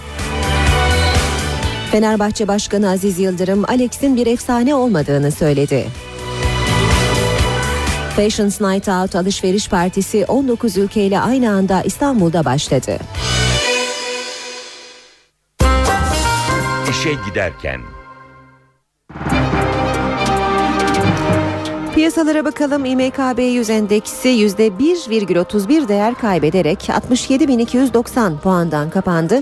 Fenerbahçe 1.93 2.49
Başkanı 2.49 2.91
Aziz 2.91 3.19
Yıldırım, 3.19 3.65
Alex'in 3.69 4.17
bir 4.17 4.27
efsane 4.27 4.75
olmadığını 4.75 5.33
söyledi. 5.33 5.87
Fashions 8.17 8.61
Night 8.61 8.89
Out 8.89 9.17
alışveriş 9.17 9.69
partisi 9.69 10.25
19 10.25 10.77
ülkeyle 10.77 11.21
aynı 11.21 11.51
anda 11.51 11.83
İstanbul'da 11.83 12.45
başladı. 12.45 12.99
İşe 16.91 17.11
giderken 17.29 17.81
Piyasalara 21.97 22.45
bakalım 22.45 22.85
İMKB 22.85 23.39
100 23.39 23.71
endeksi 23.71 24.29
%1,31 24.29 25.89
değer 25.89 26.15
kaybederek 26.15 26.79
67.290 26.79 28.39
puandan 28.39 28.91
kapandı. 28.91 29.41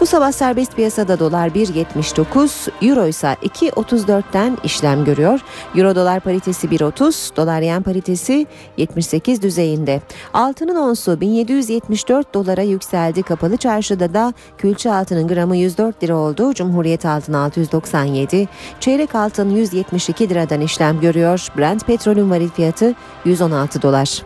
Bu 0.00 0.06
sabah 0.06 0.32
serbest 0.32 0.76
piyasada 0.76 1.18
dolar 1.18 1.48
1.79, 1.48 2.70
euro 2.82 3.06
ise 3.06 3.36
2.34'ten 3.42 4.58
işlem 4.64 5.04
görüyor. 5.04 5.40
Euro 5.76 5.94
dolar 5.94 6.20
paritesi 6.20 6.66
1.30, 6.66 7.36
dolar 7.36 7.60
yen 7.60 7.82
paritesi 7.82 8.46
78 8.76 9.42
düzeyinde. 9.42 10.00
Altının 10.34 10.76
onsu 10.76 11.20
1774 11.20 12.34
dolara 12.34 12.62
yükseldi. 12.62 13.22
Kapalı 13.22 13.56
çarşıda 13.56 14.14
da 14.14 14.34
külçe 14.58 14.92
altının 14.92 15.28
gramı 15.28 15.56
104 15.56 16.02
lira 16.02 16.16
oldu. 16.16 16.54
Cumhuriyet 16.54 17.06
altın 17.06 17.32
697, 17.32 18.48
çeyrek 18.80 19.14
altın 19.14 19.50
172 19.50 20.28
liradan 20.28 20.60
işlem 20.60 21.00
görüyor. 21.00 21.48
Brent 21.58 21.93
petrolün 21.94 22.30
varil 22.30 22.48
fiyatı 22.48 22.94
116 23.24 23.82
dolar. 23.82 24.22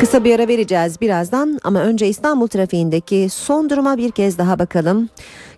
Kısa 0.00 0.24
bir 0.24 0.34
ara 0.34 0.48
vereceğiz 0.48 1.00
birazdan 1.00 1.60
ama 1.64 1.80
önce 1.80 2.08
İstanbul 2.08 2.46
trafiğindeki 2.46 3.28
son 3.30 3.70
duruma 3.70 3.96
bir 3.96 4.10
kez 4.10 4.38
daha 4.38 4.58
bakalım. 4.58 5.08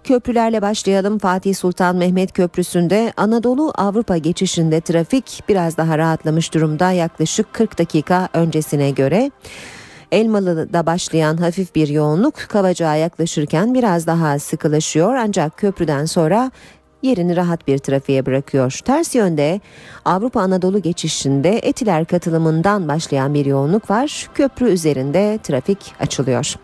Köprülerle 0.05 0.63
başlayalım. 0.63 1.19
Fatih 1.19 1.55
Sultan 1.55 1.97
Mehmet 1.97 2.33
Köprüsü'nde 2.33 3.13
Anadolu 3.17 3.73
Avrupa 3.75 4.17
geçişinde 4.17 4.81
trafik 4.81 5.43
biraz 5.49 5.77
daha 5.77 5.99
rahatlamış 5.99 6.55
durumda 6.55 6.93
yaklaşık 6.93 7.53
40 7.53 7.79
dakika 7.79 8.29
öncesine 8.35 8.91
göre. 8.91 9.31
Elmalı'da 10.13 10.87
başlayan 10.87 11.37
hafif 11.37 11.75
bir 11.75 11.89
yoğunluk 11.89 12.35
Kavacığa 12.35 12.97
yaklaşırken 12.97 13.75
biraz 13.75 14.07
daha 14.07 14.39
sıkılaşıyor 14.39 15.15
ancak 15.15 15.57
köprüden 15.57 16.05
sonra 16.05 16.51
yerini 17.07 17.37
rahat 17.37 17.69
bir 17.69 17.79
trafiğe 17.79 18.27
bırakıyor. 18.27 18.81
Ters 18.85 19.15
yönde 19.15 19.61
Avrupa 20.05 20.41
Anadolu 20.41 20.83
geçişinde 20.83 21.61
Etiler 21.63 22.05
katılımından 22.05 22.89
başlayan 22.89 23.35
bir 23.35 23.47
yoğunluk 23.47 23.91
var. 23.91 24.29
Köprü 24.35 24.69
üzerinde 24.69 25.39
trafik 25.43 25.95
açılıyor. 26.01 26.55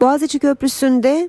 Boğaziçi 0.00 0.38
Köprüsü'nde 0.38 1.28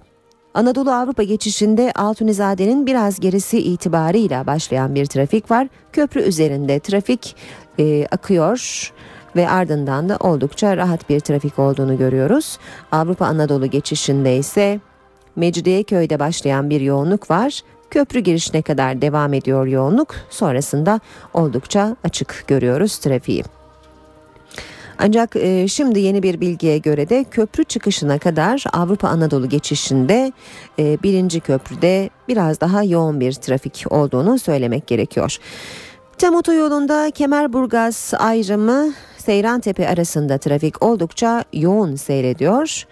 Anadolu 0.53 0.91
Avrupa 0.91 1.23
geçişinde 1.23 1.91
Altunizade'nin 1.95 2.85
biraz 2.85 3.19
gerisi 3.19 3.59
itibarıyla 3.59 4.47
başlayan 4.47 4.95
bir 4.95 5.05
trafik 5.05 5.51
var. 5.51 5.67
Köprü 5.93 6.21
üzerinde 6.21 6.79
trafik 6.79 7.35
e, 7.79 8.07
akıyor 8.11 8.91
ve 9.35 9.49
ardından 9.49 10.09
da 10.09 10.17
oldukça 10.17 10.77
rahat 10.77 11.09
bir 11.09 11.19
trafik 11.19 11.59
olduğunu 11.59 11.97
görüyoruz. 11.97 12.57
Avrupa 12.91 13.25
Anadolu 13.25 13.67
geçişinde 13.67 14.37
ise 14.37 14.79
Mecidiyeköy'de 15.35 16.19
başlayan 16.19 16.69
bir 16.69 16.81
yoğunluk 16.81 17.29
var. 17.29 17.61
Köprü 17.91 18.19
girişine 18.19 18.61
kadar 18.61 19.01
devam 19.01 19.33
ediyor 19.33 19.67
yoğunluk. 19.67 20.15
Sonrasında 20.29 20.99
oldukça 21.33 21.95
açık 22.03 22.43
görüyoruz 22.47 22.97
trafiği. 22.97 23.43
Ancak 24.97 25.35
e, 25.35 25.67
şimdi 25.67 25.99
yeni 25.99 26.23
bir 26.23 26.41
bilgiye 26.41 26.77
göre 26.77 27.09
de 27.09 27.25
köprü 27.31 27.63
çıkışına 27.63 28.17
kadar 28.17 28.63
Avrupa 28.73 29.07
Anadolu 29.07 29.49
geçişinde 29.49 30.31
e, 30.79 30.97
birinci 31.03 31.39
köprüde 31.39 32.09
biraz 32.27 32.61
daha 32.61 32.83
yoğun 32.83 33.19
bir 33.19 33.33
trafik 33.33 33.85
olduğunu 33.89 34.39
söylemek 34.39 34.87
gerekiyor. 34.87 35.37
Tem 36.17 36.35
otoyolunda 36.35 37.11
Kemerburgaz 37.11 38.13
ayrımı 38.19 38.93
Seyrantepe 39.17 39.89
arasında 39.89 40.37
trafik 40.37 40.83
oldukça 40.83 41.43
yoğun 41.53 41.95
seyrediyor. 41.95 42.85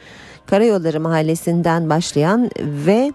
Karayolları 0.46 1.00
Mahallesi'nden 1.00 1.90
başlayan 1.90 2.50
ve 2.60 3.12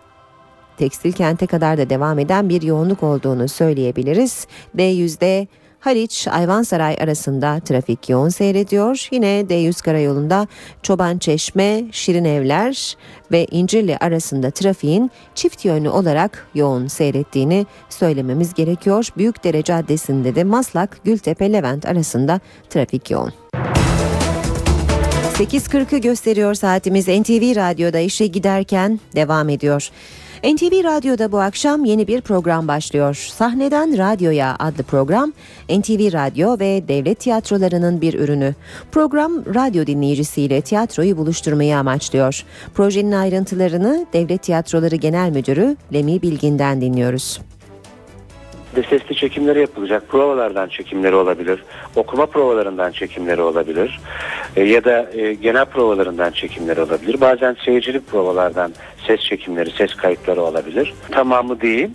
tekstil 0.79 1.13
kente 1.13 1.47
kadar 1.47 1.79
da 1.79 1.91
devam 1.91 2.19
eden 2.19 2.49
bir 2.49 2.63
yoğunluk 2.63 3.03
olduğunu 3.03 3.49
söyleyebiliriz. 3.49 4.47
D100'de 4.77 5.47
Haliç 5.81 6.29
Ayvansaray 6.29 6.97
arasında 7.01 7.61
trafik 7.61 8.09
yoğun 8.09 8.29
seyrediyor. 8.29 9.09
Yine 9.13 9.27
D100 9.27 9.85
karayolunda 9.85 10.47
Çoban 10.83 11.19
Çeşme, 11.19 11.85
Şirin 11.93 12.25
Evler 12.25 12.97
ve 13.33 13.47
İncirli 13.51 13.97
arasında 13.97 14.51
trafiğin 14.51 15.11
çift 15.35 15.65
yönlü 15.65 15.89
olarak 15.89 16.47
yoğun 16.55 16.87
seyrettiğini 16.87 17.67
söylememiz 17.89 18.55
gerekiyor. 18.55 19.09
Büyükdere 19.17 19.63
Caddesi'nde 19.63 20.35
de 20.35 20.45
Maslak 20.45 21.01
Gültepe 21.05 21.53
Levent 21.53 21.87
arasında 21.87 22.41
trafik 22.71 23.11
yoğun. 23.11 23.33
8.40'ı 25.39 25.99
gösteriyor 25.99 26.55
saatimiz 26.55 27.09
NTV 27.09 27.57
Radyo'da 27.57 27.99
işe 27.99 28.27
giderken 28.27 29.01
devam 29.15 29.49
ediyor. 29.49 29.91
NTV 30.45 30.85
Radyo'da 30.85 31.33
bu 31.33 31.41
akşam 31.41 31.85
yeni 31.85 32.07
bir 32.09 32.21
program 32.21 32.69
başlıyor. 32.69 33.15
Sahneden 33.15 33.99
Radyoya 33.99 34.57
adlı 34.59 34.83
program 34.83 35.33
NTV 35.69 36.13
Radyo 36.13 36.59
ve 36.59 36.89
devlet 36.89 37.21
tiyatrolarının 37.21 38.01
bir 38.01 38.15
ürünü. 38.15 38.55
Program 38.93 39.55
radyo 39.55 39.87
dinleyicisiyle 39.87 40.61
tiyatroyu 40.61 41.17
buluşturmayı 41.17 41.79
amaçlıyor. 41.79 42.45
Projenin 42.75 43.13
ayrıntılarını 43.13 44.07
Devlet 44.13 44.43
Tiyatroları 44.43 44.97
Genel 44.97 45.31
Müdürü 45.31 45.77
Lemi 45.93 46.23
Bilgin'den 46.23 46.81
dinliyoruz 46.81 47.41
de 48.79 48.83
sesli 48.83 49.17
çekimleri 49.17 49.61
yapılacak. 49.61 50.09
Provalardan 50.09 50.69
çekimleri 50.69 51.15
olabilir. 51.15 51.63
Okuma 51.97 52.27
provalarından 52.27 52.91
çekimleri 52.93 53.43
olabilir. 53.43 54.01
E, 54.57 54.65
ya 54.65 54.85
da 54.85 55.11
e, 55.13 55.35
genel 55.35 55.65
provalarından 55.65 56.31
çekimleri 56.31 56.81
olabilir. 56.81 57.21
Bazen 57.21 57.57
seyircilik 57.65 58.07
provalardan 58.07 58.73
ses 59.07 59.21
çekimleri, 59.21 59.71
ses 59.71 59.95
kayıtları 59.95 60.43
olabilir. 60.43 60.95
Tamamı 61.11 61.61
değil 61.61 61.89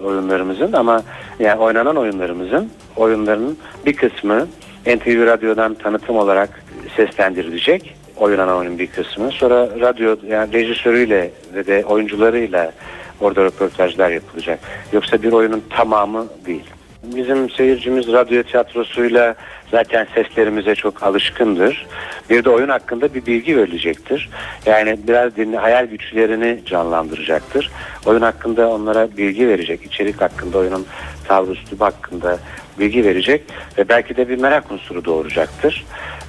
oyunlarımızın 0.00 0.72
ama 0.72 1.02
yani 1.38 1.60
oynanan 1.60 1.96
oyunlarımızın 1.96 2.70
oyunların 2.96 3.56
bir 3.86 3.96
kısmı 3.96 4.46
NTV 4.86 5.26
Radyo'dan 5.26 5.74
tanıtım 5.74 6.16
olarak 6.16 6.64
seslendirilecek. 6.96 7.94
Oynanan 8.16 8.56
oyunun 8.56 8.78
bir 8.78 8.86
kısmı. 8.86 9.30
Sonra 9.30 9.68
radyo 9.80 10.16
yani 10.28 10.52
rejisörüyle 10.52 11.30
ve 11.54 11.66
de 11.66 11.84
oyuncularıyla 11.84 12.72
Orada 13.20 13.44
röportajlar 13.44 14.10
yapılacak. 14.10 14.60
Yoksa 14.92 15.22
bir 15.22 15.32
oyunun 15.32 15.62
tamamı 15.70 16.26
değil. 16.46 16.64
Bizim 17.02 17.50
seyircimiz 17.50 18.12
radyo 18.12 18.42
tiyatrosuyla 18.42 19.34
zaten 19.70 20.06
seslerimize 20.14 20.74
çok 20.74 21.02
alışkındır. 21.02 21.86
Bir 22.30 22.44
de 22.44 22.50
oyun 22.50 22.68
hakkında 22.68 23.14
bir 23.14 23.26
bilgi 23.26 23.56
verilecektir. 23.56 24.30
Yani 24.66 24.98
biraz 25.08 25.36
dinle, 25.36 25.56
hayal 25.56 25.86
güçlerini 25.86 26.60
canlandıracaktır. 26.66 27.70
Oyun 28.06 28.22
hakkında 28.22 28.70
onlara 28.70 29.16
bilgi 29.16 29.48
verecek. 29.48 29.82
İçerik 29.82 30.20
hakkında, 30.20 30.58
oyunun 30.58 30.86
tavrı 31.28 31.52
üslubu 31.52 31.84
hakkında 31.84 32.38
bilgi 32.78 33.04
verecek. 33.04 33.42
Ve 33.78 33.88
belki 33.88 34.16
de 34.16 34.28
bir 34.28 34.38
merak 34.38 34.70
unsuru 34.70 35.04
doğuracaktır. 35.04 35.84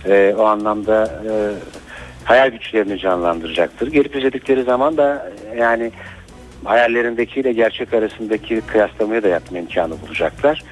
Ee, 0.05 0.35
o 0.37 0.43
anlamda 0.43 1.21
e, 1.29 1.31
hayal 2.23 2.49
güçlerini 2.49 2.99
canlandıracaktır. 2.99 3.91
Gelip 3.91 4.15
izledikleri 4.15 4.63
zaman 4.63 4.97
da 4.97 5.31
yani 5.57 5.91
hayallerindekiyle 6.65 7.53
gerçek 7.53 7.93
arasındaki 7.93 8.61
kıyaslamayı 8.61 9.23
da 9.23 9.27
yapma 9.27 9.57
imkanı 9.57 10.01
bulacaklar. 10.01 10.63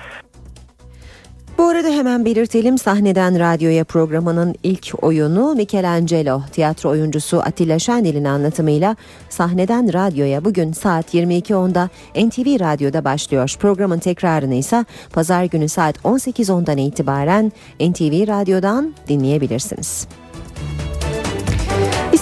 Bu 1.58 1.64
arada 1.64 1.90
hemen 1.90 2.26
belirtelim 2.26 2.78
sahneden 2.78 3.40
radyoya 3.40 3.84
programının 3.84 4.56
ilk 4.64 5.04
oyunu 5.04 5.54
Michelangelo 5.56 6.42
tiyatro 6.52 6.90
oyuncusu 6.90 7.40
Atilla 7.40 7.80
Şenel'in 7.80 8.24
anlatımıyla 8.26 8.96
sahneden 9.30 9.94
radyoya 9.94 10.46
bugün 10.46 10.72
saat 10.72 11.14
22.10'da 11.14 11.90
NTV 12.16 12.60
Radyo'da 12.60 13.06
başlıyor. 13.06 13.56
Programın 13.60 14.00
tekrarını 14.00 14.56
ise 14.56 14.86
pazar 15.14 15.44
günü 15.44 15.70
saat 15.70 15.98
18.10'dan 15.98 16.78
itibaren 16.78 17.52
NTV 17.80 18.28
Radyo'dan 18.28 18.94
dinleyebilirsiniz. 19.08 20.08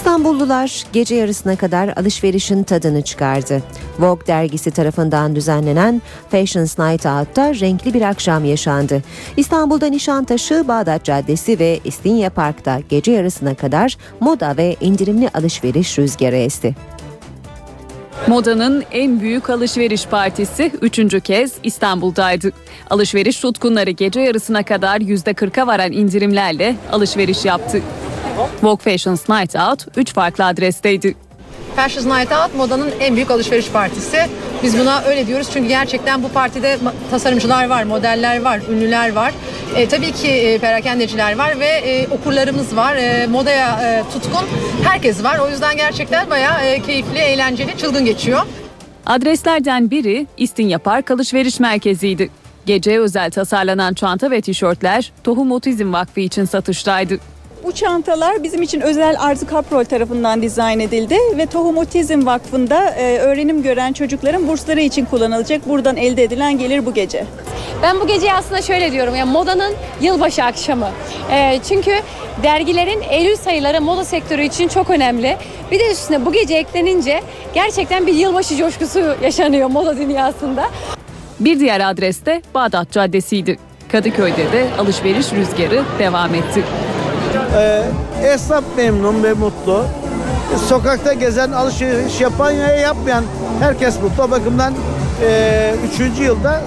İstanbullular 0.02 0.84
gece 0.92 1.14
yarısına 1.14 1.56
kadar 1.56 1.88
alışverişin 1.96 2.62
tadını 2.62 3.02
çıkardı. 3.02 3.62
Vogue 3.98 4.26
dergisi 4.26 4.70
tarafından 4.70 5.36
düzenlenen 5.36 6.02
Fashions 6.30 6.78
Night 6.78 7.06
Out'ta 7.06 7.54
renkli 7.54 7.94
bir 7.94 8.02
akşam 8.02 8.44
yaşandı. 8.44 9.02
İstanbul'da 9.36 9.86
Nişantaşı, 9.86 10.64
Bağdat 10.68 11.04
Caddesi 11.04 11.58
ve 11.58 11.80
İstinye 11.84 12.28
Park'ta 12.28 12.80
gece 12.88 13.12
yarısına 13.12 13.54
kadar 13.54 13.96
moda 14.20 14.56
ve 14.56 14.76
indirimli 14.80 15.28
alışveriş 15.34 15.98
rüzgarı 15.98 16.36
esti. 16.36 16.74
Modanın 18.26 18.84
en 18.92 19.20
büyük 19.20 19.50
alışveriş 19.50 20.06
partisi 20.06 20.72
üçüncü 20.80 21.20
kez 21.20 21.52
İstanbul'daydı. 21.62 22.52
Alışveriş 22.90 23.40
tutkunları 23.40 23.90
gece 23.90 24.20
yarısına 24.20 24.62
kadar 24.62 25.00
%40'a 25.00 25.66
varan 25.66 25.92
indirimlerle 25.92 26.76
alışveriş 26.92 27.44
yaptı. 27.44 27.82
Vogue 28.62 28.92
Fashions 28.92 29.28
Night 29.28 29.56
Out 29.56 29.86
3 29.96 30.12
farklı 30.14 30.46
adresteydi. 30.46 31.14
Fashions 31.76 32.06
Night 32.06 32.32
Out 32.32 32.54
modanın 32.56 32.90
en 33.00 33.16
büyük 33.16 33.30
alışveriş 33.30 33.68
partisi. 33.70 34.26
Biz 34.62 34.78
buna 34.78 35.02
öyle 35.02 35.26
diyoruz 35.26 35.48
çünkü 35.52 35.68
gerçekten 35.68 36.22
bu 36.22 36.28
partide 36.28 36.78
tasarımcılar 37.10 37.68
var, 37.68 37.82
modeller 37.84 38.42
var, 38.42 38.60
ünlüler 38.70 39.12
var. 39.12 39.32
E, 39.76 39.88
tabii 39.88 40.12
ki 40.12 40.28
e, 40.28 40.58
perakendeciler 40.58 41.38
var 41.38 41.60
ve 41.60 41.66
e, 41.66 42.08
okurlarımız 42.08 42.76
var. 42.76 42.96
E, 42.96 43.26
modaya 43.26 43.80
e, 43.82 44.02
tutkun 44.12 44.46
herkes 44.84 45.24
var. 45.24 45.38
O 45.38 45.48
yüzden 45.50 45.76
gerçekten 45.76 46.30
bayağı 46.30 46.64
e, 46.64 46.82
keyifli, 46.82 47.18
eğlenceli, 47.18 47.78
çılgın 47.78 48.04
geçiyor. 48.04 48.40
Adreslerden 49.06 49.90
biri 49.90 50.26
İstinye 50.36 50.78
Park 50.78 51.10
Alışveriş 51.10 51.60
Merkezi'ydi. 51.60 52.30
Geceye 52.66 53.00
özel 53.00 53.30
tasarlanan 53.30 53.94
çanta 53.94 54.30
ve 54.30 54.40
tişörtler 54.40 55.12
Tohum 55.24 55.52
Otizm 55.52 55.92
Vakfı 55.92 56.20
için 56.20 56.44
satıştaydı. 56.44 57.18
Bu 57.64 57.72
çantalar 57.72 58.42
bizim 58.42 58.62
için 58.62 58.80
özel 58.80 59.16
Arzu 59.18 59.46
Kaprol 59.46 59.84
tarafından 59.84 60.42
dizayn 60.42 60.80
edildi 60.80 61.16
ve 61.36 61.46
Tohum 61.46 61.76
Otizm 61.76 62.26
Vakfı'nda 62.26 62.90
e, 62.90 63.18
öğrenim 63.18 63.62
gören 63.62 63.92
çocukların 63.92 64.48
bursları 64.48 64.80
için 64.80 65.04
kullanılacak. 65.04 65.68
Buradan 65.68 65.96
elde 65.96 66.22
edilen 66.22 66.58
gelir 66.58 66.86
bu 66.86 66.94
gece. 66.94 67.24
Ben 67.82 68.00
bu 68.00 68.06
geceyi 68.06 68.32
aslında 68.32 68.62
şöyle 68.62 68.92
diyorum 68.92 69.16
ya 69.16 69.26
modanın 69.26 69.74
yılbaşı 70.00 70.44
akşamı. 70.44 70.88
E, 71.30 71.60
çünkü 71.68 71.92
dergilerin 72.42 73.02
Eylül 73.10 73.36
sayıları 73.36 73.80
moda 73.80 74.04
sektörü 74.04 74.42
için 74.42 74.68
çok 74.68 74.90
önemli. 74.90 75.36
Bir 75.70 75.80
de 75.80 75.92
üstüne 75.92 76.26
bu 76.26 76.32
gece 76.32 76.54
eklenince 76.54 77.22
gerçekten 77.54 78.06
bir 78.06 78.14
yılbaşı 78.14 78.56
coşkusu 78.56 79.16
yaşanıyor 79.22 79.68
moda 79.68 79.96
dünyasında. 79.96 80.64
Bir 81.40 81.60
diğer 81.60 81.90
adres 81.90 82.26
de 82.26 82.42
Bağdat 82.54 82.92
Caddesi'ydi. 82.92 83.58
Kadıköy'de 83.92 84.52
de 84.52 84.66
alışveriş 84.78 85.32
rüzgarı 85.32 85.82
devam 85.98 86.34
etti. 86.34 86.62
Ee, 87.56 87.82
esnaf 88.24 88.64
memnun 88.76 89.22
ve 89.22 89.32
mutlu. 89.32 89.84
Sokakta 90.68 91.12
gezen, 91.12 91.52
alışveriş 91.52 92.20
yapan 92.20 92.58
ve 92.58 92.80
yapmayan 92.80 93.24
herkes 93.60 94.02
mutlu. 94.02 94.22
O 94.22 94.30
bakımdan 94.30 94.74
e, 95.24 95.74
üçüncü 95.92 96.22
yılda 96.22 96.62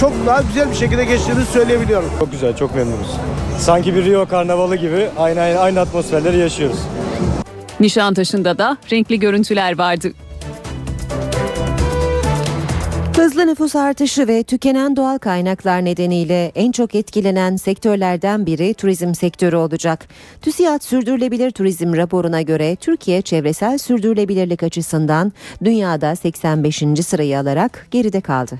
çok 0.00 0.12
daha 0.26 0.42
güzel 0.42 0.70
bir 0.70 0.76
şekilde 0.76 1.04
geçtiğini 1.04 1.44
söyleyebiliyorum. 1.44 2.10
Çok 2.18 2.32
güzel, 2.32 2.56
çok 2.56 2.74
memnunuz. 2.74 3.10
Sanki 3.58 3.94
bir 3.94 4.04
Rio 4.04 4.26
karnavalı 4.26 4.76
gibi 4.76 5.08
aynı 5.18 5.40
aynı, 5.40 5.58
aynı 5.58 5.80
atmosferleri 5.80 6.38
yaşıyoruz. 6.38 6.78
Nişantaşı'nda 7.80 8.58
da 8.58 8.76
renkli 8.92 9.18
görüntüler 9.20 9.78
vardı. 9.78 10.12
Hızlı 13.16 13.46
nüfus 13.46 13.76
artışı 13.76 14.28
ve 14.28 14.42
tükenen 14.42 14.96
doğal 14.96 15.18
kaynaklar 15.18 15.84
nedeniyle 15.84 16.52
en 16.54 16.72
çok 16.72 16.94
etkilenen 16.94 17.56
sektörlerden 17.56 18.46
biri 18.46 18.74
turizm 18.74 19.14
sektörü 19.14 19.56
olacak. 19.56 20.08
TÜSİAD 20.42 20.82
Sürdürülebilir 20.82 21.50
Turizm 21.50 21.96
raporuna 21.96 22.42
göre 22.42 22.76
Türkiye 22.76 23.22
çevresel 23.22 23.78
sürdürülebilirlik 23.78 24.62
açısından 24.62 25.32
dünyada 25.64 26.16
85. 26.16 26.82
sırayı 27.06 27.38
alarak 27.38 27.86
geride 27.90 28.20
kaldı. 28.20 28.58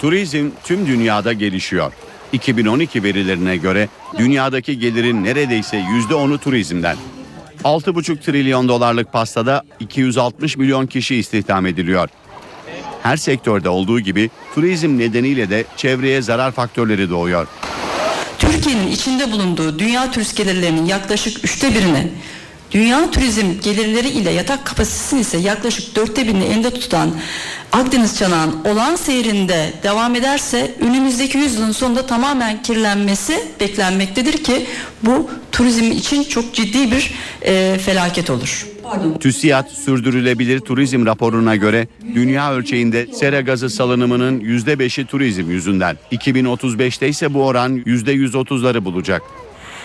Turizm 0.00 0.50
tüm 0.64 0.86
dünyada 0.86 1.32
gelişiyor. 1.32 1.92
2012 2.32 3.02
verilerine 3.02 3.56
göre 3.56 3.88
dünyadaki 4.18 4.78
gelirin 4.78 5.24
neredeyse 5.24 5.76
%10'u 6.10 6.38
turizmden. 6.38 6.96
6,5 7.64 8.20
trilyon 8.20 8.68
dolarlık 8.68 9.12
pastada 9.12 9.62
260 9.80 10.56
milyon 10.56 10.86
kişi 10.86 11.16
istihdam 11.16 11.66
ediliyor. 11.66 12.08
Her 13.02 13.16
sektörde 13.16 13.68
olduğu 13.68 14.00
gibi 14.00 14.30
turizm 14.54 14.98
nedeniyle 14.98 15.50
de 15.50 15.64
çevreye 15.76 16.22
zarar 16.22 16.52
faktörleri 16.52 17.10
doğuyor. 17.10 17.46
Türkiye'nin 18.38 18.88
içinde 18.88 19.32
bulunduğu 19.32 19.78
dünya 19.78 20.10
turist 20.10 20.36
gelirlerinin 20.36 20.86
yaklaşık 20.86 21.44
üçte 21.44 21.74
birini, 21.74 22.08
dünya 22.70 23.10
turizm 23.10 23.60
gelirleri 23.62 24.08
ile 24.08 24.30
yatak 24.30 24.64
kapasitesini 24.66 25.20
ise 25.20 25.38
yaklaşık 25.38 25.96
dörtte 25.96 26.26
birini 26.26 26.44
elinde 26.44 26.70
tutan 26.70 27.10
Akdeniz 27.72 28.18
çanağın 28.18 28.64
olan 28.64 28.96
seyrinde 28.96 29.72
devam 29.82 30.14
ederse 30.14 30.74
önümüzdeki 30.80 31.38
yüzyılın 31.38 31.72
sonunda 31.72 32.06
tamamen 32.06 32.62
kirlenmesi 32.62 33.44
beklenmektedir 33.60 34.44
ki 34.44 34.66
bu 35.02 35.30
turizm 35.52 35.92
için 35.92 36.24
çok 36.24 36.54
ciddi 36.54 36.92
bir 36.92 37.14
e, 37.42 37.78
felaket 37.78 38.30
olur. 38.30 38.71
TÜSİAD 39.20 39.68
Sürdürülebilir 39.68 40.60
Turizm 40.60 41.06
raporuna 41.06 41.56
göre 41.56 41.88
dünya 42.14 42.54
ölçeğinde 42.54 43.06
sera 43.06 43.40
gazı 43.40 43.70
salınımının 43.70 44.40
%5'i 44.40 45.04
turizm 45.04 45.50
yüzünden. 45.50 45.96
2035'te 46.12 47.08
ise 47.08 47.34
bu 47.34 47.46
oran 47.46 47.76
%130'ları 47.76 48.84
bulacak. 48.84 49.22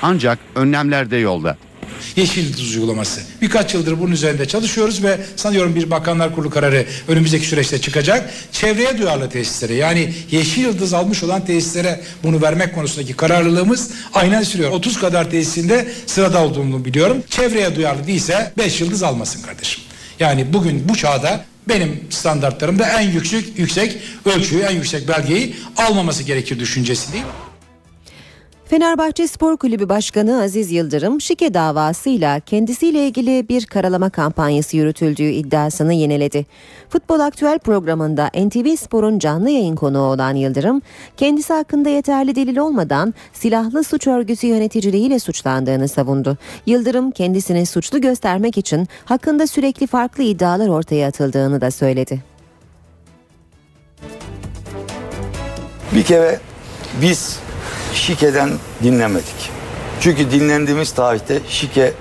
Ancak 0.01 0.39
önlemler 0.55 1.11
de 1.11 1.17
yolda. 1.17 1.57
Yeşil 2.15 2.45
Yıldız 2.45 2.75
uygulaması. 2.75 3.21
Birkaç 3.41 3.73
yıldır 3.73 3.99
bunun 3.99 4.11
üzerinde 4.11 4.45
çalışıyoruz 4.45 5.03
ve 5.03 5.17
sanıyorum 5.35 5.75
bir 5.75 5.91
bakanlar 5.91 6.35
kurulu 6.35 6.49
kararı 6.49 6.85
önümüzdeki 7.07 7.47
süreçte 7.47 7.81
çıkacak. 7.81 8.29
Çevreye 8.51 8.97
duyarlı 8.97 9.29
tesislere 9.29 9.73
yani 9.73 10.13
Yeşil 10.31 10.61
Yıldız 10.61 10.93
almış 10.93 11.23
olan 11.23 11.45
tesislere 11.45 12.01
bunu 12.23 12.41
vermek 12.41 12.75
konusundaki 12.75 13.13
kararlılığımız 13.13 13.89
aynen 14.13 14.43
sürüyor. 14.43 14.71
30 14.71 14.99
kadar 14.99 15.31
tesisinde 15.31 15.87
sırada 16.05 16.43
olduğunu 16.43 16.85
biliyorum. 16.85 17.23
Çevreye 17.29 17.75
duyarlı 17.75 18.07
değilse 18.07 18.51
5 18.57 18.81
yıldız 18.81 19.03
almasın 19.03 19.41
kardeşim. 19.41 19.83
Yani 20.19 20.53
bugün 20.53 20.89
bu 20.89 20.95
çağda 20.95 21.45
benim 21.69 21.99
standartlarımda 22.09 22.89
en 22.89 23.11
yüksek 23.11 23.59
yüksek 23.59 23.97
ölçüyü, 24.25 24.61
en 24.61 24.75
yüksek 24.75 25.07
belgeyi 25.07 25.55
almaması 25.77 26.23
gerekir 26.23 26.59
düşüncesi 26.59 27.13
değil? 27.13 27.25
Fenerbahçe 28.69 29.27
Spor 29.27 29.57
Kulübü 29.57 29.89
Başkanı 29.89 30.41
Aziz 30.41 30.71
Yıldırım 30.71 31.21
şike 31.21 31.53
davasıyla 31.53 32.39
kendisiyle 32.39 33.07
ilgili 33.07 33.49
bir 33.49 33.65
karalama 33.65 34.09
kampanyası 34.09 34.77
yürütüldüğü 34.77 35.29
iddiasını 35.29 35.93
yeniledi. 35.93 36.45
Futbol 36.89 37.19
Aktüel 37.19 37.59
programında 37.59 38.27
NTV 38.27 38.75
Spor'un 38.75 39.19
canlı 39.19 39.49
yayın 39.49 39.75
konuğu 39.75 39.99
olan 39.99 40.35
Yıldırım, 40.35 40.81
kendisi 41.17 41.53
hakkında 41.53 41.89
yeterli 41.89 42.35
delil 42.35 42.57
olmadan 42.57 43.13
silahlı 43.33 43.83
suç 43.83 44.07
örgütü 44.07 44.47
yöneticiliğiyle 44.47 45.19
suçlandığını 45.19 45.87
savundu. 45.87 46.37
Yıldırım 46.65 47.11
kendisini 47.11 47.65
suçlu 47.65 48.01
göstermek 48.01 48.57
için 48.57 48.87
hakkında 49.05 49.47
sürekli 49.47 49.87
farklı 49.87 50.23
iddialar 50.23 50.67
ortaya 50.67 51.07
atıldığını 51.07 51.61
da 51.61 51.71
söyledi. 51.71 52.23
Bir 55.95 56.03
kere 56.03 56.39
biz 57.01 57.46
şikeden 57.97 58.49
dinlemedik. 58.83 59.51
Çünkü 60.01 60.31
dinlendiğimiz 60.31 60.91
tarihte 60.91 61.39
şike 61.49 61.93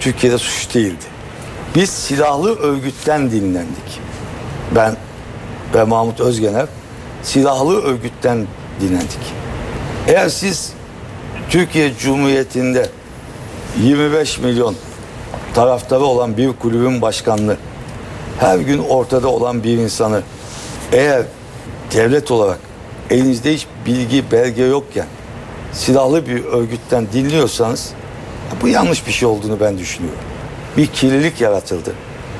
Türkiye'de 0.00 0.38
suç 0.38 0.74
değildi. 0.74 1.04
Biz 1.74 1.90
silahlı 1.90 2.58
örgütten 2.58 3.30
dinlendik. 3.30 4.00
Ben 4.74 4.96
ve 5.74 5.84
Mahmut 5.84 6.20
Özgener 6.20 6.66
silahlı 7.22 7.82
örgütten 7.82 8.46
dinlendik. 8.80 9.20
Eğer 10.08 10.28
siz 10.28 10.72
Türkiye 11.50 11.94
Cumhuriyeti'nde 11.98 12.88
25 13.82 14.38
milyon 14.38 14.76
taraftarı 15.54 16.04
olan 16.04 16.36
bir 16.36 16.52
kulübün 16.52 17.02
başkanlığı, 17.02 17.56
her 18.40 18.58
gün 18.58 18.78
ortada 18.78 19.28
olan 19.28 19.64
bir 19.64 19.78
insanı 19.78 20.22
eğer 20.92 21.22
devlet 21.94 22.30
olarak 22.30 22.58
elinizde 23.10 23.54
hiç 23.54 23.66
bilgi, 23.86 24.30
belge 24.30 24.62
yokken 24.62 25.06
silahlı 25.74 26.26
bir 26.26 26.44
örgütten 26.44 27.06
dinliyorsanız 27.12 27.90
bu 28.62 28.68
yanlış 28.68 29.06
bir 29.06 29.12
şey 29.12 29.28
olduğunu 29.28 29.60
ben 29.60 29.78
düşünüyorum. 29.78 30.20
Bir 30.76 30.86
kirlilik 30.86 31.40
yaratıldı. 31.40 31.94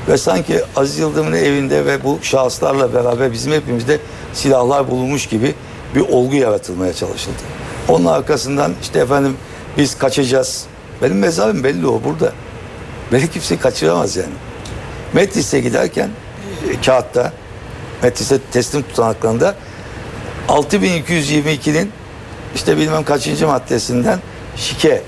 Ve 0.08 0.16
sanki 0.16 0.60
Aziz 0.76 0.98
Yıldırım'ın 0.98 1.36
evinde 1.36 1.86
ve 1.86 2.04
bu 2.04 2.18
şahıslarla 2.22 2.94
beraber 2.94 3.32
bizim 3.32 3.52
hepimizde 3.52 3.98
silahlar 4.32 4.90
bulunmuş 4.90 5.26
gibi 5.26 5.54
bir 5.94 6.00
olgu 6.00 6.34
yaratılmaya 6.34 6.92
çalışıldı. 6.92 7.42
Onun 7.88 8.04
arkasından 8.04 8.72
işte 8.82 8.98
efendim 8.98 9.36
biz 9.78 9.98
kaçacağız. 9.98 10.64
Benim 11.02 11.18
mezarım 11.18 11.64
belli 11.64 11.86
o 11.86 12.00
burada. 12.04 12.32
Beni 13.12 13.30
kimse 13.30 13.56
kaçıramaz 13.56 14.16
yani. 14.16 14.32
Metris'e 15.12 15.60
giderken 15.60 16.08
e, 16.70 16.80
kağıtta 16.80 17.32
Metris'e 18.02 18.38
teslim 18.52 18.82
tutanaklarında 18.82 19.54
6222'nin 20.48 21.92
işte 22.54 22.76
bilmem 22.76 23.04
kaçıncı 23.04 23.46
maddesinden 23.46 24.18
şike 24.56 25.02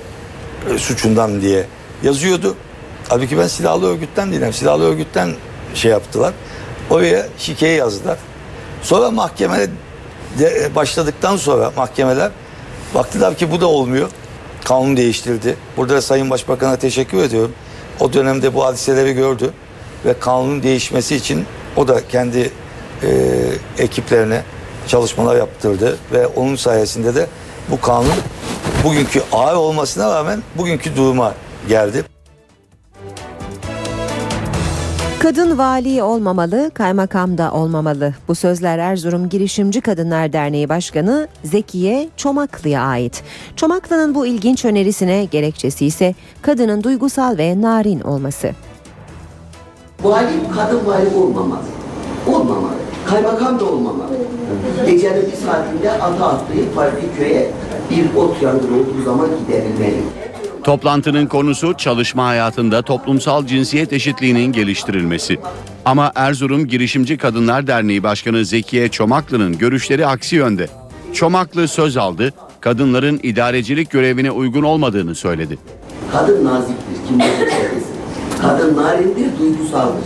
e, 0.70 0.78
suçundan 0.78 1.40
diye 1.40 1.66
yazıyordu. 2.02 2.56
Halbuki 3.08 3.38
ben 3.38 3.46
silahlı 3.46 3.86
örgütten 3.86 4.32
değilim. 4.32 4.52
Silahlı 4.52 4.84
örgütten 4.84 5.34
şey 5.74 5.90
yaptılar. 5.90 6.34
Oraya 6.90 7.26
şikeyi 7.38 7.78
yazdılar. 7.78 8.18
Sonra 8.82 9.10
mahkemeye 9.10 9.68
de 10.38 10.70
başladıktan 10.74 11.36
sonra 11.36 11.72
mahkemeler 11.76 12.30
baktılar 12.94 13.34
ki 13.34 13.50
bu 13.50 13.60
da 13.60 13.66
olmuyor. 13.66 14.10
Kanun 14.64 14.96
değiştirdi. 14.96 15.56
Burada 15.76 15.94
da 15.94 16.02
Sayın 16.02 16.30
Başbakan'a 16.30 16.76
teşekkür 16.76 17.18
ediyorum. 17.18 17.52
O 18.00 18.12
dönemde 18.12 18.54
bu 18.54 18.64
hadiseleri 18.64 19.12
gördü 19.12 19.52
ve 20.04 20.18
kanunun 20.18 20.62
değişmesi 20.62 21.16
için 21.16 21.46
o 21.76 21.88
da 21.88 22.08
kendi 22.08 22.50
e, 23.02 23.10
ekiplerine 23.78 24.42
çalışmalar 24.88 25.36
yaptırdı 25.36 25.96
ve 26.12 26.26
onun 26.26 26.56
sayesinde 26.56 27.14
de 27.14 27.26
bu 27.70 27.80
kanun 27.80 28.16
bugünkü 28.84 29.22
ağır 29.32 29.56
olmasına 29.56 30.14
rağmen 30.14 30.42
bugünkü 30.58 30.96
duruma 30.96 31.34
geldi. 31.68 32.04
Kadın 35.18 35.58
vali 35.58 36.02
olmamalı, 36.02 36.70
kaymakam 36.74 37.38
da 37.38 37.52
olmamalı. 37.52 38.14
Bu 38.28 38.34
sözler 38.34 38.78
Erzurum 38.78 39.28
Girişimci 39.28 39.80
Kadınlar 39.80 40.32
Derneği 40.32 40.68
Başkanı 40.68 41.28
Zekiye 41.44 42.08
Çomaklı'ya 42.16 42.82
ait. 42.82 43.22
Çomaklı'nın 43.56 44.14
bu 44.14 44.26
ilginç 44.26 44.64
önerisine 44.64 45.24
gerekçesi 45.24 45.86
ise 45.86 46.14
kadının 46.42 46.82
duygusal 46.82 47.38
ve 47.38 47.60
narin 47.60 48.00
olması. 48.00 48.50
Vali 50.02 50.32
kadın 50.54 50.86
vali 50.86 51.08
olmamalı. 51.16 51.66
Olmamalı. 52.26 52.85
Kaymakam 53.06 53.60
da 53.60 53.64
olmamalı. 53.64 54.16
Gecenin 54.86 55.26
bir 55.32 55.36
saatinde 55.46 55.92
ata 55.92 56.26
atlayıp 56.26 56.74
farklı 56.74 57.16
köye 57.18 57.50
bir 57.90 58.14
ot 58.20 58.42
yangını 58.42 58.76
olduğu 58.76 59.02
zaman 59.04 59.28
giderilmeli. 59.46 60.02
Toplantının 60.64 61.26
konusu 61.26 61.74
çalışma 61.76 62.26
hayatında 62.26 62.82
toplumsal 62.82 63.46
cinsiyet 63.46 63.92
eşitliğinin 63.92 64.52
geliştirilmesi. 64.52 65.38
Ama 65.84 66.12
Erzurum 66.14 66.66
Girişimci 66.66 67.18
Kadınlar 67.18 67.66
Derneği 67.66 68.02
Başkanı 68.02 68.44
Zekiye 68.44 68.88
Çomaklı'nın 68.88 69.58
görüşleri 69.58 70.06
aksi 70.06 70.36
yönde. 70.36 70.68
Çomaklı 71.12 71.68
söz 71.68 71.96
aldı, 71.96 72.32
kadınların 72.60 73.20
idarecilik 73.22 73.90
görevine 73.90 74.30
uygun 74.30 74.62
olmadığını 74.62 75.14
söyledi. 75.14 75.58
Kadın 76.12 76.44
naziktir, 76.44 76.96
kim 77.08 77.20
desin. 77.20 77.84
Kadın 78.42 78.76
narindir, 78.76 79.38
duygusaldır. 79.38 80.04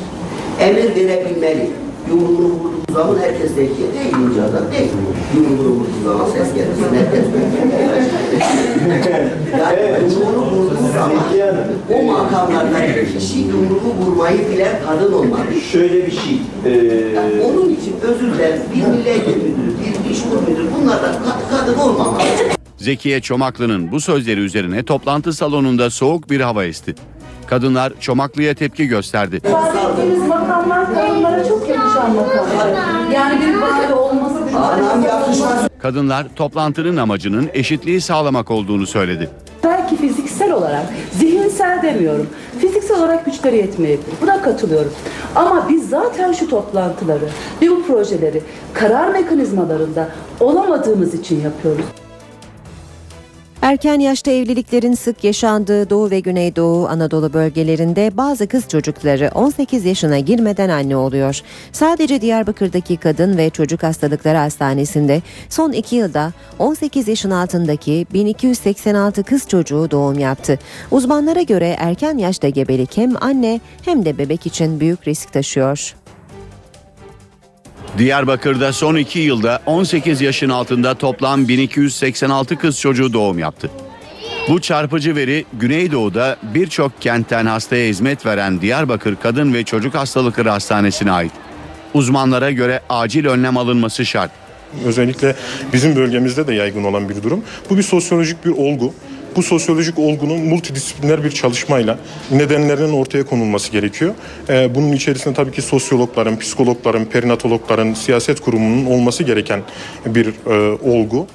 Emir 0.60 0.94
verebilmeli. 0.97 1.70
Yumruğunu 2.11 2.49
vurduğu 2.49 2.93
zaman 2.93 3.19
herkes 3.19 3.55
zekiye 3.55 3.89
değil, 3.95 4.15
ince 4.28 4.43
adam 4.43 4.73
değil. 4.73 4.91
Yumruğunu 5.37 5.69
vurduğu 5.69 6.03
zaman 6.05 6.24
ses 6.31 6.55
gelmesin, 6.55 6.85
herkes 6.97 7.24
Yani 9.59 9.81
yumruğunu 10.15 10.47
vurduğu 10.51 10.77
zaman 10.95 11.12
o 11.95 12.03
makamlardaki 12.03 13.19
kişi 13.19 13.39
yumruğu 13.39 14.07
vurmayı 14.07 14.39
bilen 14.53 14.77
kadın 14.89 15.12
olmalı. 15.12 15.43
Şöyle 15.73 16.07
bir 16.07 16.12
şey. 16.12 16.39
Yani 17.15 17.32
onun 17.45 17.69
için 17.69 17.95
özür 18.03 18.35
dilerim, 18.35 18.61
bir 18.74 18.82
milletvekili 18.87 19.37
müdürü, 19.37 19.74
bir 20.05 20.11
iş 20.11 20.23
kur 20.23 20.49
müdürü 20.51 20.66
bunlardan 20.81 21.12
kad- 21.15 21.51
kadın 21.61 21.78
olmamalı. 21.78 22.23
Zekiye 22.77 23.20
Çomaklı'nın 23.20 23.93
bu 23.93 24.01
sözleri 24.01 24.41
üzerine 24.41 24.82
toplantı 24.82 25.32
salonunda 25.32 25.91
soğuk 25.91 26.31
bir 26.31 26.41
hava 26.41 26.65
esti. 26.65 26.95
Kadınlar 27.51 27.93
Çomaklı'ya 28.01 28.55
tepki 28.55 28.86
gösterdi. 28.86 29.40
Bahsettiğiniz 29.52 30.28
makamlar 30.28 30.94
kadınlara 30.94 31.44
çok 31.44 31.68
yakışan 31.68 32.14
makamlar. 32.14 32.68
Yani 33.14 33.40
bir 33.40 33.90
olması 33.90 34.39
Kadınlar 35.78 36.27
toplantının 36.36 36.97
amacının 36.97 37.51
eşitliği 37.55 38.01
sağlamak 38.01 38.51
olduğunu 38.51 38.86
söyledi. 38.86 39.31
belki 39.64 39.97
fiziksel 39.97 40.52
olarak, 40.52 40.86
zihinsel 41.12 41.82
demiyorum. 41.82 42.27
Fiziksel 42.60 42.98
olarak 42.98 43.24
güçleri 43.27 43.56
yetmeyebilir. 43.56 44.14
Buna 44.22 44.43
katılıyorum. 44.43 44.93
Ama 45.36 45.66
biz 45.68 45.89
zaten 45.89 46.32
şu 46.32 46.48
toplantıları 46.48 47.28
ve 47.62 47.70
bu 47.70 47.86
projeleri 47.86 48.43
karar 48.72 49.09
mekanizmalarında 49.09 50.09
olamadığımız 50.40 51.14
için 51.14 51.40
yapıyoruz. 51.40 51.85
Erken 53.62 54.01
yaşta 54.01 54.31
evliliklerin 54.31 54.95
sık 54.95 55.24
yaşandığı 55.24 55.91
Doğu 55.91 56.11
ve 56.11 56.20
Güneydoğu 56.20 56.89
Anadolu 56.89 57.32
bölgelerinde 57.32 58.16
bazı 58.16 58.47
kız 58.47 58.69
çocukları 58.69 59.31
18 59.35 59.85
yaşına 59.85 60.19
girmeden 60.19 60.69
anne 60.69 60.97
oluyor. 60.97 61.41
Sadece 61.73 62.20
Diyarbakır'daki 62.20 62.97
Kadın 62.97 63.37
ve 63.37 63.51
Çocuk 63.51 63.82
Hastalıkları 63.82 64.39
Hastanesi'nde 64.39 65.23
son 65.49 65.73
2 65.73 65.97
yılda 65.97 66.32
18 66.59 67.09
yaşın 67.09 67.31
altındaki 67.31 68.07
1286 68.12 69.23
kız 69.23 69.49
çocuğu 69.49 69.91
doğum 69.91 70.19
yaptı. 70.19 70.59
Uzmanlara 70.91 71.43
göre 71.43 71.77
erken 71.78 72.19
yaşta 72.19 72.49
gebelik 72.49 72.97
hem 72.97 73.23
anne 73.23 73.61
hem 73.85 74.05
de 74.05 74.19
bebek 74.19 74.47
için 74.47 74.81
büyük 74.81 75.09
risk 75.09 75.32
taşıyor. 75.32 75.99
Diyarbakır'da 78.01 78.72
son 78.72 78.97
2 78.97 79.18
yılda 79.18 79.60
18 79.66 80.20
yaşın 80.20 80.48
altında 80.48 80.94
toplam 80.94 81.48
1286 81.48 82.59
kız 82.59 82.81
çocuğu 82.81 83.12
doğum 83.12 83.39
yaptı. 83.39 83.70
Bu 84.48 84.60
çarpıcı 84.60 85.16
veri 85.16 85.44
Güneydoğu'da 85.52 86.36
birçok 86.55 87.02
kentten 87.02 87.47
hastaya 87.47 87.89
hizmet 87.89 88.27
veren 88.27 88.60
Diyarbakır 88.60 89.16
Kadın 89.16 89.55
ve 89.55 89.64
Çocuk 89.64 89.94
Hastalıkları 89.94 90.51
Hastanesi'ne 90.51 91.12
ait. 91.12 91.32
Uzmanlara 91.94 92.51
göre 92.51 92.81
acil 92.89 93.27
önlem 93.27 93.56
alınması 93.56 94.06
şart. 94.06 94.31
Özellikle 94.85 95.36
bizim 95.72 95.97
bölgemizde 95.97 96.47
de 96.47 96.55
yaygın 96.55 96.85
olan 96.85 97.09
bir 97.09 97.22
durum. 97.22 97.44
Bu 97.70 97.78
bir 97.78 97.82
sosyolojik 97.82 98.44
bir 98.44 98.51
olgu. 98.51 98.94
Bu 99.36 99.43
sosyolojik 99.43 99.98
olgunun 99.98 100.40
multidisipliner 100.40 101.24
bir 101.24 101.31
çalışmayla 101.31 101.98
nedenlerinin 102.31 102.93
ortaya 102.93 103.27
konulması 103.27 103.73
gerekiyor. 103.73 104.15
Ee, 104.48 104.74
bunun 104.74 104.93
içerisinde 104.93 105.35
tabii 105.35 105.52
ki 105.52 105.62
sosyologların, 105.62 106.39
psikologların, 106.39 107.05
perinatologların, 107.05 107.94
siyaset 107.94 108.40
kurumunun 108.40 108.86
olması 108.86 109.24
gereken 109.24 109.61
bir 110.07 110.27
e, 110.27 110.78
olgu. 110.82 111.27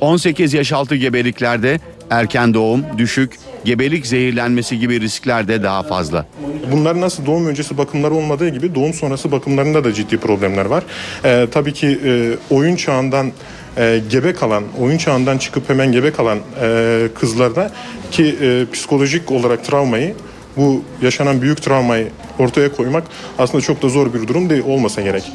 18 0.00 0.54
yaş 0.54 0.72
altı 0.72 0.96
gebeliklerde 0.96 1.80
erken 2.10 2.54
doğum, 2.54 2.84
düşük, 2.98 3.38
gebelik 3.64 4.06
zehirlenmesi 4.06 4.78
gibi 4.78 5.00
riskler 5.00 5.48
de 5.48 5.62
daha 5.62 5.82
fazla. 5.82 6.26
Bunlar 6.72 7.00
nasıl 7.00 7.26
doğum 7.26 7.46
öncesi 7.46 7.78
bakımlar 7.78 8.10
olmadığı 8.10 8.48
gibi 8.48 8.74
doğum 8.74 8.94
sonrası 8.94 9.32
bakımlarında 9.32 9.84
da 9.84 9.92
ciddi 9.92 10.18
problemler 10.18 10.64
var. 10.64 10.84
Ee, 11.24 11.46
tabii 11.52 11.72
ki 11.72 11.98
e, 12.04 12.34
oyun 12.50 12.76
çağından 12.76 13.32
e, 13.76 14.02
gebe 14.10 14.32
kalan, 14.32 14.64
oyun 14.80 14.98
çağından 14.98 15.38
çıkıp 15.38 15.68
hemen 15.68 15.92
gebe 15.92 16.12
kalan 16.12 16.38
e, 16.62 17.08
kızlarda 17.14 17.70
ki 18.10 18.36
e, 18.42 18.66
psikolojik 18.72 19.30
olarak 19.30 19.64
travmayı 19.64 20.14
bu 20.56 20.82
yaşanan 21.02 21.42
büyük 21.42 21.62
travmayı 21.62 22.08
ortaya 22.38 22.72
koymak 22.72 23.04
aslında 23.38 23.64
çok 23.64 23.82
da 23.82 23.88
zor 23.88 24.14
bir 24.14 24.28
durum 24.28 24.50
değil 24.50 24.62
olmasa 24.66 25.02
gerek. 25.02 25.32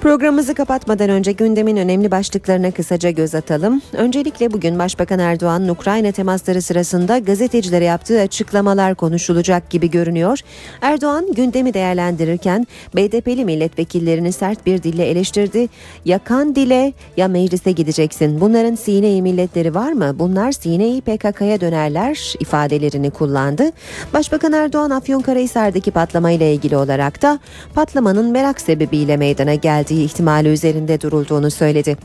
Programımızı 0.00 0.54
kapatmadan 0.54 1.10
önce 1.10 1.32
gündemin 1.32 1.76
önemli 1.76 2.10
başlıklarına 2.10 2.70
kısaca 2.70 3.10
göz 3.10 3.34
atalım. 3.34 3.82
Öncelikle 3.92 4.52
bugün 4.52 4.78
Başbakan 4.78 5.18
Erdoğan'ın 5.18 5.68
Ukrayna 5.68 6.12
temasları 6.12 6.62
sırasında 6.62 7.18
gazetecilere 7.18 7.84
yaptığı 7.84 8.20
açıklamalar 8.20 8.94
konuşulacak 8.94 9.70
gibi 9.70 9.90
görünüyor. 9.90 10.40
Erdoğan 10.80 11.32
gündemi 11.32 11.74
değerlendirirken 11.74 12.66
BDP'li 12.96 13.44
milletvekillerini 13.44 14.32
sert 14.32 14.66
bir 14.66 14.82
dille 14.82 15.06
eleştirdi. 15.06 15.68
Yakan 16.04 16.54
dile 16.54 16.92
ya 17.16 17.28
meclise 17.28 17.72
gideceksin. 17.72 18.40
Bunların 18.40 18.74
sine 18.74 19.20
milletleri 19.20 19.74
var 19.74 19.92
mı? 19.92 20.16
Bunlar 20.18 20.52
sine 20.52 21.00
PKK'ya 21.00 21.60
dönerler 21.60 22.34
ifadelerini 22.40 23.10
kullandı. 23.10 23.70
Başbakan 24.14 24.52
Erdoğan 24.52 24.90
Afyonkarahisar'daki 24.90 25.90
patlamayla 25.90 26.46
ilgili 26.46 26.76
olarak 26.76 27.22
da 27.22 27.38
patlamanın 27.74 28.30
merak 28.30 28.60
sebebiyle 28.60 29.16
meydana 29.16 29.54
geldi 29.54 29.87
geldiği 29.88 30.04
ihtimali 30.04 30.48
üzerinde 30.48 31.00
durulduğunu 31.00 31.50
söyledi. 31.50 31.96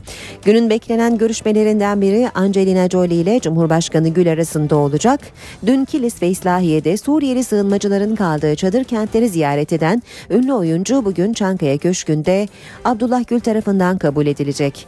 Günün 0.44 0.70
beklenen 0.70 1.18
görüşmelerinden 1.18 2.00
biri 2.00 2.30
Angelina 2.34 2.88
Jolie 2.88 3.16
ile 3.16 3.40
Cumhurbaşkanı 3.40 4.08
Gül 4.08 4.32
arasında 4.32 4.76
olacak. 4.76 5.20
Dün 5.66 5.84
Kilis 5.84 6.22
ve 6.22 6.28
İslahiye'de 6.28 6.96
Suriyeli 6.96 7.44
sığınmacıların 7.44 8.16
kaldığı 8.16 8.56
çadır 8.56 8.84
kentleri 8.84 9.28
ziyaret 9.28 9.72
eden 9.72 10.02
ünlü 10.30 10.52
oyuncu 10.52 11.04
bugün 11.04 11.32
Çankaya 11.32 11.78
Köşkü'nde 11.78 12.48
Abdullah 12.84 13.26
Gül 13.26 13.40
tarafından 13.40 13.98
kabul 13.98 14.26
edilecek. 14.26 14.86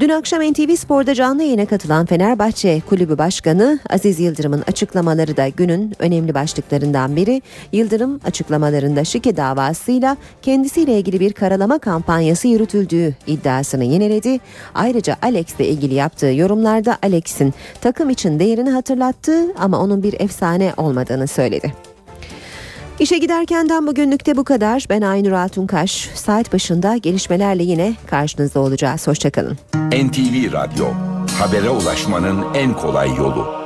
Dün 0.00 0.08
akşam 0.08 0.42
NTV 0.42 0.76
Spor'da 0.76 1.14
canlı 1.14 1.42
yayına 1.42 1.66
katılan 1.66 2.06
Fenerbahçe 2.06 2.80
Kulübü 2.88 3.18
Başkanı 3.18 3.78
Aziz 3.90 4.20
Yıldırım'ın 4.20 4.62
açıklamaları 4.66 5.36
da 5.36 5.48
günün 5.48 5.92
önemli 5.98 6.34
başlıklarından 6.34 7.16
biri. 7.16 7.42
Yıldırım 7.72 8.20
açıklamalarında 8.24 9.04
şike 9.04 9.36
davasıyla 9.36 10.16
kendisiyle 10.42 10.98
ilgili 10.98 11.20
bir 11.20 11.32
karalama 11.32 11.78
kampanyası 11.78 12.48
yürütüldüğü 12.48 13.14
iddiasını 13.26 13.84
yeniledi. 13.84 14.40
Ayrıca 14.74 15.16
Alex'le 15.22 15.60
ilgili 15.60 15.94
yaptığı 15.94 16.26
yorumlarda 16.26 16.98
Alex'in 17.02 17.54
takım 17.80 18.10
için 18.10 18.38
değerini 18.38 18.70
hatırlattı 18.70 19.52
ama 19.58 19.80
onun 19.80 20.02
bir 20.02 20.20
efsane 20.20 20.72
olmadığını 20.76 21.26
söyledi. 21.26 21.93
İşe 23.00 23.18
giderkenden 23.18 23.86
bugünlükte 23.86 24.36
bu 24.36 24.44
kadar. 24.44 24.86
Ben 24.90 25.02
Aynur 25.02 25.32
Altunkaş. 25.32 26.10
Saat 26.14 26.52
başında 26.52 26.96
gelişmelerle 26.96 27.62
yine 27.62 27.94
karşınızda 28.06 28.60
olacağız. 28.60 29.06
Hoşçakalın. 29.06 29.58
NTV 29.74 30.52
Radyo, 30.52 30.86
habere 31.38 31.70
ulaşmanın 31.70 32.44
en 32.54 32.74
kolay 32.74 33.08
yolu. 33.14 33.63